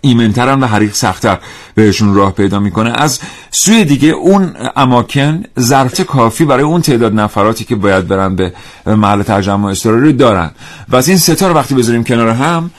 ایمنترن 0.00 0.60
و 0.60 0.66
حریق 0.66 0.94
سختتر 0.94 1.38
بهشون 1.74 2.14
راه 2.14 2.32
پیدا 2.32 2.60
می‌کنه. 2.60 2.92
از 2.96 3.20
سوی 3.50 3.84
دیگه 3.84 4.08
اون 4.08 4.52
اماکن 4.76 5.42
ظرف 5.60 6.00
کافی 6.06 6.44
برای 6.44 6.62
اون 6.62 6.82
تعداد 6.82 7.14
نفراتی 7.14 7.64
که 7.64 7.76
باید 7.76 8.08
برن 8.08 8.36
به 8.36 8.52
محل 8.86 9.22
تجمع 9.22 9.70
اضطراری 9.70 10.12
دارن. 10.12 10.50
و 10.88 10.96
از 10.96 11.08
این 11.08 11.18
ستا 11.18 11.48
رو 11.48 11.54
وقتی 11.54 11.74
بذاریم 11.74 12.04
کنار 12.04 12.28
هم 12.28 12.70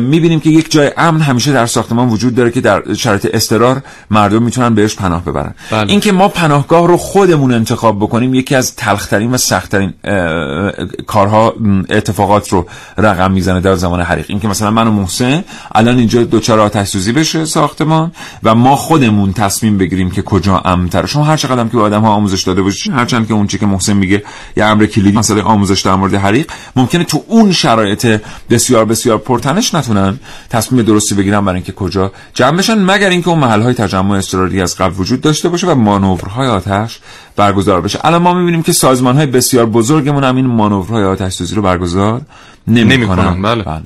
می‌بینیم 0.00 0.40
که 0.40 0.50
یک 0.50 0.70
جای 0.70 0.90
امن 0.96 1.20
همیشه 1.20 1.52
در 1.52 1.66
ساختمان 1.66 2.08
وجود 2.08 2.34
داره 2.34 2.50
که 2.50 2.60
در 2.60 2.94
شرایط 2.94 3.28
استرار 3.32 3.82
مردم 4.10 4.42
می‌تونن 4.42 4.74
بهش 4.74 4.94
پناه 4.94 5.24
ببرن. 5.24 5.54
بله. 5.70 5.90
اینکه 5.90 6.12
ما 6.12 6.28
پناهگاه 6.28 6.88
رو 6.88 6.96
خودمون 6.96 7.52
انتخاب 7.52 7.98
بکنیم 7.98 8.34
یکی 8.34 8.54
از 8.54 8.76
تلخترین 8.76 9.30
و 9.30 9.36
سختترین 9.36 9.92
کارها 11.06 11.54
اتفاقات 11.90 12.48
رو 12.48 12.66
رقم 12.98 13.32
می‌زنه 13.32 13.60
در 13.60 13.74
زمان 13.74 14.00
حریق. 14.00 14.26
اینکه 14.28 14.48
مثلا 14.48 14.70
من 14.70 14.88
و 14.88 14.90
محسن 14.90 15.44
الان 15.74 15.98
اینجا 15.98 16.24
دوچار 16.24 16.60
آتش 16.60 16.88
سوزی 16.88 17.12
بشه 17.12 17.44
ساختمان 17.44 18.12
و 18.42 18.54
ما 18.54 18.76
خودمون 18.76 19.32
تصمیم 19.32 19.78
بگیریم 19.78 20.10
که 20.10 20.22
کجا 20.22 20.58
امن‌تره 20.58 21.06
شما 21.06 21.24
هر 21.24 21.36
چقدر 21.36 21.64
که 21.64 21.76
به 21.76 21.82
آدم 21.82 22.00
ها 22.00 22.10
آموزش 22.10 22.42
داده 22.42 22.62
باشید 22.62 22.92
هرچند 22.92 23.28
که 23.28 23.34
اون 23.34 23.46
چی 23.46 23.58
که 23.58 23.66
محسن 23.66 23.92
میگه 23.92 24.22
یه 24.56 24.64
امر 24.64 24.86
کلیدی 24.86 25.18
مثلا 25.18 25.42
آموزش 25.42 25.80
در 25.80 25.94
مورد 25.94 26.14
حریق 26.14 26.50
ممکنه 26.76 27.04
تو 27.04 27.24
اون 27.26 27.52
شرایط 27.52 28.20
بسیار 28.50 28.84
بسیار 28.84 29.18
پرتن 29.18 29.57
خودش 29.58 29.74
نتونن 29.74 30.18
تصمیم 30.50 30.82
درستی 30.82 31.14
بگیرن 31.14 31.40
برای 31.40 31.54
اینکه 31.54 31.72
کجا 31.72 32.12
جمع 32.34 32.56
بشن 32.58 32.78
مگر 32.78 33.08
اینکه 33.08 33.28
اون 33.28 33.38
محل 33.38 33.60
های 33.60 33.74
تجمع 33.74 34.16
اضطراری 34.16 34.62
از 34.62 34.76
قبل 34.76 34.94
وجود 34.98 35.20
داشته 35.20 35.48
باشه 35.48 35.66
و 35.66 35.74
مانورهای 35.74 36.48
آتش 36.48 37.00
برگزار 37.36 37.80
بشه. 37.80 37.98
الان 38.04 38.22
ما 38.22 38.34
می‌بینیم 38.34 38.62
که 38.62 38.72
سازمان 38.72 39.16
های 39.16 39.26
بسیار 39.26 39.66
بزرگمون 39.66 40.24
هم 40.24 40.36
این 40.36 40.46
مانورهای 40.46 41.04
آتش 41.04 41.32
سوزی 41.32 41.54
رو 41.54 41.62
برگزار. 41.62 42.20
نمی‌کنن 42.68 43.42
بله. 43.42 43.62
بله. 43.62 43.82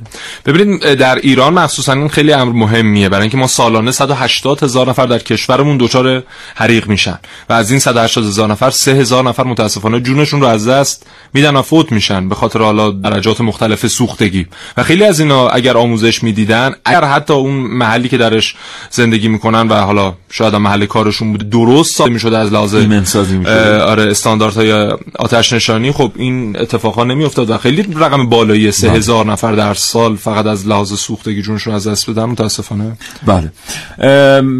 ببینید 0.46 0.94
در 0.94 1.16
ایران 1.16 1.54
مخصوصا 1.54 1.92
این 1.92 2.08
خیلی 2.08 2.32
امر 2.32 2.52
مهمیه. 2.52 3.08
برای 3.08 3.22
اینکه 3.22 3.36
ما 3.36 3.46
سالانه 3.46 3.90
180 3.90 4.62
هزار 4.62 4.88
نفر 4.88 5.06
در 5.06 5.18
کشورمون 5.18 5.76
دچار 5.76 6.22
حریق 6.54 6.88
میشن 6.88 7.18
و 7.48 7.52
از 7.52 7.70
این 7.70 7.80
180 7.80 8.24
هزار 8.24 8.48
نفر 8.48 8.70
3 8.70 8.94
هزار 8.94 9.24
نفر 9.24 9.44
متاسفانه 9.44 10.00
جونشون 10.00 10.40
رو 10.40 10.46
از 10.46 10.68
دست 10.68 11.06
میدن 11.34 11.56
و 11.56 11.62
فوت 11.62 11.92
میشن 11.92 12.28
به 12.28 12.34
خاطر 12.34 12.58
حالا 12.58 12.90
درجات 12.90 13.40
مختلف 13.40 13.86
سوختگی. 13.86 14.46
و 14.76 14.82
خیلی 14.82 15.04
از 15.04 15.20
اینا 15.20 15.48
اگر 15.48 15.76
آموزش 15.76 16.22
می‌دیدن 16.22 16.74
اگر 16.84 17.04
حتی 17.04 17.32
اون 17.32 17.54
محلی 17.54 18.08
که 18.08 18.18
درش 18.18 18.54
زندگی 18.90 19.28
می‌کنن 19.28 19.68
و 19.68 19.74
حالا 19.74 20.14
شاید 20.30 20.54
محل 20.54 20.86
کارشون 20.86 21.32
بود 21.32 21.50
درست 21.50 21.96
ساخته 21.96 22.12
می‌شد 22.12 22.34
از 22.34 22.52
لحاظ 22.52 22.74
آره 23.86 24.02
استانداردهای 24.10 24.72
آتش 25.18 25.52
نشانی 25.52 25.92
خب 25.92 26.12
این 26.16 26.56
اتفاقا 26.56 27.04
نمیافتاد 27.04 27.50
و 27.50 27.58
خیلی 27.58 27.86
رقم 27.96 28.28
بالایی 28.28 28.68
سه 28.72 28.88
بله. 28.88 28.96
هزار 28.96 29.26
نفر 29.26 29.52
در 29.52 29.74
سال 29.74 30.16
فقط 30.16 30.46
از 30.46 30.66
لحاظ 30.66 30.92
سوختگی 30.92 31.42
جونشون 31.42 31.74
از 31.74 31.88
دست 31.88 32.10
بدن 32.10 32.24
متاسفانه. 32.24 32.92
بله. 33.26 33.52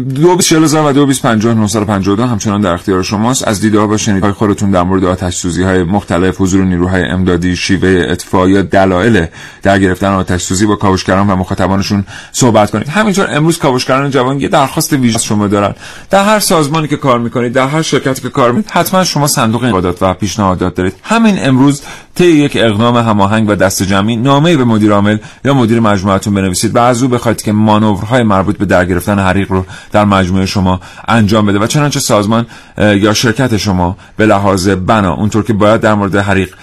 دو 0.03 0.35
بیس 0.35 0.51
و 0.51 0.93
دو 0.93 1.05
بیس 1.05 1.25
همچنان 1.25 2.61
در 2.61 2.73
اختیار 2.73 3.03
شماست. 3.03 3.47
از 3.47 3.61
دیده 3.61 3.79
ها 3.79 3.87
و 3.87 3.97
شنیدهای 3.97 4.31
خودتون 4.31 4.71
در 4.71 4.83
مورد 4.83 5.05
آتش 5.05 5.35
سوزی 5.35 5.63
های 5.63 5.83
مختلف 5.83 6.41
حضور 6.41 6.63
نیروهای 6.63 7.03
امدادی 7.03 7.55
شیوه 7.55 8.05
اطفاء 8.09 8.47
یا 8.47 8.61
دلایل 8.61 9.25
در 9.61 9.79
گرفتن 9.79 10.13
آتش 10.13 10.41
سوزی 10.41 10.65
با 10.65 10.75
کاوشگران 10.75 11.29
و 11.29 11.35
مخاطبانشون 11.35 12.05
صحبت 12.31 12.71
کنید. 12.71 12.87
همینطور 12.87 13.27
امروز 13.31 13.57
کاوشگران 13.57 14.11
جوان 14.11 14.39
یه 14.39 14.47
درخواست 14.47 14.93
ویژه 14.93 15.19
شما 15.19 15.47
دارن. 15.47 15.75
در 16.09 16.25
هر 16.25 16.39
سازمانی 16.39 16.87
که 16.87 16.97
کار 16.97 17.19
می‌کنید 17.19 17.53
در 17.53 17.67
هر 17.67 17.81
شرکتی 17.81 18.21
که 18.21 18.29
کار 18.29 18.51
می‌کنید 18.51 18.71
حتما 18.71 19.03
شما 19.03 19.27
صندوق 19.27 19.63
انتقادات 19.63 20.03
و 20.03 20.13
پیشنهادات 20.13 20.75
دارید. 20.75 20.93
همین 21.03 21.47
امروز 21.47 21.81
طی 22.15 22.25
یک 22.25 22.57
اقدام 22.61 22.97
هماهنگ 22.97 23.49
و 23.49 23.55
دست 23.55 23.83
جمعی 23.83 24.15
نامه 24.15 24.57
به 24.57 24.63
مدیر 24.63 24.91
عامل 24.91 25.17
یا 25.45 25.53
مدیر 25.53 25.79
مجموعتون 25.79 26.33
بنویسید 26.33 26.75
و 26.75 26.79
از 26.79 27.03
او 27.03 27.09
بخواید 27.09 27.41
که 27.41 27.51
مانورهای 27.51 28.23
مربوط 28.23 28.57
به 28.57 28.65
در 28.65 28.85
گرفتن 28.85 29.19
حریق 29.19 29.51
رو 29.51 29.65
در 29.91 30.05
مجموعه 30.05 30.45
شما 30.45 30.79
انجام 31.07 31.45
بده. 31.45 31.59
و 31.59 31.67
چنانچه 31.67 31.99
سازمان 31.99 32.45
یا 32.77 33.13
شرکت 33.13 33.57
شما 33.57 33.97
به 34.17 34.25
لحاظ 34.25 34.69
بنا 34.69 35.13
اونطور 35.13 35.43
که 35.43 35.53
باید 35.53 35.81
در 35.81 35.93
مورد 35.93 36.15
حریق 36.15 36.55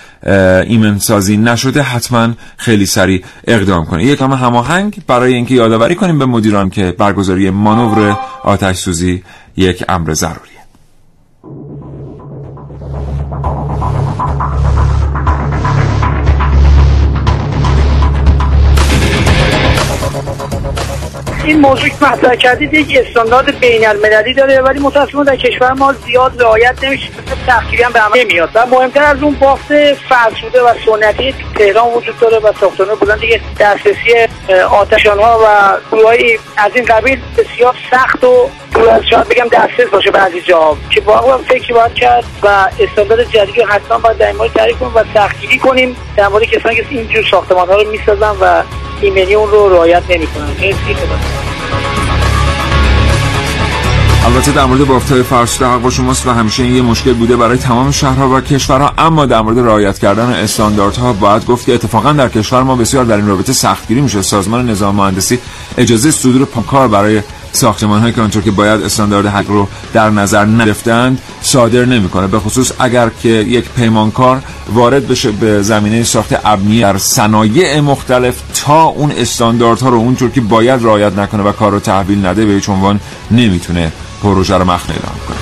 ایمن 0.67 0.99
سازی 0.99 1.37
نشده 1.37 1.83
حتما 1.83 2.29
خیلی 2.57 2.87
سریع 2.87 3.25
اقدام 3.47 3.85
کنید 3.85 4.07
یک 4.07 4.21
هماهنگ 4.21 4.99
برای 5.07 5.35
اینکه 5.35 5.55
یادآوری 5.55 5.95
کنیم 5.95 6.19
به 6.19 6.27
مدیران 6.27 6.71
که 6.71 6.95
برگزاری 6.99 7.51
مانور 7.51 8.19
آتش 8.45 8.77
سوزی 8.77 9.23
یک 9.57 9.85
امر 9.89 10.15
ضروریه 10.15 10.50
این 21.45 21.61
موضوع 21.61 21.89
که 21.89 22.05
مطرح 22.05 22.35
کردید 22.35 22.75
یک 22.75 22.99
استاندارد 23.07 23.61
بین 23.61 23.89
المللی 23.89 24.35
داره 24.35 24.61
ولی 24.61 24.81
متاسفانه 24.81 25.25
در 25.25 25.37
کشور 25.37 25.73
ما 25.73 25.93
زیاد 25.93 26.43
رعایت 26.43 26.85
نمیشه 26.85 27.09
تحقیری 27.47 27.83
هم 27.83 27.93
به 27.93 28.01
عمل 28.01 28.25
نمیاد 28.25 28.51
و 28.55 28.67
مهمتر 28.67 29.03
از 29.03 29.23
اون 29.23 29.35
بافت 29.35 29.95
فرسوده 29.95 30.63
و 30.63 30.75
سنتی 30.87 31.35
تهران 31.59 31.89
وجود 31.95 32.19
داره 32.19 32.39
و 32.39 32.53
ساختمان 32.61 32.95
بلند 32.95 33.21
دیگه 33.21 33.41
دسترسی 33.61 34.13
آتشان 34.71 35.19
و 35.19 35.47
گروهایی 35.93 36.39
از 36.57 36.73
این 36.75 36.85
قبیل 36.85 37.21
بسیار 37.39 37.75
سخت 37.91 38.25
و 38.25 38.51
شاید 39.11 39.29
بگم 39.29 39.49
دسترس 39.53 39.89
باشه 39.93 40.11
بعضی 40.11 40.41
جا. 40.41 40.77
که 40.91 41.01
واقعا 41.01 41.39
فکر 41.39 41.75
باید 41.75 41.95
کرد 41.95 42.25
و 42.43 42.69
استاندارد 42.81 43.31
جدیدی 43.31 43.63
حتما 43.63 43.99
باید 43.99 44.17
در 44.17 44.33
مورد 44.33 44.53
تعریف 44.53 44.79
کنیم 44.79 44.93
و 44.95 45.05
سختگیری 45.15 45.59
کنیم. 45.59 45.97
در 46.17 46.29
مورد 46.29 46.45
کسانی 46.45 46.77
که 46.77 46.87
اینجور 46.91 47.25
ساختمان 47.31 47.69
ها 47.69 47.75
رو 47.75 47.91
می‌سازن 47.91 48.35
و 48.41 48.63
ایمنی 49.01 49.35
اون 49.35 49.51
رو 49.51 49.69
رعایت 49.69 50.03
نمی‌کنن. 50.09 50.47
البته 54.27 54.53
در 54.53 54.65
مورد 54.65 54.87
بافتای 54.87 55.23
فرسوده 55.23 55.71
حق 55.71 55.81
با 55.81 55.91
شماست 55.91 56.27
و 56.27 56.31
همیشه 56.31 56.63
این 56.63 56.77
یه 56.77 56.83
مشکل 56.83 57.13
بوده 57.13 57.37
برای 57.37 57.59
تمام 57.59 57.91
شهرها 57.91 58.29
و 58.29 58.41
کشورها. 58.41 58.93
اما 58.99 59.27
در 59.27 59.41
مورد 59.41 59.59
رعایت 59.59 59.99
کردن 59.99 60.33
استانداردها 60.33 61.13
باید 61.13 61.47
گفت 61.47 61.67
که 61.67 61.75
اتفاقا 61.75 62.13
در 62.13 62.29
کشور 62.29 62.63
ما 62.63 62.77
بسیار 62.77 63.05
در 63.05 63.17
این 63.17 63.29
رابطه 63.29 63.53
سختگیری 63.53 64.01
میشه. 64.01 64.23
سازمان 64.23 64.71
نظام 64.71 64.95
مهندسی 64.95 65.39
اجازه 65.79 66.11
صدور 66.11 66.47
کار 66.67 66.89
برای 66.89 67.23
ساختمان 67.53 68.01
هایی 68.01 68.13
که 68.13 68.21
آنطور 68.21 68.43
که 68.43 68.51
باید 68.51 68.83
استاندارد 68.83 69.27
حق 69.27 69.49
رو 69.49 69.69
در 69.93 70.11
نظر 70.11 70.45
نگرفتند 70.45 71.21
صادر 71.43 71.85
نمی‌کنه. 71.85 72.27
به 72.27 72.39
خصوص 72.41 72.73
اگر 72.79 73.11
که 73.23 73.29
یک 73.29 73.65
پیمانکار 73.77 74.43
وارد 74.69 75.09
بشه 75.09 75.31
به 75.31 75.63
زمینه 75.63 76.05
ساخت 76.05 76.37
ابنی 76.45 76.81
در 76.81 76.99
صنایع 76.99 77.81
مختلف 77.81 78.35
تا 78.65 78.85
اون 78.85 79.13
استانداردها 79.13 79.89
رو 79.89 79.97
اونطور 79.97 80.31
که 80.31 80.41
باید 80.41 80.85
رعایت 80.85 81.13
نکنه 81.19 81.43
و 81.43 81.53
کار 81.53 81.73
رو 81.73 81.81
تحویل 81.81 82.27
نده 82.27 82.47
به 82.47 82.53
هیچ 82.53 82.69
عنوان 82.69 83.01
نمی‌تونه 83.31 83.93
پروژه 84.23 84.55
رو 84.55 84.65
مخنه 84.65 84.97
اعلام 84.97 85.21
کنه. 85.29 85.37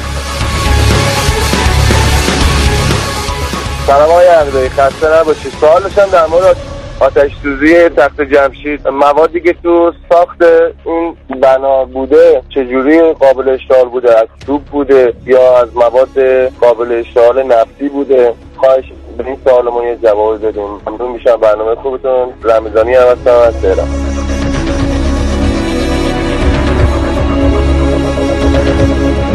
سلام 3.86 4.10
آقای 4.10 4.68
خسته 4.68 5.06
نباشید. 5.20 5.52
سوالشم 5.60 6.10
در 6.12 6.26
مورد 6.26 6.56
آتش 7.00 7.30
سوزی 7.42 7.88
تخت 7.88 8.20
جمشید. 8.20 8.88
موادی 8.88 9.40
که 9.40 9.52
تو 9.62 9.92
ساخت 10.12 10.42
این 10.84 11.16
بنا 11.40 11.84
بوده 11.84 12.42
چجوری 12.48 13.12
قابل 13.12 13.48
اشتعال 13.48 13.88
بوده؟ 13.88 14.18
از 14.18 14.26
بوده 14.70 15.14
یا 15.26 15.58
از 15.58 15.68
مواد 15.76 16.48
قابل 16.60 16.92
اشتعال 16.92 17.42
نفتی 17.42 17.88
بوده؟ 17.88 18.34
خواهش 18.56 18.84
به 19.18 19.26
این 19.26 19.36
سوالمون 19.44 19.84
یه 19.84 19.96
جواب 20.02 20.46
بدیم 20.46 20.62
ممنون 20.86 21.12
میشم 21.12 21.36
برنامه 21.36 21.74
خوبتون. 21.74 22.28
رمزانی 22.44 22.94
هم 22.94 23.06
هستم. 23.08 23.30
از 23.30 23.62
تهران. 23.62 23.88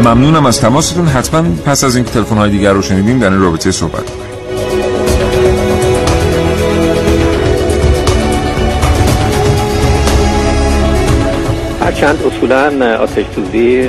ممنونم 0.04 0.46
از 0.46 0.60
تماستون. 0.60 1.06
حتما 1.06 1.42
پس 1.66 1.84
از 1.84 1.96
اینکه 1.96 2.10
تلفن 2.10 2.36
های 2.36 2.50
دیگر 2.50 2.72
رو 2.72 2.82
شنیدیم 2.82 3.18
در 3.18 3.30
این 3.30 3.42
رابطه 3.42 3.70
صحبت 3.70 4.10
کنیم 4.10 4.33
شکند 11.96 12.18
اصولا 12.26 12.96
آتش 12.96 13.24
سوزی 13.34 13.88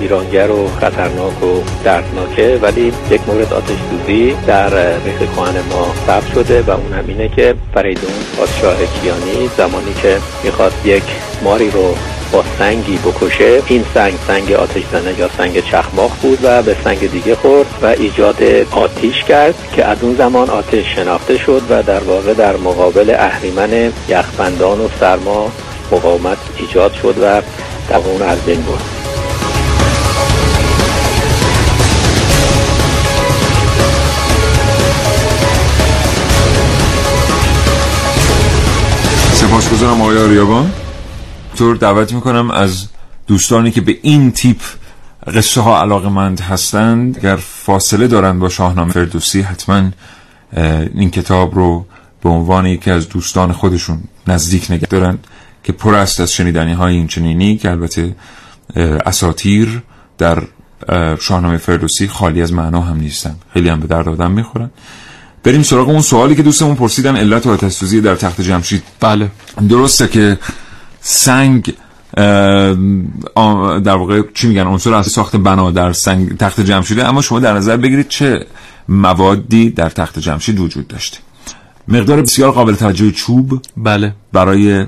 ویرانگر 0.00 0.50
و 0.50 0.68
خطرناک 0.80 1.42
و 1.42 1.60
دردناکه 1.84 2.58
ولی 2.62 2.92
یک 3.10 3.20
مورد 3.26 3.52
آتش 3.52 3.76
سوزی 3.90 4.36
در 4.46 4.70
مهر 4.74 5.18
کهن 5.18 5.54
ما 5.70 5.86
ثبت 6.06 6.32
شده 6.34 6.62
و 6.62 6.70
اون 6.70 6.92
هم 6.92 7.04
اینه 7.08 7.28
که 7.28 7.54
فریدون 7.74 8.10
پادشاه 8.36 8.76
کیانی 8.76 9.50
زمانی 9.56 9.94
که 10.02 10.16
می‌خواست 10.44 10.86
یک 10.86 11.02
ماری 11.44 11.70
رو 11.70 11.94
با 12.32 12.44
سنگی 12.58 12.98
بکشه 12.98 13.62
این 13.66 13.84
سنگ 13.94 14.14
سنگ 14.26 14.52
آتش 14.52 14.82
زنه 14.92 15.18
یا 15.18 15.30
سنگ 15.38 15.64
چخماق 15.64 16.10
بود 16.22 16.38
و 16.42 16.62
به 16.62 16.76
سنگ 16.84 17.10
دیگه 17.10 17.34
خورد 17.34 17.66
و 17.82 17.86
ایجاد 17.86 18.42
آتیش 18.70 19.24
کرد 19.24 19.54
که 19.76 19.84
از 19.84 19.98
اون 20.02 20.14
زمان 20.14 20.50
آتش 20.50 20.94
شناخته 20.94 21.38
شد 21.38 21.62
و 21.70 21.82
در 21.82 22.00
واقع 22.00 22.34
در 22.34 22.56
مقابل 22.56 23.14
اهریمن 23.18 23.92
یخبندان 24.08 24.80
و 24.80 24.88
سرما 25.00 25.52
مقاومت 25.92 26.38
ایجاد 26.56 26.92
شد 26.92 27.14
و 27.22 27.42
اون 27.96 28.22
از 28.22 28.38
بین 28.38 28.62
برد. 28.62 28.84
سپاسگزارم 39.32 40.02
آقای 40.02 40.18
آریابان. 40.18 40.72
طور 41.58 41.76
دعوت 41.76 42.12
می‌کنم 42.12 42.50
از 42.50 42.86
دوستانی 43.26 43.70
که 43.70 43.80
به 43.80 43.98
این 44.02 44.32
تیپ 44.32 44.56
قصه 45.34 45.60
ها 45.60 45.80
علاقه 45.80 46.08
مند 46.08 46.40
هستند. 46.40 47.18
اگر 47.18 47.36
فاصله 47.36 48.06
دارند 48.06 48.40
با 48.40 48.48
شاهنامه 48.48 48.92
فردوسی 48.92 49.40
حتما 49.40 49.90
این 50.94 51.10
کتاب 51.10 51.54
رو 51.54 51.86
به 52.22 52.28
عنوان 52.28 52.66
یکی 52.66 52.90
از 52.90 53.08
دوستان 53.08 53.52
خودشون 53.52 54.02
نزدیک 54.26 54.70
نگه 54.70 54.86
دارند. 54.86 55.26
که 55.64 55.72
پر 55.72 55.94
است 55.94 56.20
از 56.20 56.32
شنیدنی 56.32 56.72
های 56.72 56.94
این 56.94 57.06
چنینی 57.06 57.56
که 57.56 57.70
البته 57.70 58.14
اساتیر 59.06 59.82
در 60.18 60.42
شاهنامه 61.20 61.56
فردوسی 61.56 62.08
خالی 62.08 62.42
از 62.42 62.52
معنا 62.52 62.80
هم 62.80 62.96
نیستن. 62.96 63.36
خیلی 63.52 63.68
هم 63.68 63.80
به 63.80 63.86
درد 63.86 64.08
آدم 64.08 64.30
می‌خورن. 64.30 64.70
بریم 65.44 65.62
سراغ 65.62 65.88
اون 65.88 66.00
سوالی 66.00 66.34
که 66.34 66.42
دوستمون 66.42 66.74
پرسیدن 66.74 67.16
علت 67.16 67.46
آتش 67.46 67.82
در 67.82 68.16
تخت 68.16 68.40
جمشید. 68.40 68.82
بله. 69.00 69.30
درسته 69.68 70.08
که 70.08 70.38
سنگ 71.00 71.74
در 73.84 73.96
واقع 73.96 74.22
چی 74.34 74.48
میگن 74.48 74.66
عنصر 74.66 74.94
از 74.94 75.06
ساخت 75.06 75.36
بنا 75.36 75.70
در 75.70 75.92
سنگ 75.92 76.36
تخت 76.36 76.60
جمشیده 76.60 77.08
اما 77.08 77.22
شما 77.22 77.40
در 77.40 77.54
نظر 77.54 77.76
بگیرید 77.76 78.08
چه 78.08 78.46
موادی 78.88 79.70
در 79.70 79.90
تخت 79.90 80.18
جمشید 80.18 80.60
وجود 80.60 80.88
داشته؟ 80.88 81.18
مقدار 81.88 82.22
بسیار 82.22 82.50
قابل 82.50 82.74
توجه 82.74 83.10
چوب. 83.10 83.62
بله. 83.76 84.14
برای 84.32 84.86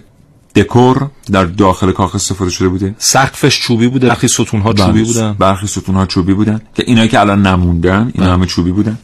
دکور 0.56 1.10
در 1.32 1.44
داخل 1.44 1.92
کاخ 1.92 2.14
استفاده 2.14 2.50
شده 2.50 2.68
بوده. 2.68 2.94
سقفش 2.98 3.60
چوبی 3.60 3.88
بوده. 3.88 4.08
برخی 4.08 4.28
ستون 4.28 4.60
ها 4.60 4.72
چوبی 4.72 5.02
بودن. 5.02 5.32
برخی 5.38 5.66
ستون 5.66 5.94
ها 5.94 6.06
چوبی 6.06 6.34
بودن 6.34 6.60
که 6.74 6.84
اینایی 6.86 7.08
که 7.08 7.20
الان 7.20 7.46
نموندن 7.46 8.12
اینا 8.14 8.32
همه 8.32 8.46
چوبی 8.46 8.72
بودن. 8.72 8.98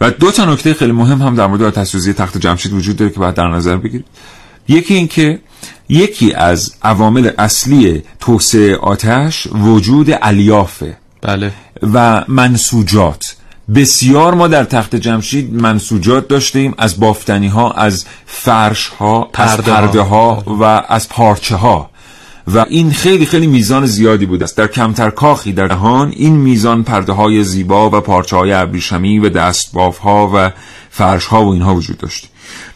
و 0.00 0.10
دو 0.10 0.30
تا 0.30 0.44
نکته 0.44 0.74
خیلی 0.74 0.92
مهم 0.92 1.22
هم 1.22 1.34
در 1.34 1.46
مورد 1.46 1.62
آتش 1.62 1.90
تخت 1.92 2.38
جمشید 2.38 2.72
وجود 2.72 2.96
داره 2.96 3.10
که 3.10 3.18
باید 3.18 3.34
در 3.34 3.48
نظر 3.48 3.76
بگیرید. 3.76 4.06
یکی 4.68 4.94
اینکه 4.94 5.40
یکی 5.88 6.32
از 6.32 6.74
عوامل 6.82 7.30
اصلی 7.38 8.02
توسعه 8.20 8.76
آتش 8.76 9.46
وجود 9.46 10.18
الیافه 10.22 10.96
بله. 11.22 11.52
و 11.82 12.24
منسوجات. 12.28 13.35
بسیار 13.74 14.34
ما 14.34 14.48
در 14.48 14.64
تخت 14.64 14.96
جمشید 14.96 15.54
منسوجات 15.54 16.28
داشتیم 16.28 16.74
از 16.78 17.00
بافتنی 17.00 17.48
ها 17.48 17.70
از 17.70 18.04
فرش 18.26 18.88
ها 18.88 19.24
پرده 19.32 19.52
از 19.52 19.58
پرده 19.58 20.00
ها 20.00 20.42
و 20.46 20.62
از 20.88 21.08
پارچه 21.08 21.56
ها 21.56 21.90
و 22.54 22.58
این 22.68 22.92
خیلی 22.92 23.26
خیلی 23.26 23.46
میزان 23.46 23.86
زیادی 23.86 24.26
بود. 24.26 24.42
است. 24.42 24.56
در 24.56 24.66
کمتر 24.66 25.10
کاخی 25.10 25.52
در 25.52 25.68
جهان 25.68 26.12
این 26.16 26.36
میزان 26.36 26.82
پرده 26.82 27.12
های 27.12 27.44
زیبا 27.44 27.90
و 27.90 28.00
پارچه 28.00 28.36
های 28.36 28.52
ابریشمی 28.52 29.18
و 29.18 29.28
دستباف 29.28 29.98
ها 29.98 30.30
و 30.34 30.50
فرش 30.90 31.26
ها 31.26 31.44
و 31.44 31.52
اینها 31.52 31.74
وجود 31.74 31.98
داشت. 31.98 32.28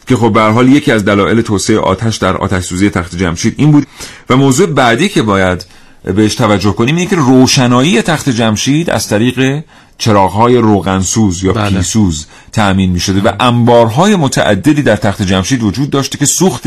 که 0.07 0.15
خب 0.15 0.33
به 0.33 0.41
حال 0.41 0.69
یکی 0.69 0.91
از 0.91 1.05
دلایل 1.05 1.41
توسعه 1.41 1.79
آتش 1.79 2.17
در 2.17 2.37
آتش 2.37 2.63
سوزی 2.63 2.89
تخت 2.89 3.15
جمشید 3.15 3.55
این 3.57 3.71
بود. 3.71 3.87
و 4.29 4.37
موضوع 4.37 4.67
بعدی 4.67 5.09
که 5.09 5.21
باید 5.21 5.65
بهش 6.03 6.35
توجه 6.35 6.71
کنیم 6.71 6.95
اینه 6.95 7.09
که 7.09 7.15
روشنایی 7.15 8.01
تخت 8.01 8.29
جمشید 8.29 8.89
از 8.89 9.07
طریق 9.07 9.63
چراغهای 9.97 10.57
روغنسوز 10.57 11.43
یا 11.43 11.53
بله. 11.53 11.77
پیسوز 11.77 12.25
تأمین 12.51 12.91
می 12.91 12.99
شده 12.99 13.21
و 13.21 13.31
انبارهای 13.39 14.15
متعددی 14.15 14.81
در 14.83 14.95
تخت 14.95 15.21
جمشید 15.21 15.63
وجود 15.63 15.89
داشته 15.89 16.17
که 16.17 16.25
سوخت 16.25 16.63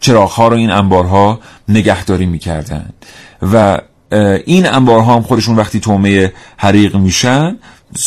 چراغها 0.00 0.48
رو 0.48 0.56
این 0.56 0.70
انبارها 0.70 1.40
نگهداری 1.68 2.26
می 2.26 2.38
کردن 2.38 2.88
و 3.42 3.78
این 4.46 4.66
انبارها 4.66 5.14
هم 5.14 5.22
خودشون 5.22 5.56
وقتی 5.56 5.80
تومه 5.80 6.32
حریق 6.56 6.96
میشن 6.96 7.56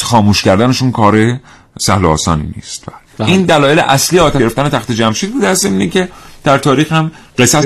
خاموش 0.02 0.44
کردنشون 0.44 0.92
کار 0.92 1.40
سهل 1.80 2.06
آسانی 2.06 2.54
نیست. 2.56 2.86
بله. 3.18 3.28
این 3.28 3.44
دلایل 3.44 3.80
اصلی 3.80 4.20
آتش 4.20 4.40
گرفتن 4.40 4.70
تخت 4.70 4.92
جمشید 4.92 5.34
بود. 5.34 5.44
از 5.44 5.66
اینه 5.66 5.88
که 5.88 6.10
در 6.44 6.58
تاریخ 6.58 6.92
هم 6.92 7.12
قصص 7.38 7.66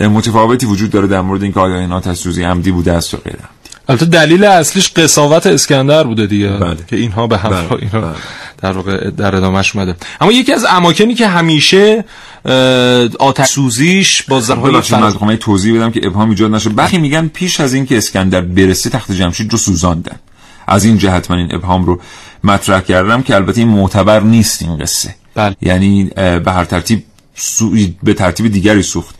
متفاوتی 0.00 0.66
وجود 0.66 0.90
داره 0.90 1.06
در 1.06 1.20
مورد 1.20 1.42
اینکه 1.42 1.60
آیا 1.60 1.78
این 1.78 1.92
آتش 1.92 2.16
سوزی 2.16 2.42
عمدی 2.42 2.72
بوده 2.72 2.92
است 2.92 3.14
و 3.14 3.16
غیره. 3.16 3.38
البته 3.88 4.06
دلیل 4.06 4.44
اصلیش 4.44 4.92
قصاوت 4.92 5.46
اسکندر 5.46 6.04
بوده 6.04 6.26
دیگه 6.26 6.48
بله. 6.48 6.76
که 6.86 6.96
اینها 6.96 7.26
به 7.26 7.38
هم 7.38 7.50
بله. 7.50 7.72
اینا 7.72 8.00
بله. 8.00 8.14
در 8.62 8.72
واقع 8.72 9.10
در 9.10 9.36
ادامهش 9.36 9.76
اومده 9.76 9.96
اما 10.20 10.32
یکی 10.32 10.52
از 10.52 10.66
اماکنی 10.70 11.14
که 11.14 11.28
همیشه 11.28 12.04
آتش 13.18 13.48
سوزیش 13.48 14.22
با 14.22 14.40
زرهای 14.40 14.80
فرق 14.80 15.24
من 15.24 15.36
توضیح 15.36 15.76
بدم 15.76 15.90
که 15.90 16.00
ابهام 16.06 16.30
ایجاد 16.30 16.54
نشه 16.54 16.70
برخی 16.70 16.98
میگن 16.98 17.28
پیش 17.28 17.60
از 17.60 17.74
اینکه 17.74 17.98
اسکندر 17.98 18.40
برسه 18.40 18.90
تخت 18.90 19.12
جمشید 19.12 19.52
رو 19.52 19.58
سوزاندن 19.58 20.16
از 20.66 20.84
این 20.84 20.98
جهت 20.98 21.30
من 21.30 21.38
این 21.38 21.54
ابهام 21.54 21.84
رو 21.86 22.00
مطرح 22.44 22.80
کردم 22.80 23.22
که 23.22 23.34
البته 23.34 23.60
این 23.60 23.68
معتبر 23.68 24.20
نیست 24.20 24.62
این 24.62 24.76
قصه 24.76 25.14
بله. 25.34 25.56
یعنی 25.62 26.04
به 26.14 26.52
هر 26.52 26.64
ترتیب 26.64 27.04
به 28.02 28.14
ترتیب 28.14 28.52
دیگری 28.52 28.82
سوخت 28.82 29.14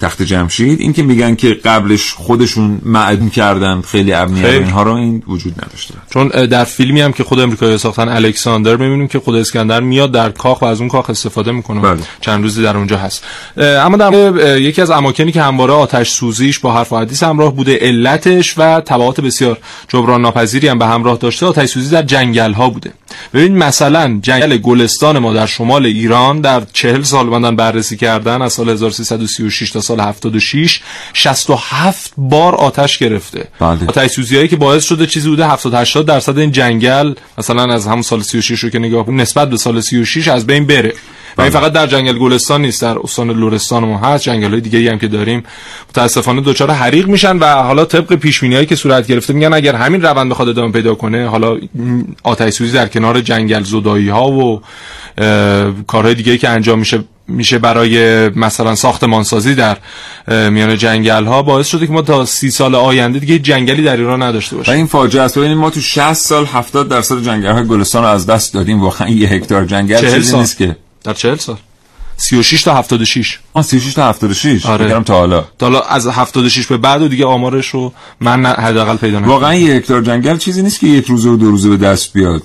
تخت 0.00 0.22
جمشید. 0.22 0.80
این 0.80 0.92
که 0.92 1.02
میگن 1.02 1.34
که 1.34 1.54
قبلش 1.54 2.12
خودشون 2.12 2.80
معدوم 2.84 3.30
کردن 3.30 3.80
خیلی 3.80 4.12
ابنیه 4.12 4.48
اینها 4.48 4.82
رو 4.82 4.92
این 4.92 5.22
وجود 5.28 5.64
نداشته. 5.64 5.94
چون 6.10 6.28
در 6.28 6.64
فیلمی 6.64 7.00
هم 7.00 7.12
که 7.12 7.24
خود 7.24 7.40
امریکایی 7.40 7.78
ساختن 7.78 8.08
الکساندر 8.08 8.76
می‌بینیم 8.76 9.08
که 9.08 9.18
خود 9.18 9.34
اسکندر 9.34 9.80
میاد 9.80 10.12
در 10.12 10.30
کاخ 10.30 10.62
و 10.62 10.64
از 10.64 10.80
اون 10.80 10.88
کاخ 10.88 11.10
استفاده 11.10 11.52
می‌کنه. 11.52 11.80
بله. 11.80 11.98
چند 12.20 12.42
روزی 12.42 12.62
در 12.62 12.76
اونجا 12.76 12.98
هست. 12.98 13.24
اما 13.56 13.96
در 13.96 14.58
یکی 14.58 14.82
از 14.82 14.90
اماکنی 14.90 15.32
که 15.32 15.42
همواره 15.42 15.72
آتش 15.72 16.10
سوزیش 16.10 16.58
با 16.58 16.74
حرف 16.74 16.92
و 16.92 16.98
حدیث 16.98 17.22
همراه 17.22 17.54
بوده 17.54 17.78
علتش 17.80 18.54
و 18.58 18.80
تبعات 18.80 19.20
بسیار 19.20 19.58
جبران 19.88 20.22
ناپذیری 20.22 20.68
هم 20.68 20.78
به 20.78 20.86
همراه 20.86 21.16
داشته 21.16 21.46
آتش 21.46 21.68
سوزی 21.68 21.90
در 21.90 22.02
جنگل 22.02 22.52
ها 22.52 22.70
بوده. 22.70 22.92
ببین 23.34 23.56
مثلا 23.56 24.18
جنگل 24.22 24.56
گلستان 24.56 25.18
ما 25.18 25.32
در 25.32 25.46
شمال 25.46 25.86
ایران 25.86 26.40
در 26.40 26.62
چهل 26.72 27.02
سال 27.02 27.30
بندن 27.30 27.56
بررسی 27.56 27.96
کردن 27.96 28.42
از 28.42 28.52
سال 28.52 28.68
1336 28.68 29.70
تا 29.70 29.80
سال 29.88 30.00
76 30.00 30.80
67 31.12 32.12
بار 32.16 32.54
آتش 32.54 32.98
گرفته 32.98 33.48
بله. 33.60 33.86
آتش 33.88 34.10
سوزیایی 34.10 34.48
که 34.48 34.56
باعث 34.56 34.84
شده 34.84 35.06
چیزی 35.06 35.28
بوده 35.28 35.48
70 35.48 35.74
80 35.74 36.06
درصد 36.06 36.38
این 36.38 36.52
جنگل 36.52 37.14
مثلا 37.38 37.74
از 37.74 37.86
همون 37.86 38.02
سال 38.02 38.22
36 38.22 38.64
رو 38.64 38.70
که 38.70 38.78
نگاه 38.78 39.06
کنیم 39.06 39.20
نسبت 39.20 39.50
به 39.50 39.56
سال 39.56 39.80
36 39.80 40.28
از 40.28 40.46
بین 40.46 40.66
بره 40.66 40.94
و 41.38 41.40
این 41.42 41.50
بله. 41.50 41.60
فقط 41.60 41.72
در 41.72 41.86
جنگل 41.86 42.18
گلستان 42.18 42.62
نیست 42.62 42.82
در 42.82 42.98
استان 42.98 43.30
لورستان 43.30 43.84
ما 43.84 43.98
هست 43.98 44.24
جنگل 44.24 44.50
های 44.50 44.60
دیگه 44.60 44.90
هم 44.90 44.98
که 44.98 45.08
داریم 45.08 45.42
متاسفانه 45.90 46.40
دچار 46.40 46.70
حریق 46.70 47.06
میشن 47.06 47.38
و 47.38 47.46
حالا 47.46 47.84
طبق 47.84 48.14
پیش 48.14 48.44
هایی 48.44 48.66
که 48.66 48.76
صورت 48.76 49.06
گرفته 49.06 49.32
میگن 49.32 49.52
اگر 49.52 49.74
همین 49.74 50.02
روند 50.02 50.30
بخواد 50.30 50.48
ادامه 50.48 50.72
پیدا 50.72 50.94
کنه 50.94 51.28
حالا 51.28 51.58
آتش 52.22 52.52
سوزی 52.52 52.72
در 52.72 52.86
کنار 52.86 53.20
جنگل 53.20 53.62
زدایی 53.62 54.08
ها 54.08 54.30
و 54.30 54.62
کارهای 55.86 56.14
دیگه 56.14 56.38
که 56.38 56.48
انجام 56.48 56.78
میشه 56.78 57.04
میشه 57.28 57.58
برای 57.58 58.28
مثلا 58.28 58.74
ساختمانسازی 58.74 59.54
در 59.54 59.76
میان 60.50 60.76
جنگل 60.76 61.24
ها 61.24 61.42
باعث 61.42 61.66
شده 61.66 61.86
که 61.86 61.92
ما 61.92 62.02
تا 62.02 62.24
سی 62.24 62.50
سال 62.50 62.74
آینده 62.74 63.18
دیگه 63.18 63.38
جنگلی 63.38 63.82
در 63.82 63.96
ایران 63.96 64.22
نداشته 64.22 64.56
باشیم. 64.56 64.74
و 64.74 64.76
این 64.76 64.86
فاجعه 64.86 65.22
است. 65.22 65.38
ببینید 65.38 65.56
ما 65.56 65.70
تو 65.70 65.80
60 65.80 66.12
سال 66.12 66.46
70 66.46 66.88
درصد 66.88 67.22
جنگل 67.22 67.52
های 67.52 67.64
گلستان 67.64 68.02
رو 68.02 68.08
از 68.08 68.26
دست 68.26 68.54
دادیم. 68.54 68.80
واقعا 68.80 69.08
یه 69.08 69.28
هکتار 69.28 69.64
جنگل 69.64 70.14
چیزی 70.14 70.36
نیست 70.36 70.56
که. 70.56 70.76
در 71.04 71.14
40 71.14 71.36
سال. 71.36 71.56
36 72.16 72.62
تا 72.62 72.74
76 72.74 73.38
آ 73.54 73.62
36 73.62 73.94
تا 73.94 74.08
76 74.08 74.66
آره. 74.66 75.00
تا 75.04 75.18
حالا. 75.18 75.44
تا 75.58 75.66
حالا 75.66 75.80
از 75.80 76.06
76 76.06 76.66
به 76.66 76.76
بعد 76.76 77.02
و 77.02 77.08
دیگه 77.08 77.26
آمارش 77.26 77.68
رو 77.68 77.92
من 78.20 78.46
حداقل 78.46 78.96
پیدا 78.96 79.18
نکردم. 79.18 79.32
واقعا 79.32 79.54
یک 79.54 79.70
هکتار 79.70 80.02
جنگل 80.02 80.36
چیزی 80.36 80.62
نیست 80.62 80.80
که 80.80 80.86
یک 80.86 81.06
روزه 81.06 81.28
و 81.28 81.36
دو 81.36 81.50
روزه 81.50 81.68
به 81.68 81.76
دست 81.76 82.12
بیاد. 82.12 82.42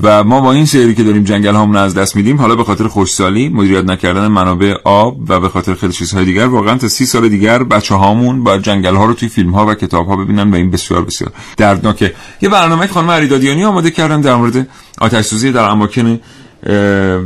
و 0.00 0.24
ما 0.24 0.40
با 0.40 0.52
این 0.52 0.66
سری 0.66 0.94
که 0.94 1.02
داریم 1.02 1.24
جنگل 1.24 1.54
هامون 1.54 1.76
از 1.76 1.94
دست 1.94 2.16
میدیم 2.16 2.36
حالا 2.36 2.54
به 2.54 2.64
خاطر 2.64 2.88
خوشسالی 2.88 3.48
مدیریت 3.48 3.84
نکردن 3.84 4.28
منابع 4.28 4.74
آب 4.84 5.30
و 5.30 5.40
به 5.40 5.48
خاطر 5.48 5.74
خیلی 5.74 5.92
چیزهای 5.92 6.24
دیگر 6.24 6.46
واقعا 6.46 6.78
تا 6.78 6.88
سی 6.88 7.06
سال 7.06 7.28
دیگر 7.28 7.62
بچه 7.62 7.94
هامون 7.94 8.44
با 8.44 8.58
جنگل 8.58 8.94
ها 8.94 9.04
رو 9.04 9.14
توی 9.14 9.28
فیلم 9.28 9.50
ها 9.50 9.66
و 9.66 9.74
کتاب 9.74 10.06
ها 10.06 10.16
ببینن 10.16 10.50
و 10.50 10.54
این 10.54 10.70
بسیار 10.70 11.04
بسیار 11.04 11.32
دردناکه. 11.56 12.14
یه 12.42 12.48
برنامه 12.48 12.86
خانم 12.86 13.10
عریدادیانی 13.10 13.64
آماده 13.64 13.90
کردن 13.90 14.20
در 14.20 14.34
مورد 14.34 14.68
آتش 14.98 15.24
سوزی 15.24 15.52
در 15.52 15.64
اماکن 15.64 16.20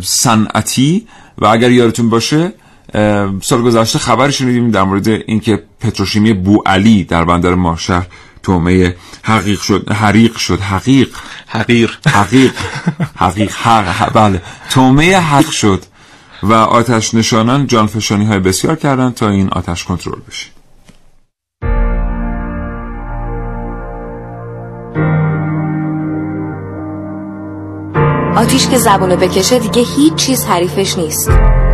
صنعتی 0.02 1.06
و 1.38 1.46
اگر 1.46 1.70
یادتون 1.70 2.10
باشه 2.10 2.52
سال 3.42 3.62
گذشته 3.62 3.98
خبر 3.98 4.30
شنیدیم 4.30 4.70
در 4.70 4.82
مورد 4.82 5.08
اینکه 5.08 5.62
پتروشیمی 5.80 6.32
بو 6.32 6.62
علی 6.66 7.04
در 7.04 7.24
بندر 7.24 7.54
ماهشهر 7.54 8.06
تومه 8.46 8.96
حقیق 9.22 9.60
شد 9.60 9.92
حریق 9.92 10.36
شد 10.36 10.60
حقیق. 10.60 11.08
حقیر. 11.46 11.98
حقیق. 12.08 12.52
حقیق 13.24 13.52
حق 13.52 14.12
بله. 14.12 14.42
تومه 14.70 15.16
حق 15.16 15.50
شد 15.50 15.82
و 16.42 16.52
آتش 16.52 17.14
نشانان 17.14 17.66
جانفشانی 17.66 18.24
های 18.24 18.38
بسیار 18.38 18.76
کردند 18.76 19.14
تا 19.14 19.28
این 19.28 19.48
آتش 19.48 19.84
کنترل 19.84 20.20
بشه. 20.28 20.46
آتیش 28.36 28.66
که 28.66 28.78
زبونو 28.78 29.16
بکشه 29.16 29.58
دیگه 29.58 29.82
هیچ 29.96 30.14
چیز 30.14 30.44
حریفش 30.44 30.98
نیست. 30.98 31.30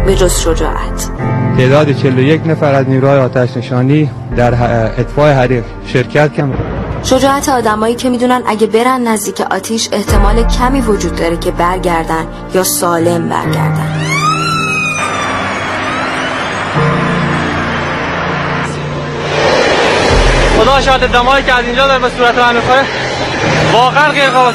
به 0.06 0.16
جز 0.16 0.38
شجاعت. 0.40 1.10
تعداد 1.56 1.92
41 1.92 2.40
نفر 2.46 2.74
از 2.74 2.88
نیروهای 2.88 3.18
آتش 3.18 3.56
نشانی 3.56 4.10
در 4.36 4.54
اطفاء 5.00 5.32
حریق 5.32 5.64
شرکت 5.86 6.32
کردند 6.32 6.82
شجاعت 7.04 7.48
آدمایی 7.48 7.94
که 7.94 8.10
می‌دونن 8.10 8.42
اگه 8.46 8.66
برن 8.66 9.08
نزدیک 9.08 9.40
آتیش 9.40 9.88
احتمال 9.92 10.48
کمی 10.48 10.80
وجود 10.80 11.16
داره 11.16 11.36
که 11.36 11.50
برگردن 11.50 12.26
یا 12.54 12.62
سالم 12.64 13.28
برگردن. 13.28 13.96
خدا 20.58 20.80
شاهد 20.80 21.10
دمایی 21.12 21.44
که 21.44 21.54
از 21.54 21.64
اینجا 21.64 21.86
داره 21.86 22.02
به 22.02 22.08
صورت 22.16 22.38
من 22.38 22.56
می‌خوره. 22.56 22.84
واقعا 23.72 24.08
غیر 24.08 24.30
قابل 24.30 24.52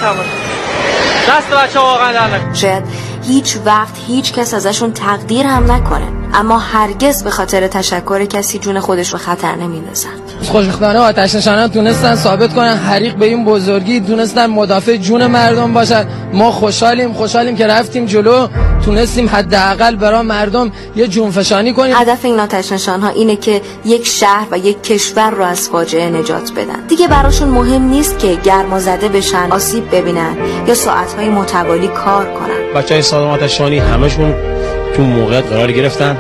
دست 1.30 1.50
بچه 1.50 1.80
واقعا 1.80 2.14
در 2.14 2.54
شاید 2.54 2.84
هیچ 3.24 3.58
وقت 3.66 3.96
هیچ 4.08 4.34
کس 4.34 4.54
ازشون 4.54 4.94
تقدیر 4.94 5.46
هم 5.46 5.72
نکنه. 5.72 6.17
اما 6.34 6.58
هرگز 6.58 7.24
به 7.24 7.30
خاطر 7.30 7.68
تشکر 7.68 8.26
کسی 8.26 8.60
جون 8.60 8.80
خودش 8.80 9.14
رو 9.14 9.20
خطر 9.20 9.56
نمیندازن. 9.56 10.10
خوشبختانه 10.44 11.00
آتش 11.00 11.36
نشانان 11.36 11.70
تونستن 11.70 12.16
ثابت 12.16 12.54
کنن 12.54 12.74
حریق 12.78 13.16
به 13.16 13.26
این 13.26 13.46
بزرگی 13.46 14.00
تونستن 14.00 14.46
مدافع 14.46 14.98
جون 14.98 15.26
مردم 15.28 15.74
باشن. 15.74 16.08
ما 16.34 16.52
خوشحالیم 16.52 17.14
خوشحالیم 17.14 17.56
که 17.56 17.68
رفتیم 17.68 18.06
جلو. 18.06 18.48
تونستیم 18.86 19.30
حداقل 19.30 19.96
برای 19.96 20.22
مردم 20.22 20.72
یه 20.96 21.08
جونفشانی 21.08 21.74
کنیم. 21.74 21.96
هدف 21.96 22.26
این 22.26 22.40
آتش 22.40 22.72
نشان 22.72 23.02
ها 23.02 23.10
اینه 23.10 23.36
که 23.36 23.62
یک 23.86 24.08
شهر 24.08 24.48
و 24.52 24.58
یک 24.58 24.84
کشور 24.84 25.30
رو 25.30 25.44
از 25.44 25.70
فاجعه 25.70 26.10
نجات 26.10 26.52
بدن. 26.52 26.86
دیگه 26.88 27.08
براشون 27.08 27.50
مهم 27.50 27.82
نیست 27.82 28.20
که 28.20 28.38
گرما 28.44 28.80
زده 28.80 29.08
بشن 29.08 29.52
آسیب 29.52 29.96
ببینن 29.96 30.38
یا 30.68 30.76
ساعتهای 30.76 31.30
متوالی 31.30 31.88
کار 31.88 32.26
کنن. 32.26 32.74
بچه 32.82 32.94
های 32.94 33.02
سازمان 33.02 33.32
آتشانی 33.32 33.80
همشون 33.80 34.57
تو 34.98 35.04
موقعیت 35.04 35.46
قرار 35.46 35.72
گرفتن. 35.72 36.18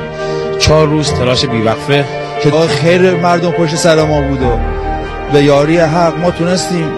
چهار 0.59 0.87
روز 0.87 1.13
تلاش 1.13 1.45
بیوقفه. 1.45 2.05
که 2.43 2.51
خیر 2.51 3.15
مردم 3.15 3.51
پشت 3.51 3.75
سر 3.75 4.03
ما 4.03 4.21
بود 4.21 4.41
و 4.41 4.59
به 5.33 5.43
یاری 5.43 5.77
حق 5.77 6.17
ما 6.17 6.31
تونستیم. 6.31 6.91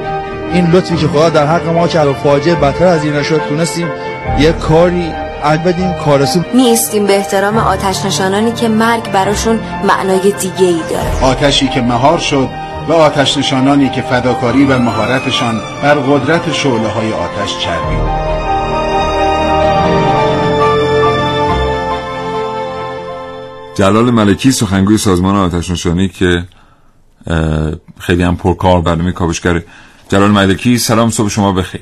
این 0.54 0.72
لطفی 0.72 0.96
که 0.96 1.08
خدا 1.08 1.30
در 1.30 1.46
حق 1.46 1.68
ما 1.68 1.88
کرد 1.88 2.08
و 2.08 2.14
فاجعه 2.14 2.56
بدتر 2.56 2.88
از 2.88 3.04
این 3.04 3.14
نشد 3.14 3.42
تونستیم 3.50 3.88
یه 4.40 4.52
کاری 4.52 5.12
بدیم 5.66 5.94
کارسو 5.94 6.42
نیستیم 6.54 7.06
به 7.06 7.16
احترام 7.16 7.58
آتش 7.58 8.06
نشانانی 8.06 8.52
که 8.52 8.68
مرگ 8.68 9.12
براشون 9.12 9.60
معنای 9.84 10.34
دیگه 10.40 10.66
ای 10.66 10.82
داره. 10.90 11.24
آتشی 11.32 11.68
که 11.68 11.82
مهار 11.82 12.18
شد 12.18 12.50
و 12.88 12.94
آتش 12.94 13.38
نشانانی 13.38 13.90
که 13.90 14.02
فداکاری 14.02 14.66
و 14.66 14.80
مهارتشان 14.80 15.62
بر 15.84 15.94
قدرت 15.94 16.54
شعله 16.54 16.88
های 16.88 17.14
آتش 17.14 17.58
چربید. 17.58 18.29
جلال 23.80 24.12
ملکی 24.12 24.52
سخنگوی 24.52 24.98
سازمان 24.98 25.36
آتش 25.36 25.72
نشانی 25.72 26.08
که 26.08 26.44
خیلی 28.00 28.24
هم 28.24 28.36
پرکار 28.36 28.82
برنامه 28.82 29.12
کاوشگره 29.12 29.64
جلال 30.10 30.32
ملکی. 30.32 30.78
سلام 30.78 31.10
صبح 31.10 31.30
شما 31.30 31.52
بخیر. 31.54 31.82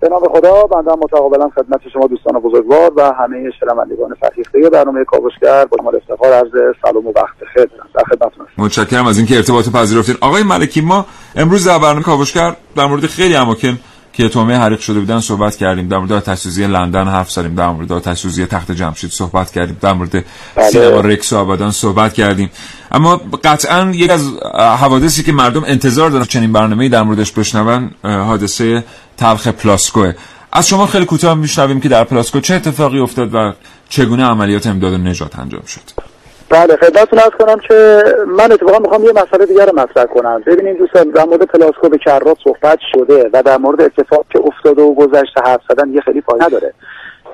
به 0.00 0.08
نام 0.08 0.20
خدا 0.20 0.62
بنده 0.62 0.90
متقابلا 0.90 1.48
خدمت 1.48 1.80
شما 1.92 2.06
دوستان 2.06 2.40
بزرگوار 2.40 2.92
و 2.96 3.12
همه 3.12 3.50
شنوندگان 3.60 4.14
فرهیخته 4.20 4.70
برنامه 4.70 5.04
کاوشگر 5.04 5.64
با 5.64 5.84
مال 5.84 5.96
افتخار 5.96 6.32
عرض 6.32 6.74
سلام 6.82 7.06
و 7.06 7.12
وقت 7.16 7.36
خیر 7.54 7.66
در 7.94 8.04
خدمتتون 8.04 8.46
متشکرم 8.58 9.06
از 9.06 9.18
اینکه 9.18 9.36
ارتباط 9.36 9.68
پذیرفتین. 9.68 10.16
آقای 10.20 10.42
ملکی 10.42 10.80
ما 10.80 11.06
امروز 11.36 11.68
در 11.68 11.78
برنامه 11.78 12.02
کاوشگر 12.02 12.56
در 12.76 12.86
مورد 12.86 13.06
خیلی 13.06 13.36
اماکن 13.36 13.78
که 14.12 14.28
طعمه 14.28 14.58
حریق 14.58 14.80
شده 14.80 15.00
بودن 15.00 15.20
صحبت 15.20 15.56
کردیم. 15.56 15.88
در 15.88 15.98
مورد 15.98 16.12
آتش 16.12 16.46
لندن 16.46 17.08
حرف 17.08 17.30
زدیم. 17.30 17.54
در 17.54 17.70
مورد 17.70 17.92
آتش 17.92 18.22
تخت 18.22 18.72
جمشید 18.72 19.10
صحبت 19.10 19.52
کردیم. 19.52 19.76
در 19.80 19.92
مورد 19.92 20.10
بله. 20.10 20.70
سینما 20.70 21.00
رکس 21.00 21.32
آبادان 21.32 21.70
صحبت 21.70 22.14
کردیم. 22.14 22.50
اما 22.92 23.16
قطعا 23.44 23.90
یک 23.90 24.10
از 24.10 24.32
حوادثی 24.54 25.22
که 25.22 25.32
مردم 25.32 25.64
انتظار 25.64 26.10
دارن 26.10 26.24
چنین 26.24 26.52
برنامه‌ای 26.52 26.88
در 26.88 27.02
موردش 27.02 27.32
بشنون 27.32 27.90
حادثه 28.04 28.84
تلخ 29.16 29.48
پلاسکو. 29.48 30.12
از 30.52 30.68
شما 30.68 30.86
خیلی 30.86 31.04
کوتاه 31.04 31.34
میشنویم 31.34 31.80
که 31.80 31.88
در 31.88 32.04
پلاسکو 32.04 32.40
چه 32.40 32.54
اتفاقی 32.54 32.98
افتاد 32.98 33.34
و 33.34 33.52
چگونه 33.88 34.24
عملیات 34.24 34.66
امداد 34.66 34.92
و 34.92 34.98
نجات 34.98 35.38
انجام 35.38 35.62
شد. 35.66 36.09
بله 36.50 36.76
خدمتتون 36.76 37.18
ارز 37.18 37.30
کنم 37.30 37.58
که 37.68 38.02
من 38.26 38.52
اتفاقا 38.52 38.78
می‌خوام 38.78 39.04
یه 39.04 39.12
مسئله 39.12 39.46
دیگر 39.46 39.66
رو 39.66 39.80
مطرح 39.80 40.04
کنم. 40.04 40.42
ببینید 40.46 40.78
دوستان 40.78 41.10
در 41.10 41.24
مورد 41.24 41.42
پلاسکو 41.42 41.88
به 41.88 41.98
کرات 41.98 42.36
صحبت 42.44 42.78
شده 42.92 43.30
و 43.32 43.42
در 43.42 43.56
مورد 43.56 43.82
اتفاق 43.82 44.24
که 44.30 44.38
افتاده 44.38 44.82
و 44.82 44.94
گذشته 44.94 45.40
حرف 45.44 45.60
زدن 45.70 45.92
یه 45.92 46.00
خیلی 46.00 46.20
فایده 46.20 46.46
نداره. 46.46 46.74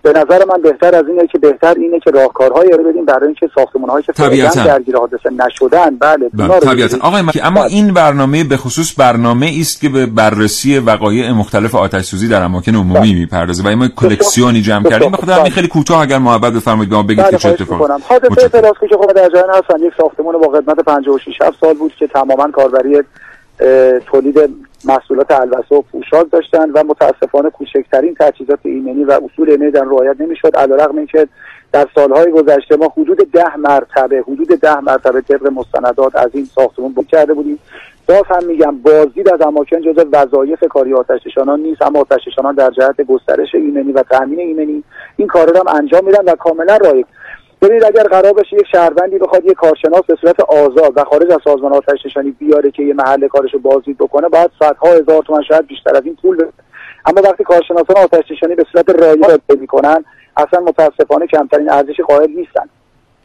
به 0.02 0.12
نظر 0.12 0.44
من 0.44 0.62
بهتر 0.62 0.94
از 0.94 1.04
اینه 1.08 1.26
که 1.26 1.38
بهتر 1.38 1.74
اینه 1.74 2.00
که 2.00 2.10
راهکارهایی 2.10 2.70
رو 2.70 2.90
بدیم 2.90 3.04
برای 3.04 3.26
اینکه 3.26 3.48
ساختمان‌هایی 3.54 4.04
که 4.04 4.12
طبیعتا. 4.12 4.64
درگیر 4.64 4.96
حادثه 4.96 5.30
نشدن. 5.30 5.96
بله, 5.96 6.28
بله. 6.34 6.60
طبیعتا. 6.60 6.96
آقای 7.00 7.22
مکی 7.22 7.40
اما 7.40 7.60
بله. 7.60 7.72
این 7.72 7.94
برنامه 7.94 8.44
به 8.44 8.56
خصوص 8.56 8.94
برنامه 8.98 9.52
است 9.60 9.80
که 9.80 9.88
به 9.88 10.06
بررسی 10.06 10.78
وقایع 10.78 11.32
مختلف 11.32 11.74
آتش 11.74 12.04
سوزی 12.04 12.28
در 12.28 12.42
اماکن 12.42 12.74
عمومی 12.74 13.00
بله. 13.00 13.14
می‌پردازه 13.14 13.62
و 13.62 13.76
ما 13.76 13.88
کلکسیونی 13.88 14.60
جمع 14.60 14.90
کردیم. 14.90 15.10
بخاطر 15.10 15.32
همین 15.32 15.52
خیلی 15.52 15.68
کوتاه 15.68 16.02
اگر 16.02 16.18
محبت 16.18 16.52
بفرمایید 16.52 16.90
به 16.90 16.96
ما 16.96 17.02
بگید 17.02 17.30
که 17.30 17.36
چه 17.36 17.48
اتفاقی 17.48 17.84
حادثه 18.08 18.88
که 18.88 18.96
خب 18.96 19.12
در 19.12 19.28
جریان 19.28 19.50
هستن 19.50 19.84
یک 19.86 19.92
ساختمان 19.98 20.38
با 20.38 20.46
قدمت 20.46 20.80
56 20.80 21.38
سال 21.60 21.74
بود 21.74 21.92
که 21.98 22.06
تماما 22.06 22.50
کاربری 22.50 23.02
تولید 24.06 24.50
محصولات 24.84 25.30
الوسه 25.30 25.76
و 25.76 25.82
پوشاک 25.92 26.30
داشتن 26.30 26.70
و 26.70 26.84
متاسفانه 26.84 27.50
کوچکترین 27.50 28.14
تجهیزات 28.20 28.58
ایمنی 28.62 29.04
و 29.04 29.10
اصول 29.10 29.50
ایمنی 29.50 29.70
در 29.70 29.84
رعایت 29.84 30.20
نمی‌شد. 30.20 30.56
علیرغم 30.56 30.96
اینکه 30.96 31.28
در 31.72 31.86
سالهای 31.94 32.30
گذشته 32.30 32.76
ما 32.76 32.92
حدود 32.96 33.16
ده 33.32 33.56
مرتبه 33.56 34.24
حدود 34.28 34.48
ده 34.48 34.80
مرتبه 34.80 35.20
طبق 35.20 35.46
مستندات 35.46 36.16
از 36.16 36.30
این 36.34 36.44
ساختمان 36.44 36.92
بود 36.92 37.06
کرده 37.06 37.34
بودیم. 37.34 37.58
باز 38.08 38.22
هم 38.26 38.44
میگم 38.44 38.78
بازدید 38.78 39.28
از 39.28 39.40
اماکن 39.40 39.80
جزء 39.80 40.04
وظایف 40.12 40.64
کاری 40.70 40.94
آتشنشانان 40.94 41.60
نیست 41.60 41.82
اما 41.82 42.00
آتشنشانان 42.00 42.54
در 42.54 42.70
جهت 42.70 43.00
گسترش 43.00 43.54
ایمنی 43.54 43.92
و 43.92 44.02
تامین 44.02 44.38
ایمنی 44.38 44.82
این 45.16 45.28
کار 45.28 45.50
رو 45.50 45.56
هم 45.58 45.76
انجام 45.76 46.04
میدن 46.04 46.24
و 46.24 46.34
کاملا 46.34 46.76
رایج. 46.76 47.06
ببینید 47.66 47.84
اگر 47.84 48.02
قرار 48.02 48.32
باشه 48.32 48.56
یک 48.56 48.66
شهروندی 48.72 49.18
بخواد 49.18 49.44
یک 49.44 49.52
کارشناس 49.52 50.02
به 50.08 50.16
صورت 50.20 50.40
آزاد 50.40 50.92
و 50.96 51.04
خارج 51.04 51.32
از 51.32 51.38
سازمان 51.44 51.72
آتش 51.72 52.06
نشانی 52.06 52.30
بیاره 52.30 52.70
که 52.70 52.82
یه 52.82 52.94
محل 52.94 53.28
کارش 53.28 53.54
رو 53.54 53.60
بازدید 53.60 53.98
بکنه 53.98 54.28
باید 54.28 54.50
صدها 54.58 54.88
هزار 54.88 55.22
تومن 55.22 55.42
شاید 55.42 55.66
بیشتر 55.66 55.96
از 55.96 56.02
این 56.04 56.16
پول 56.22 56.36
بده. 56.36 56.52
اما 57.06 57.22
وقتی 57.22 57.44
کارشناسان 57.44 57.96
آتش 57.96 58.30
نشانی 58.30 58.54
به 58.54 58.64
صورت 58.72 58.90
رایج 58.90 59.40
می‌کنن 59.60 60.04
اصلا 60.36 60.60
متاسفانه 60.60 61.26
کمترین 61.26 61.70
ارزش 61.70 62.00
قائل 62.00 62.30
نیستن. 62.30 62.68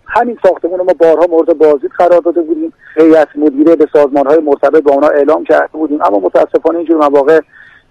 همین 0.07 0.37
ساختمون 0.43 0.81
ما 0.81 0.93
بارها 0.99 1.27
مورد 1.29 1.57
بازدید 1.57 1.91
قرار 1.97 2.21
داده 2.21 2.41
بودیم. 2.41 2.73
هیئت 2.95 3.27
مدیره 3.35 3.75
به 3.75 3.87
سازمان 3.93 4.27
های 4.27 4.39
مرتبط 4.39 4.83
با 4.83 4.91
اونا 4.91 5.07
اعلام 5.07 5.43
کرده 5.43 5.71
بودیم. 5.71 6.01
اما 6.01 6.19
متاسفانه 6.19 6.77
اینجور 6.77 6.97
مواقع 6.97 7.39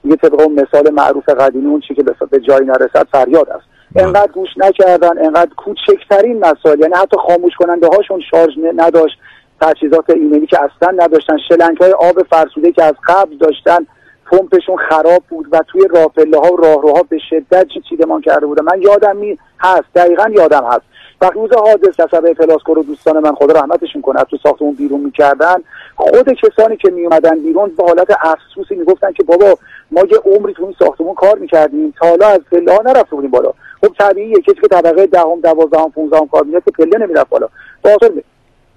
یه 0.04 0.16
طبق 0.16 0.42
مثال 0.42 0.90
معروف 0.90 1.28
قدیمی 1.28 1.66
اون 1.66 1.80
چی 1.80 1.94
که 1.94 2.02
به 2.30 2.40
جایی 2.40 2.66
نرسد 2.66 3.06
فریاد 3.12 3.50
است. 3.50 3.64
انقدر 3.96 4.32
گوش 4.32 4.48
نکردن 4.56 5.24
انقدر 5.24 5.50
کوچکترین 5.56 6.38
مسائل 6.38 6.80
یعنی 6.80 6.94
حتی 6.94 7.16
خاموش 7.16 7.52
کننده 7.58 7.86
هاشون 7.86 8.20
شارژ 8.30 8.52
نداشت 8.76 9.18
تجهیزات 9.60 10.10
ایمنی 10.10 10.46
که 10.46 10.58
اصلا 10.62 10.90
نداشتن 11.04 11.36
شلنگ 11.48 11.76
های 11.76 11.92
آب 11.92 12.22
فرسوده 12.30 12.72
که 12.72 12.84
از 12.84 12.94
قبل 13.06 13.36
داشتن 13.36 13.86
پمپشون 14.30 14.76
خراب 14.76 15.22
بود 15.28 15.46
و 15.52 15.60
توی 15.68 15.88
راپله 15.90 16.38
ها 16.38 16.52
و 16.52 16.56
راهروها 16.56 17.02
به 17.02 17.18
شدت 17.30 17.66
چیدمان 17.88 18.20
کرده 18.20 18.46
بودن. 18.46 18.64
من 18.64 18.82
یادم 18.82 19.16
می 19.16 19.38
هست 19.60 19.84
دقیقا 19.94 20.30
یادم 20.34 20.64
هست. 20.64 20.82
وقتی 21.20 21.34
روز 21.34 21.52
حادث 21.52 22.00
عصبه 22.00 22.34
پلاسکو 22.34 22.74
رو 22.74 22.82
دوستان 22.82 23.18
من 23.18 23.34
خدا 23.34 23.60
رحمتشون 23.60 24.02
کنه 24.02 24.24
تو 24.24 24.36
ساختمون 24.42 24.74
بیرون 24.74 25.00
می‌کردن 25.00 25.56
خود 25.96 26.28
کسانی 26.32 26.76
که 26.76 26.90
میومدن 26.90 27.38
بیرون 27.42 27.72
به 27.78 27.84
حالت 27.84 28.08
افسوسی 28.22 28.74
می‌گفتن 28.74 29.12
که 29.12 29.22
بابا 29.22 29.58
ما 29.90 30.00
یه 30.00 30.18
عمری 30.24 30.54
تو 30.54 30.64
این 30.64 30.74
ساختمون 30.78 31.14
کار 31.14 31.38
می‌کردیم 31.38 31.94
تا 32.00 32.08
حالا 32.08 32.26
از 32.26 32.40
پله 32.50 32.78
نرفته 32.84 33.16
بودیم 33.16 33.30
بالا. 33.30 33.52
خب 33.80 33.94
طبیعیه 33.98 34.40
کسی 34.40 34.60
که 34.60 34.68
طبقه 34.68 35.06
دهم 35.06 35.40
دوازدهم 35.40 35.90
پونزدهم 35.90 36.28
کار 36.28 36.44
می‌کرد 36.44 36.64
که 36.64 36.70
پله 36.70 36.98
نمی‌رفت 36.98 37.28
بالا. 37.28 37.48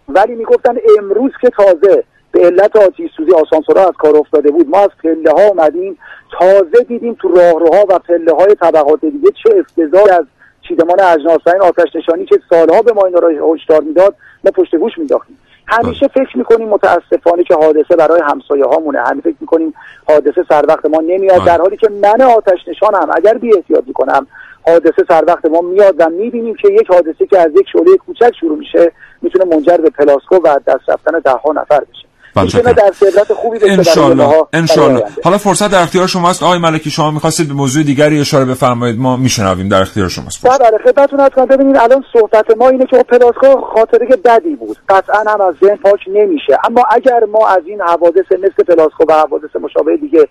ولی 0.10 0.36
می‌گفتن 0.36 0.78
امروز 1.00 1.32
که 1.42 1.50
تازه 1.50 2.04
به 2.32 2.46
علت 2.46 2.76
آتیش 2.76 3.12
سوزی 3.18 3.32
آسانسورها 3.32 3.84
از 3.84 3.94
کار 3.98 4.18
افتاده 4.18 4.52
بود 4.52 4.70
ما 4.70 4.80
از 4.80 4.90
پله 5.04 5.32
ها 5.32 5.48
اومدیم 5.48 5.98
تازه 6.40 6.84
دیدیم 6.88 7.14
تو 7.14 7.28
راهروها 7.28 7.86
و 7.90 8.00
پله 8.00 8.34
های 8.34 8.56
طبقات 8.56 9.02
دیگه 9.02 9.32
چه 9.44 9.60
افتضاحی 9.60 10.10
از 10.10 10.26
چیدمان 10.68 11.00
اجناس 11.00 11.40
و 11.46 11.50
این 11.50 11.62
آتش 11.62 11.96
نشانی 11.96 12.26
که 12.26 12.40
سالها 12.50 12.82
به 12.82 12.94
ما 12.94 13.06
این 13.06 13.16
را 13.16 13.54
هشدار 13.54 13.82
می‌داد 13.82 14.16
ما 14.44 14.52
پشت 14.52 14.76
گوش 14.76 14.98
مینداختیم 14.98 15.40
همیشه 15.68 16.08
فکر 16.08 16.38
می‌کنیم 16.38 16.70
متاسفانه 16.70 17.44
که 17.44 17.56
حادثه 17.56 17.96
برای 17.96 18.22
همسایه 18.22 18.66
هامونه 18.66 19.00
همه 19.00 19.22
فکر 19.22 19.36
می‌کنیم 19.40 19.74
حادثه 20.08 20.46
سر 20.50 20.66
وقت 20.68 20.86
ما 20.86 21.02
نمیاد 21.02 21.46
در 21.46 21.58
حالی 21.58 21.78
که 21.78 21.90
من 21.90 22.22
آتش 22.22 22.68
نشانم 22.68 23.10
اگر 23.16 23.34
بی 23.34 23.56
احتیاط 23.56 23.84
می‌کنم 23.88 24.28
حادثه 24.68 25.06
سر 25.08 25.24
وقت 25.28 25.46
ما 25.46 25.62
میاد 25.62 25.96
و 26.00 26.10
می‌بینیم 26.10 26.56
که 26.56 26.68
یک 26.68 26.88
حادثه 26.92 27.26
که 27.26 27.40
از 27.40 27.52
یک 27.56 27.68
شعله 27.74 27.98
کوچک 27.98 28.32
شروع 28.40 28.58
میشه 28.58 28.92
می‌تونه 29.22 29.56
منجر 29.56 29.78
به 29.78 29.90
پلاسکو 29.90 30.36
و 30.36 30.60
دست 30.68 30.90
رفتن 30.90 31.20
ده 31.20 31.32
ها 31.32 31.52
نفر 31.52 31.80
بشه. 31.80 32.13
می‌تونه 32.36 32.74
در 32.74 32.92
عبرت 33.02 33.34
خوبی 33.34 33.60
بشه 33.60 33.72
انشالله 33.72 34.46
انشالله. 34.54 35.04
حالا 35.24 35.38
فرصت 35.38 35.72
در 35.72 35.82
اختیار 35.82 36.08
شماست. 36.08 36.44
آقای 36.44 36.60
ملکی 36.60 36.90
شما 36.90 37.12
می‌خواستید 37.12 37.48
به 37.48 37.54
موضوع 37.54 37.84
دیگری 37.84 38.20
اشاره 38.20 38.46
بفرمایید 38.46 39.00
ما 39.00 39.18
میشنویم 39.18 39.70
در 39.70 39.82
اختیار 39.82 40.10
شماست. 40.10 40.48
بله 40.48 40.78
خدمتتون 40.84 41.30
کنم. 41.30 41.46
ببینید 41.46 41.78
الان 41.78 42.04
صحبت 42.14 42.58
ما 42.58 42.70
اینه 42.70 42.86
که 42.86 43.04
پلاسکو 43.04 43.62
خاطره 43.62 44.08
بدی 44.26 44.56
بود. 44.56 44.78
قطعا 44.90 45.24
هم 45.28 45.42
از 45.42 45.54
ذهن 45.64 45.76
پاک 45.76 46.00
نمیشه. 46.08 46.58
اما 46.64 46.84
اگر 46.92 47.20
ما 47.32 47.48
از 47.48 47.62
این 47.66 47.82
حوادث 47.82 48.32
مثل 48.32 48.64
پلاسکو 48.68 49.04
و 49.10 49.14
حوادث 49.14 49.56
مشابه 49.62 49.98
دیگه 49.98 50.28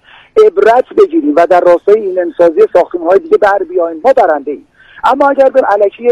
عبرت 0.46 0.84
بگیریم 0.98 1.34
و 1.36 1.46
در 1.46 1.60
راستای 1.60 2.00
ایمن‌سازی 2.00 2.60
ساختمان‌های 2.72 3.18
دیگه 3.18 3.36
بر 3.36 3.58
بیایم 3.68 4.00
ما 4.04 4.12
برنده 4.12 4.50
ایم 4.50 4.66
اما 5.04 5.28
اگر 5.28 5.50
به 5.50 5.60
الکی 5.60 6.08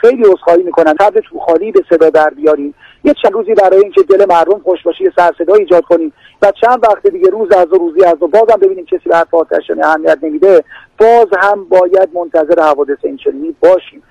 خیلی 0.00 0.22
عذرخواهی 0.22 0.62
می‌کنن 0.62 0.94
طبل 1.00 1.20
تو 1.30 1.38
خالی 1.38 1.72
به 1.72 1.80
صدا 1.90 2.10
در 2.10 2.30
بیاریم 2.36 2.74
یه 3.04 3.14
چند 3.22 3.32
روزی 3.32 3.54
برای 3.54 3.82
اینکه 3.82 4.02
دل 4.02 4.24
مردم 4.28 4.58
خوش 4.58 4.82
باشه 4.82 5.04
یه 5.04 5.12
سر 5.16 5.32
صدا 5.38 5.54
ایجاد 5.54 5.82
کنیم 5.82 6.12
و 6.42 6.52
چند 6.60 6.84
وقت 6.84 7.06
دیگه 7.06 7.30
روز 7.30 7.52
از 7.52 7.72
نو 7.72 7.76
روزی 7.76 8.04
از 8.04 8.22
نو 8.22 8.26
بازم 8.26 8.58
ببینیم 8.62 8.84
کسی 8.84 9.08
به 9.08 9.16
حرف 9.16 9.34
آتش‌نشانی 9.34 9.82
اهمیت 9.82 10.18
نمیده. 10.22 10.64
باز 10.98 11.26
هم 11.38 11.64
باید 11.64 12.08
منتظر 12.12 12.62
حوادث 12.62 12.98
اینچنینی 13.02 13.56
باشیم. 13.60 14.02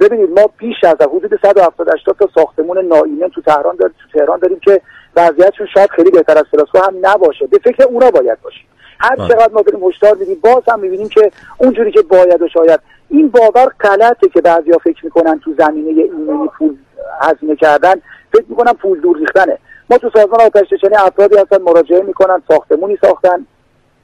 ببینید 0.00 0.40
ما 0.40 0.50
بیش 0.58 0.84
از 0.84 0.96
حدود 1.00 1.40
170 1.42 1.88
80 1.88 2.16
تا 2.18 2.28
ساختمون 2.34 2.78
ناایمن 2.78 3.28
تو 3.28 3.40
تهران 3.40 3.76
داریم 3.76 3.94
تو 4.02 4.18
تهران 4.18 4.38
داریم 4.38 4.60
که 4.60 4.80
وضعیتشون 5.16 5.66
شاید 5.74 5.90
خیلی 5.90 6.10
بهتر 6.10 6.38
از 6.38 6.44
فلاسکو 6.50 6.78
هم 6.78 6.94
نباشه. 7.02 7.46
به 7.46 7.58
فکر 7.64 7.84
اونا 7.84 8.10
باید 8.10 8.42
باشیم. 8.42 8.66
هر 9.00 9.16
چقدر 9.16 9.52
ما 9.52 9.62
بریم 9.62 9.84
هشدار 9.84 10.16
میدیم 10.16 10.38
باز 10.42 10.62
هم 10.68 10.80
می‌بینیم 10.80 11.08
که 11.08 11.30
اونجوری 11.58 11.92
که 11.92 12.02
باید 12.02 12.42
و 12.42 12.48
شاید. 12.48 12.80
این 13.08 13.28
باور 13.28 13.72
غلطه 13.80 14.28
که 14.28 14.40
بعضیا 14.40 14.78
فکر 14.78 15.04
می‌کنن 15.04 15.40
تو 15.44 15.54
زمینه 15.58 16.02
ایمنی 16.02 16.48
پول 16.58 16.76
هزینه 17.20 17.56
کردن. 17.56 17.94
فکر 18.32 18.44
می‌کنن 18.48 18.72
پول 18.72 19.00
دور 19.00 19.18
ریختنه. 19.18 19.58
ما 19.90 19.98
تو 19.98 20.10
سازمان 20.14 20.40
آتش 20.40 20.72
نشانی 20.72 20.96
افرادی 20.96 21.36
هستن 21.36 21.62
مراجعه 21.62 22.02
می‌کنن 22.02 22.42
ساختمونی 22.48 22.98
ساختن. 23.02 23.46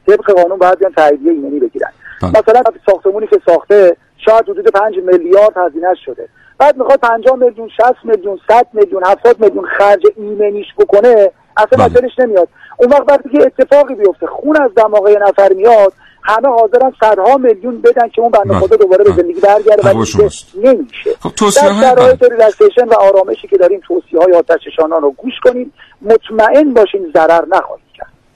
طبق 0.06 0.32
قانون 0.32 0.58
باید 0.58 0.78
بیان 0.78 0.92
تاییدیه 0.92 1.32
ایمنی 1.32 1.60
بگیرن. 1.60 1.90
مثلا 2.22 2.62
ساختمونی 2.86 3.26
که 3.26 3.40
ساخته 3.46 3.96
شاید 4.16 4.48
حدود 4.48 4.68
5 4.68 4.96
میلیارد 4.96 5.56
هزینه 5.56 5.94
شده. 6.04 6.28
بعد 6.58 6.76
می‌خواد 6.76 7.00
50 7.00 7.36
میلیون 7.36 7.68
60 7.68 7.94
میلیون 8.04 8.38
100 8.48 8.66
میلیون 8.72 9.02
70 9.06 9.40
میلیون 9.40 9.66
خرج 9.66 10.02
ایمنیش 10.16 10.66
بکنه 10.78 11.30
اصلا 11.56 11.84
حسش 11.84 12.18
نمیاد. 12.18 12.48
اون 12.78 12.90
وقت 12.90 13.02
وقتی 13.08 13.28
که 13.28 13.42
اتفاقی 13.42 13.94
بیفته. 13.94 14.26
خون 14.26 14.56
از 14.56 14.70
دماغ 14.76 15.01
یه 15.01 15.18
نفر 15.18 15.52
میاد 15.52 15.92
همه 16.28 16.48
حاضرن 16.48 16.92
صدها 17.00 17.36
میلیون 17.36 17.80
بدن 17.80 18.08
که 18.08 18.20
اون 18.20 18.30
بنده 18.30 18.54
خدا 18.54 18.76
دوباره 18.76 19.04
به 19.04 19.12
زندگی 19.12 19.40
برگرده 19.40 19.82
ولی 19.82 20.30
نمیشه. 20.54 21.10
خب 21.20 21.30
توصیه 21.30 21.62
در 21.62 21.94
شرایط 21.94 22.22
relaxation 22.22 22.84
و 22.84 22.94
آرامشی 22.94 23.48
که 23.48 23.56
داریم 23.56 23.80
توصیه 23.88 24.20
های 24.20 24.32
آتش 24.32 24.60
نشانان 24.66 25.02
رو 25.02 25.10
گوش 25.10 25.34
کنیم 25.44 25.72
مطمئن 26.02 26.74
باشین 26.74 27.12
ضرر 27.14 27.44
نخواهید 27.48 27.87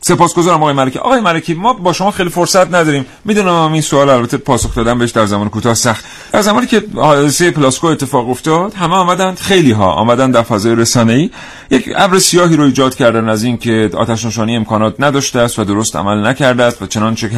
سپاسگزارم 0.05 0.63
آقای 0.63 0.75
ملکی. 0.75 0.99
آقای 0.99 1.21
ملکی 1.21 1.55
ما 1.55 1.73
با 1.73 1.93
شما 1.93 2.11
خیلی 2.11 2.31
فرصت 2.31 2.75
نداریم. 2.75 3.07
می‌دونم 3.25 3.73
این 3.73 3.83
سوال 3.83 4.09
البته 4.09 4.37
پاسخ 4.37 4.75
دادن 4.75 4.99
بهش 4.99 5.11
در 5.11 5.27
زمان 5.27 5.49
کوتاه 5.49 5.75
سخت. 5.75 6.05
در 6.33 6.43
زمانی 6.43 6.67
که 6.67 6.85
حادثه 6.95 7.51
پلاسکو 7.51 7.87
اتفاق 7.87 8.31
افتاد 8.31 8.75
همه 8.75 8.95
آمدن 8.95 9.35
خیلی 9.35 9.71
ها 9.71 9.93
آمدن 9.93 10.31
در 10.31 10.43
فضای 10.43 10.75
رسانه 10.75 11.13
ای 11.13 11.31
یک 11.71 11.89
ابر 11.97 12.19
سیاهی 12.19 12.57
رو 12.57 12.65
ایجاد 12.65 12.95
کردن 12.95 13.29
از 13.29 13.43
اینکه 13.43 13.91
آتش 13.97 14.25
نشانی 14.25 14.57
امکانات 14.57 14.95
نداشته 14.99 15.39
است 15.39 15.59
و 15.59 15.65
درست 15.65 15.97
عمل 15.97 16.27
نکرده 16.27 16.63
است 16.63 16.83
و 16.83 16.87
چنانچه 16.87 17.31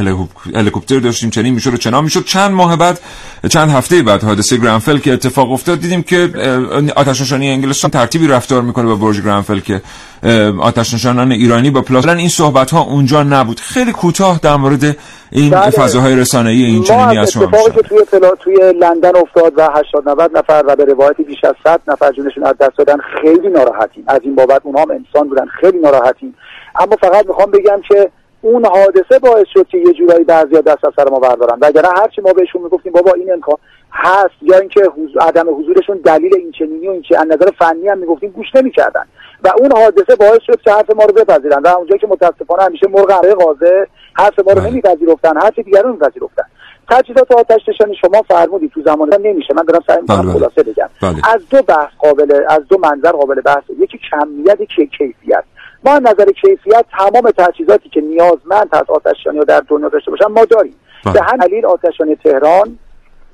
هلیکوپتر 0.55 0.99
داشتیم 0.99 1.31
چنین 1.31 1.55
می‌شد 1.55 1.75
و 1.75 1.77
چنان 1.77 2.05
می‌شد. 2.05 2.25
چند 2.25 2.51
ماه 2.51 2.77
بعد 2.77 3.01
چند 3.51 3.71
هفته 3.71 4.03
بعد 4.03 4.25
حادثه 4.25 4.57
گرانفل 4.57 4.99
که 4.99 5.13
اتفاق 5.13 5.53
افتاد 5.53 5.81
دیدیم 5.81 6.03
که 6.03 6.31
آتش 6.97 7.21
نشانی 7.21 7.51
انگلستان 7.51 7.91
ترتیبی 7.91 8.27
رفتار 8.27 8.63
می‌کنه 8.63 8.87
با 8.87 8.95
برج 8.95 9.21
گرانفل 9.21 9.61
که 9.61 9.83
آتش 10.61 10.95
نشانان 10.95 11.33
ایرانی 11.33 11.71
با 11.71 11.83
پلاس. 11.83 12.09
این 12.09 12.29
صحبت 12.29 12.71
ها 12.71 12.81
اونجا 12.81 13.23
نبود. 13.23 13.61
خیلی 13.61 13.93
کوتاه 13.93 14.41
در 14.43 14.57
مورد 14.57 14.97
این 15.33 15.51
بله. 15.51 15.71
فضاهای 15.71 16.17
رسانه‌ای 16.17 16.65
این 16.65 16.83
چنینی 16.83 17.19
از 17.19 17.33
شما 17.33 17.47
که 17.47 17.83
توی 17.83 17.99
فلا... 18.11 18.31
توی 18.31 18.73
لندن 18.81 19.17
افتاد 19.17 19.53
و 19.57 19.69
80 19.75 20.09
90 20.09 20.37
نفر 20.37 20.65
و 20.67 20.77
به 20.77 20.85
روایتی 20.85 21.23
بیش 21.23 21.45
از 21.45 21.55
100 21.65 21.81
نفر 21.89 22.13
جونشون 22.13 22.45
از 22.45 22.55
دست 22.61 22.79
دادن 22.79 22.97
خیلی 23.23 23.49
ناراحتیم. 23.49 24.05
از 24.07 24.21
این 24.23 24.35
بابت 24.35 24.61
اونها 24.65 24.83
هم 24.83 24.91
انسان 24.91 25.29
بودن 25.29 25.47
خیلی 25.61 25.79
ناراحتیم. 25.79 26.35
اما 26.81 26.97
فقط 27.01 27.27
می‌خوام 27.27 27.51
بگم 27.51 27.81
که 27.89 28.11
اون 28.45 28.67
حادثه 28.67 29.19
باعث 29.19 29.47
شد 29.55 29.67
که 29.69 29.79
یه 29.79 29.93
جورایی 29.93 30.25
بعضیا 30.25 30.61
دست 30.61 30.85
از 30.85 30.93
سر 30.97 31.09
ما 31.11 31.19
بردارن. 31.19 31.59
وگرنه 31.61 31.89
هرچی 31.97 32.21
ما 32.21 32.33
بهشون 32.33 32.63
می‌گفتیم 32.63 32.93
بابا 32.93 33.13
این 33.13 33.33
امکان 33.33 33.57
هست. 33.93 34.35
یا 34.43 34.59
اینکه 34.59 34.85
حضور... 34.85 35.23
عدم 35.23 35.59
حضورشون 35.59 35.97
دلیل 36.05 36.37
این 36.37 36.53
چنینی 36.59 36.89
و 36.89 36.91
این 36.91 37.03
چه 37.03 37.19
از 37.19 37.27
نظر 37.27 37.51
فنی 37.59 37.89
هم 37.89 37.99
می‌گفتیم 37.99 38.31
گوش 38.31 38.47
نمی‌کردن. 38.55 39.05
و 39.45 39.53
اون 39.59 39.73
حادثه 39.73 40.17
باعث 40.17 40.43
شد 40.47 40.61
که 40.61 40.71
حرف 40.71 40.91
ما 40.91 41.05
رو 41.05 41.15
بپذیرن. 41.15 41.63
و 41.63 41.69
اونجایی 41.69 41.99
که 41.99 42.07
متاسفانه 42.07 42.63
همیشه 42.63 42.87
مرغ 42.89 43.13
عره 43.13 43.35
غازه 43.35 43.87
حرف 44.15 44.39
ما 44.47 44.53
رو 44.53 44.61
نمیپذیرفتن 44.61 45.37
حرف 45.37 45.59
دیگران 45.59 45.93
میپذیرفتن. 45.93 46.45
تجهیزات 46.91 47.33
آتش 47.33 47.69
نشانی 47.69 47.97
شما 48.01 48.23
فرمودید 48.29 48.71
تو 48.71 48.83
زمان 48.83 49.15
نمیشه. 49.23 49.55
من 49.55 49.63
دارم 49.63 49.83
سعی 49.87 50.01
می‌کنم 50.01 50.33
خلاصه 50.33 50.63
بگم. 50.63 50.89
از 51.35 51.49
دو 51.51 51.63
بحث 51.63 51.91
قابل 51.99 52.45
از 52.49 52.69
دو 52.69 52.79
منظر 52.79 53.13
قابل 53.13 53.41
بحث 53.41 53.63
یکی 53.79 53.99
کمیت 54.11 54.59
که 54.59 54.87
کیفیت. 54.87 55.45
ما 55.85 55.93
از 55.93 56.03
نظر 56.03 56.25
کیفیت 56.41 56.85
تمام 56.99 57.31
تجهیزاتی 57.39 57.89
که 57.89 58.01
نیازمند 58.01 58.69
از 58.73 58.85
آتشنشانی 58.89 59.39
رو 59.39 59.45
در 59.45 59.63
دنیا 59.69 59.89
داشته 59.89 60.11
باشن 60.11 60.27
ما 60.27 60.45
داریم. 60.45 60.75
به 61.05 61.23
همین 61.23 61.47
دلیل 61.47 61.67
آتشنشانی 61.67 62.17
تهران 62.17 62.79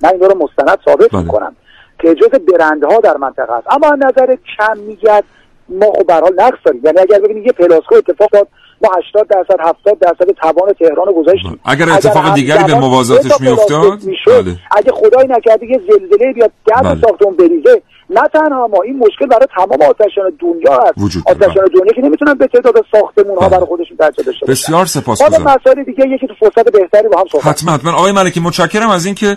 من 0.03 0.11
این 0.13 0.21
رو 0.21 0.39
مستند 0.39 0.79
ثابت 0.85 1.15
می‌کنم 1.15 1.57
که 1.99 2.15
جز 2.15 2.29
برندها 2.29 3.01
در 3.01 3.17
منطقه 3.17 3.53
است. 3.53 3.67
اما 3.71 3.87
از 3.87 3.99
نظر 3.99 4.37
کمیت 4.59 5.25
ما 5.69 5.87
خب 5.87 6.07
به 6.07 6.15
حال 6.15 6.33
نقص 6.37 6.59
داریم. 6.65 6.81
یعنی 6.85 6.99
اگر 6.99 7.19
ببینید 7.19 7.47
یه 7.47 7.53
پلاسکو 7.53 7.95
اتفاق 7.95 8.31
داد 8.33 8.49
ما 8.83 8.91
80 8.99 9.27
درصد 9.29 9.61
70 9.61 9.99
درصد 9.99 10.31
توان 10.31 10.73
تهران 10.73 11.07
رو 11.07 11.13
گذاشتیم. 11.13 11.61
اگر 11.65 11.91
اتفاق 11.91 12.25
اگر 12.25 12.35
دیگری 12.35 12.65
به 12.65 12.75
موازاتش 12.75 13.41
میافتاد؟ 13.41 13.99
بله. 14.27 14.57
اگه 14.71 14.93
خدای 14.93 15.27
نکرده 15.29 15.67
یه 15.67 15.81
زلزله 15.89 16.33
بیاد 16.33 16.51
بله. 16.67 17.01
ساختمون 17.01 17.37
بریزه 17.37 17.83
نه 18.11 18.23
تنها 18.33 18.67
ما 18.67 18.83
این 18.83 18.99
مشکل 18.99 19.27
برای 19.27 19.47
تمام 19.55 19.91
آتشان 19.91 20.33
دنیا 20.41 20.81
هست. 20.81 21.25
آتشان 21.27 21.65
دنیا 21.75 21.93
که 21.95 22.01
نمی‌تونن 22.03 22.35
به 22.35 22.47
تعداد 22.47 22.85
ساختمون 22.93 23.39
ها 23.39 23.49
برای 23.49 23.65
خودشون 23.65 23.97
درجه 23.99 24.23
داشته 24.23 24.47
بسیار 24.47 24.87
سپاسگزارم. 24.87 25.45
حالا 25.45 25.57
مسائل 25.61 25.85
دیگه 25.85 26.09
یکی 26.09 26.27
تو 26.27 26.35
فرصت 26.41 26.73
بهتری 26.73 27.09
با 27.09 27.21
هم 27.21 27.27
صحبت 27.33 27.47
حتما. 27.47 27.73
حتما 27.73 27.93
آقای 27.93 28.13
ملکی 28.13 28.41
متشکرم 28.41 28.91
از 28.91 29.07
اینکه 29.07 29.37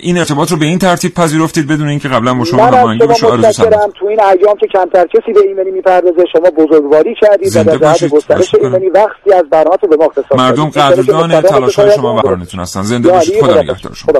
این 0.00 0.18
ارتباط 0.18 0.50
رو 0.50 0.56
به 0.56 0.66
این 0.66 0.78
ترتیب 0.78 1.14
پذیرفتید 1.14 1.66
بدون 1.68 1.88
اینکه 1.88 2.08
قبلا 2.08 2.34
با 2.34 2.44
شما 2.44 2.66
هماهنگی 2.66 3.06
بشه 3.06 3.26
آرزو 3.26 3.64
تو 3.94 4.06
این 4.06 4.20
ایام 4.20 4.56
که 4.60 4.66
کمتر 4.66 5.06
کسی 5.06 5.32
به 5.32 5.40
ایمنی 5.46 5.70
می‌پردازه 5.70 6.24
شما 6.32 6.50
بزرگواری 6.50 7.14
کردید 7.20 7.56
و 7.56 7.64
در 7.64 7.94
جهت 7.94 8.10
گسترش 8.10 8.54
ایمنی 8.54 8.88
وقتی 8.88 9.32
از 9.32 9.44
برنامه 9.50 9.76
به 9.90 9.96
ما 9.96 10.04
اختصاص 10.04 10.38
مردم 10.38 10.70
قدردان 10.70 11.40
تلاش‌های 11.40 11.90
شما 11.90 12.14
و 12.14 12.60
هستن. 12.60 12.82
زنده 12.82 13.08
باشید. 13.12 13.40
خدا 13.40 13.60
نگهدار 13.60 13.94
شما. 13.94 14.12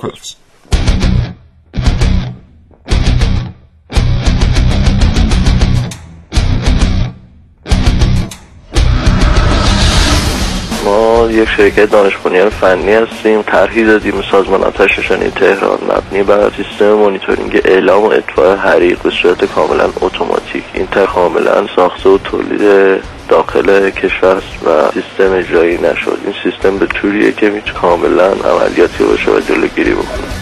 ما 10.88 11.28
یک 11.30 11.48
شرکت 11.48 11.90
دانش 11.90 12.16
بنیان 12.16 12.48
فنی 12.48 12.92
هستیم 12.92 13.42
طرحی 13.42 13.84
دادیم 13.84 14.22
سازمان 14.30 14.64
آتش 14.64 14.98
نشانی 14.98 15.30
تهران 15.30 15.78
مبنی 15.82 16.22
بر 16.22 16.50
سیستم 16.56 16.92
مانیتورینگ 16.92 17.60
اعلام 17.64 18.02
و 18.02 18.06
اطفاء 18.06 18.56
حریق 18.56 19.02
به 19.02 19.10
صورت 19.10 19.44
کاملا 19.44 19.90
اتوماتیک. 20.00 20.64
این 20.74 20.86
طرح 20.86 21.14
کاملا 21.14 21.66
ساخته 21.76 22.08
و 22.08 22.18
تولید 22.18 23.00
داخل 23.28 23.90
کشور 23.90 24.36
است 24.36 24.66
و 24.66 24.92
سیستم 24.94 25.32
اجرایی 25.32 25.78
نشد. 25.78 26.18
این 26.24 26.34
سیستم 26.42 26.78
به 26.78 26.86
طوریه 26.86 27.32
که 27.32 27.50
می‌تونه 27.50 27.80
کاملا 27.80 28.26
عملیاتی 28.26 29.04
باشه 29.04 29.30
و 29.30 29.40
جلوگیری 29.40 29.92
بکنه. 29.92 30.37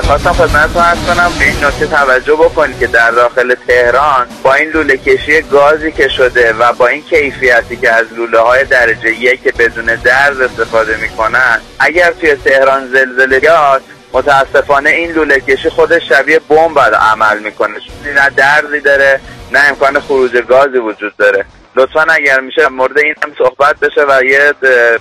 خواستم 0.00 0.32
خدمتتون 0.32 0.82
ارز 0.82 0.98
کنم 1.06 1.32
به 1.38 1.44
این 1.44 1.64
نکته 1.64 1.86
توجه 1.86 2.34
بکنید 2.34 2.78
که 2.78 2.86
در 2.86 3.10
داخل 3.10 3.54
تهران 3.68 4.26
با 4.42 4.54
این 4.54 4.70
لوله 4.70 4.96
کشی 4.96 5.42
گازی 5.42 5.92
که 5.92 6.08
شده 6.08 6.52
و 6.52 6.72
با 6.72 6.86
این 6.86 7.02
کیفیتی 7.02 7.76
که 7.76 7.92
از 7.92 8.06
لوله 8.12 8.38
های 8.38 8.64
درجه 8.64 9.10
یک 9.10 9.54
بدون 9.54 9.84
درز 9.84 10.40
استفاده 10.40 10.96
می‌کنن 10.96 11.60
اگر 11.78 12.12
توی 12.12 12.34
تهران 12.34 12.86
زلزله 12.86 13.40
بیاد 13.40 13.82
متاسفانه 14.12 14.90
این 14.90 15.12
لوله 15.12 15.40
کشی 15.40 15.70
خودش 15.70 16.08
شبیه 16.08 16.38
بمب 16.38 16.78
عمل 16.78 17.38
می‌کنه. 17.38 17.74
نه 18.14 18.30
درزی 18.30 18.80
داره 18.80 19.20
نه 19.52 19.58
امکان 19.68 20.00
خروج 20.00 20.36
گازی 20.36 20.78
وجود 20.78 21.16
داره. 21.16 21.44
لطفا 21.76 22.02
اگر 22.02 22.40
میشه 22.40 22.68
مورد 22.68 22.98
این 22.98 23.14
هم 23.22 23.32
صحبت 23.38 23.76
بشه 23.80 24.04
و 24.08 24.24
یه 24.24 24.52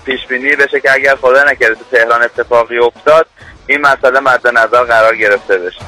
پیش 0.05 0.27
بینی 0.29 0.55
بشه 0.55 0.79
که 0.79 0.93
اگر 0.93 1.15
خدا 1.15 1.43
نکرده 1.43 1.77
تهران 1.91 2.21
اتفاقی 2.23 2.77
افتاد 2.77 3.27
این 3.67 3.81
مسئله 3.81 4.19
مد 4.19 4.47
نظر 4.47 4.83
قرار 4.83 5.15
گرفته 5.15 5.57
بشه. 5.57 5.81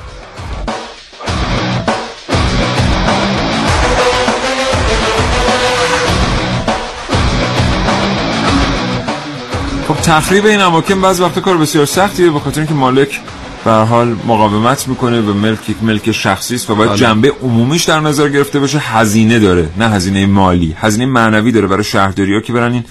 خب 9.87 9.95
تخریب 9.95 10.45
این 10.45 10.61
اماکن 10.61 11.01
بعض 11.01 11.21
وقت 11.21 11.39
کار 11.39 11.57
بسیار 11.57 11.85
سختیه 11.85 12.29
به 12.29 12.39
خاطر 12.39 12.59
اینکه 12.59 12.73
مالک 12.73 13.21
به 13.65 13.71
حال 13.71 14.07
مقاومت 14.07 14.87
می‌کنه 14.87 15.21
و 15.21 15.33
ملک 15.33 15.69
یک 15.69 15.77
ملک 15.81 16.11
شخصی 16.11 16.55
است 16.55 16.69
و 16.69 16.75
باید 16.75 16.89
بله. 16.89 16.99
جنبه 16.99 17.33
عمومیش 17.43 17.83
در 17.83 17.99
نظر 17.99 18.29
گرفته 18.29 18.59
بشه 18.59 18.79
هزینه 18.79 19.39
داره 19.39 19.69
نه 19.77 19.89
هزینه 19.89 20.25
مالی. 20.25 20.75
هزینه 20.79 21.05
معنوی 21.05 21.51
داره 21.51 21.67
برای 21.67 21.83
شهرداری 21.83 22.33
ها 22.33 22.41
که 22.41 22.53
برن 22.53 22.73
این 22.73 22.85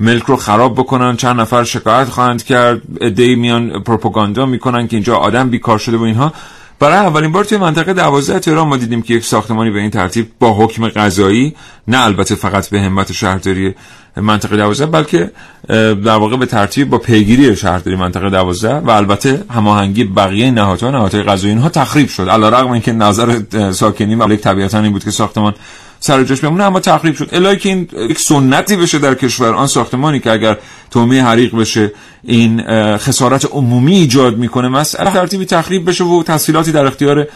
ملک 0.00 0.22
رو 0.22 0.36
خراب 0.36 0.74
بکنن 0.74 1.16
چند 1.16 1.40
نفر 1.40 1.64
شکایت 1.64 2.08
خواهند 2.08 2.44
کرد 2.44 2.82
ایده 3.00 3.34
میان 3.34 3.82
پروپاگاندا 3.82 4.46
می‌کنن 4.46 4.88
که 4.88 4.96
اینجا 4.96 5.16
آدم 5.16 5.50
بیکار 5.50 5.78
شده 5.78 5.96
و 5.96 6.02
اینها. 6.02 6.32
برای 6.78 6.96
اولین 6.96 7.32
بار 7.32 7.44
توی 7.44 7.58
منطقه 7.58 7.92
12 7.92 8.38
تهران 8.38 8.68
ما 8.68 8.76
دیدیم 8.76 9.02
که 9.02 9.14
یک 9.14 9.24
ساختمانی 9.24 9.70
به 9.70 9.78
این 9.78 9.90
ترتیب 9.90 10.30
با 10.40 10.52
حکم 10.52 10.88
قضایی 10.88 11.54
نه 11.88 12.04
البته 12.04 12.34
فقط 12.34 12.68
به 12.70 12.80
همت 12.80 13.12
شهرداری 13.12 13.74
منطقه 14.16 14.56
12 14.56 14.86
بلکه 14.86 15.30
در 15.68 16.16
واقع 16.16 16.36
به 16.36 16.46
ترتیب 16.46 16.90
با 16.90 16.98
پیگیری 16.98 17.56
شهرداری 17.56 17.96
منطقه 17.96 18.30
12 18.30 18.74
و 18.74 18.90
البته 18.90 19.44
هماهنگی 19.50 20.04
بقیه 20.04 20.50
نهادها 20.50 20.90
نهادهای 20.90 21.22
قضایی 21.22 21.52
اینها 21.52 21.68
تخریب 21.68 22.08
شد. 22.08 22.28
علیرغم 22.28 22.70
اینکه 22.70 22.92
نظر 22.92 23.40
ساکنین 23.72 24.18
و 24.18 24.36
طبیعتا 24.36 24.80
این 24.80 24.92
بود 24.92 25.04
که 25.04 25.10
ساختمان 25.10 25.54
سر 26.02 26.24
جاش 26.24 26.40
بمونه 26.40 26.64
اما 26.64 26.80
تخریب 26.80 27.14
شد. 27.14 27.28
الهی 27.32 27.56
که 27.56 27.68
این 27.68 27.88
یک 28.10 28.18
سنتی 28.18 28.76
بشه 28.76 28.98
در 28.98 29.14
کشور 29.14 29.54
آن 29.54 29.66
ساختمانی 29.66 30.20
که 30.20 30.32
اگر 30.32 30.56
تومه 30.90 31.22
حریق 31.22 31.56
بشه 31.56 31.92
این 32.22 32.62
خسارت 32.96 33.44
عمومی 33.52 33.94
ایجاد 33.94 34.36
می‌کنه 34.36 34.68
مسئله 34.68 35.10
ترتیبی 35.10 35.44
تخریب 35.44 35.88
بشه 35.88 36.04
و 36.04 36.22
تسهیلاتی 36.22 36.72
در 36.72 36.86
اختیار 36.86 37.26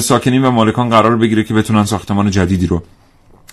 ساکنین 0.00 0.44
و 0.44 0.50
مالکان 0.50 0.90
قرار 0.90 1.16
بگیره 1.16 1.44
که 1.44 1.54
بتونن 1.54 1.84
ساختمان 1.84 2.30
جدیدی 2.30 2.66
رو 2.66 2.82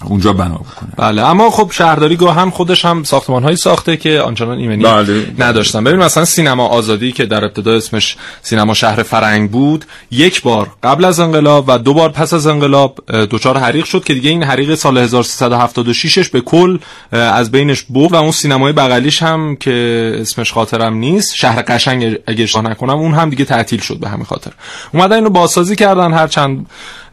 اونجا 0.06 0.34
بنا 0.34 0.56
بکنه. 0.56 0.89
بله 0.97 1.22
اما 1.22 1.49
خب 1.49 1.72
شهرداری 1.72 2.16
گاه 2.16 2.36
هم 2.36 2.51
خودش 2.51 2.86
هم 2.86 3.04
ساختمان 3.04 3.43
هایی 3.43 3.56
ساخته 3.56 3.97
که 3.97 4.22
آنچنان 4.22 4.58
ایمنی 4.58 4.84
بله. 4.84 5.26
نداشتن. 5.39 5.84
ببین 5.84 5.99
مثلا 5.99 6.26
سینما 6.26 6.68
آزادی 6.68 7.12
که 7.12 7.26
در 7.26 7.45
ابتدا 7.45 7.74
اسمش 7.74 8.18
سینما 8.41 8.74
شهر 8.74 9.04
فرنگ 9.04 9.51
بود 9.51 9.86
یک 10.12 10.41
بار 10.41 10.70
قبل 10.84 11.06
از 11.06 11.20
انقلاب 11.20 11.66
و 11.68 11.78
دو 11.78 11.93
بار 11.93 12.10
پس 12.10 12.34
از 12.34 12.47
انقلاب 12.47 12.99
دچار 13.32 13.58
حریق 13.58 13.86
شد 13.86 14.04
که 14.04 14.14
دیگه 14.14 14.30
این 14.30 14.43
حریق 14.43 14.76
سال 14.76 14.97
1376 14.97 16.30
به 16.30 16.41
کل 16.41 16.78
از 17.12 17.51
بینش 17.51 17.84
برد 17.89 18.14
و 18.14 18.16
اون 18.16 18.32
سینمای 18.32 18.74
بغلیش 18.74 19.24
هم 19.24 19.56
که 19.56 20.18
اسمش 20.22 20.54
خاطرم 20.54 20.93
نیست 20.93 21.36
شهر 21.36 21.64
قشنگ 21.68 22.18
اگه 22.28 22.43
اشتباه 22.43 22.72
نکنم 22.72 22.97
اون 22.97 23.14
هم 23.14 23.30
دیگه 23.30 23.45
تعطیل 23.45 23.82
شد 23.82 23.97
به 23.97 24.10
همین 24.10 24.26
خاطر. 24.26 24.51
اومدن 24.93 25.16
اینو 25.16 25.30
بازسازی 25.30 25.76
کردن 25.76 26.14
هر 26.14 26.28
چند 26.28 26.66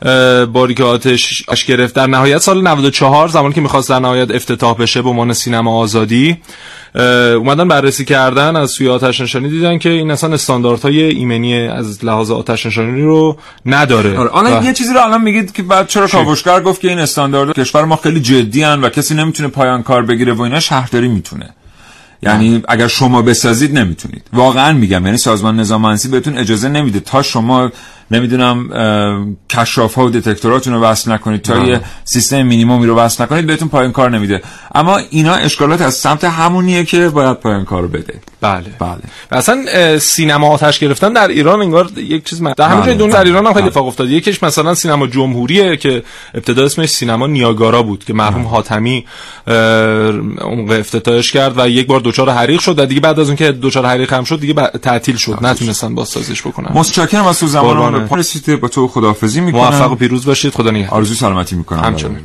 اه، 0.02 0.44
باری 0.46 0.74
که 0.74 0.84
آتش 0.84 1.64
گرفت. 1.66 1.94
در 1.94 2.06
نهایت 2.06 2.38
سال 2.38 2.62
94 2.62 3.28
زمانی 3.28 3.54
که 3.54 3.60
می‌خواست 3.60 3.88
در 3.88 3.98
نهایت 3.98 4.30
افتتاح 4.30 4.76
بشه 4.76 5.02
به 5.02 5.08
عنوان 5.08 5.32
سینما 5.32 5.78
آزادی 5.78 6.38
اومدن 7.34 7.68
بررسی 7.68 8.04
کردن 8.04 8.56
از 8.56 8.70
سوی 8.70 8.88
آتش 8.88 9.20
نشانی 9.20 9.48
دیدن 9.48 9.78
که 9.78 9.88
این 9.88 10.10
اصلا 10.10 10.34
استانداردهای 10.34 11.02
ایمنی 11.02 11.54
از 11.68 12.04
لحاظ 12.04 12.30
آتش 12.30 12.66
نشانی 12.66 13.02
رو 13.02 13.36
نداره. 13.66 14.18
آره. 14.18 14.36
الان 14.36 14.62
و- 14.62 14.64
یه 14.64 14.72
چیزی 14.72 14.94
رو 14.94 15.00
الان 15.00 15.22
میگید 15.22 15.52
که 15.52 15.62
بعد 15.62 15.88
چرا 15.88 16.06
کاوشگر 16.08 16.60
گفت 16.60 16.80
که 16.80 16.88
این 16.88 16.98
استاندارد 16.98 17.52
کشور 17.58 17.84
ما 17.84 17.96
خیلی 17.96 18.20
جدی 18.20 18.62
هن 18.62 18.80
و 18.80 18.88
کسی 18.88 19.14
نمی‌تونه 19.14 19.48
پایان 19.48 19.82
کار 19.82 20.02
بگیره 20.02 20.32
و 20.32 20.42
اینا 20.42 20.60
شهرداری 20.60 21.08
می‌تونه. 21.08 21.50
یعنی 22.22 22.62
اگر 22.68 22.88
شما 22.88 23.22
بسازید 23.22 23.78
نمی‌تونید. 23.78 24.22
واقعا 24.32 24.72
میگم 24.72 25.06
یعنی 25.06 25.18
سازمان 25.18 25.60
نظام 25.60 25.96
بهتون 26.10 26.38
اجازه 26.38 26.68
نمیده 26.68 27.00
تا 27.00 27.22
شما 27.22 27.70
نمی‌دونم 28.10 29.36
کشاف 29.50 29.94
ها 29.94 30.04
و 30.04 30.10
دتکتوراتون 30.10 30.74
رو 30.74 30.80
وصل 30.80 31.12
نکنید. 31.12 31.42
تا 31.42 31.54
بله. 31.54 31.68
یه 31.68 31.80
سیستم 32.04 32.42
مینیمومی 32.42 32.86
رو 32.86 32.96
وصل 32.96 33.24
نکنید 33.24 33.46
بهتون 33.46 33.68
پایان 33.68 33.92
کار 33.92 34.10
نمیده. 34.10 34.42
اما 34.74 34.96
اینا 35.10 35.34
اشکالات 35.34 35.80
از 35.80 35.94
سمت 35.94 36.24
همونیه 36.24 36.84
که 36.84 37.08
باید 37.08 37.36
پایان 37.36 37.64
کار 37.64 37.82
رو 37.82 37.88
بده. 37.88 38.14
بله. 38.40 38.64
بله. 38.78 39.00
و 39.30 39.36
اصلا 39.36 39.64
سینما 39.98 40.48
آتش 40.48 40.78
گرفتن 40.78 41.12
در 41.12 41.28
ایران 41.28 41.60
انگار 41.60 41.90
یک 41.96 42.24
چیز 42.24 42.42
من... 42.42 42.54
در 42.56 42.68
همه 42.68 42.80
جای 42.80 42.94
بله. 42.94 42.98
دنیا 42.98 43.14
در 43.14 43.24
ایران 43.24 43.46
هم 43.46 43.52
خیلی 43.52 43.66
اتفاق 43.66 43.86
افتاد 43.86 44.10
یکیش 44.10 44.42
مثلا 44.42 44.74
سینما 44.74 45.06
جمهوریه 45.06 45.76
که 45.76 46.02
ابتدا 46.34 46.64
اسمش 46.64 46.88
سینما 46.88 47.26
نیاگارا 47.26 47.82
بود 47.82 48.04
که 48.04 48.14
مرحوم 48.14 48.46
حاتمی 48.46 49.04
اون 49.46 50.70
افتتاحش 50.70 51.32
کرد 51.32 51.58
و 51.58 51.68
یک 51.68 51.86
بار 51.86 52.00
دچار 52.04 52.30
حریق 52.30 52.60
شد 52.60 52.78
و 52.78 52.86
دیگه 52.86 53.00
بعد 53.00 53.20
از 53.20 53.26
اون 53.26 53.36
که 53.36 53.52
دچار 53.52 53.86
حریق 53.86 54.12
هم 54.12 54.24
شد 54.24 54.40
دیگه 54.40 54.54
تعطیل 54.82 55.16
شد. 55.16 55.38
نتونستن 55.42 55.94
بازسازیش 55.94 56.42
بکنن. 56.42 56.70
متشکرم 56.74 57.26
از 57.26 57.40
تو 57.40 57.46
قربانه. 58.00 58.10
رو 58.10 58.16
رسیده 58.18 58.56
با 58.56 58.68
تو 58.68 58.88
خداحافظی 58.88 59.40
می‌کنم. 59.40 59.60
موفق 59.60 59.92
و 59.92 59.94
پیروز 59.94 60.26
باشید. 60.26 60.52
خدا 60.52 60.70
نگهدار. 60.70 60.94
آرزوی 60.94 61.16
سلامتی 61.16 61.56
می‌کنم. 61.56 61.80
همچنین. 61.80 62.18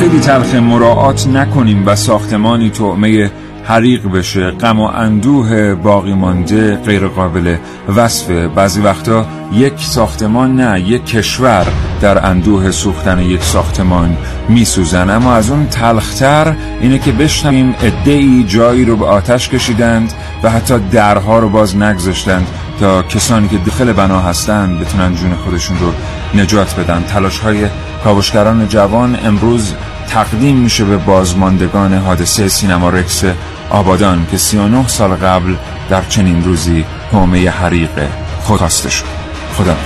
خیلی 0.00 0.20
تلخ 0.20 0.54
مراعات 0.54 1.26
نکنیم 1.26 1.86
و 1.86 1.96
ساختمانی 1.96 2.70
تعمه 2.70 3.30
حریق 3.68 4.08
بشه 4.08 4.50
غم 4.50 4.80
و 4.80 4.82
اندوه 4.82 5.74
باقی 5.74 6.14
مانده 6.14 6.76
غیر 6.76 7.08
قابل 7.08 7.56
وصفه. 7.96 8.48
بعضی 8.48 8.80
وقتا 8.80 9.26
یک 9.52 9.72
ساختمان 9.76 10.56
نه 10.56 10.80
یک 10.80 11.06
کشور 11.06 11.66
در 12.00 12.26
اندوه 12.26 12.70
سوختن 12.70 13.18
یک 13.18 13.42
ساختمان 13.42 14.16
میسوزن. 14.48 15.10
اما 15.10 15.34
از 15.34 15.50
اون 15.50 15.66
تلختر 15.66 16.56
اینه 16.80 16.98
که 16.98 17.12
بشنویم 17.12 17.74
ای 18.04 18.44
جایی 18.48 18.84
رو 18.84 18.96
به 18.96 19.06
آتش 19.06 19.48
کشیدند 19.48 20.12
و 20.42 20.50
حتی 20.50 20.78
درها 20.78 21.38
رو 21.38 21.48
باز 21.48 21.76
نگذاشتند 21.76 22.46
تا 22.80 23.02
کسانی 23.02 23.48
که 23.48 23.56
داخل 23.56 23.92
بنا 23.92 24.20
هستند 24.20 24.80
بتونن 24.80 25.14
جون 25.14 25.34
خودشون 25.44 25.76
رو 25.78 25.92
نجات 26.40 26.80
بدن. 26.80 27.02
تلاش 27.02 27.38
های 27.38 27.66
کاوشگران 28.04 28.68
جوان 28.68 29.18
امروز 29.24 29.74
تقدیم 30.08 30.56
میشه 30.56 30.84
به 30.84 30.96
بازماندگان 30.96 31.94
حادثه 31.94 32.48
سینما 32.48 32.90
رکس 32.90 33.24
آبادان 33.70 34.26
که 34.30 34.38
39 34.38 34.88
سال 34.88 35.10
قبل 35.10 35.54
در 35.90 36.02
چنین 36.04 36.44
روزی 36.44 36.84
حومه 37.12 37.50
حریق 37.50 37.90
خود 38.42 38.68
شد 38.68 39.04
خدا. 39.56 39.76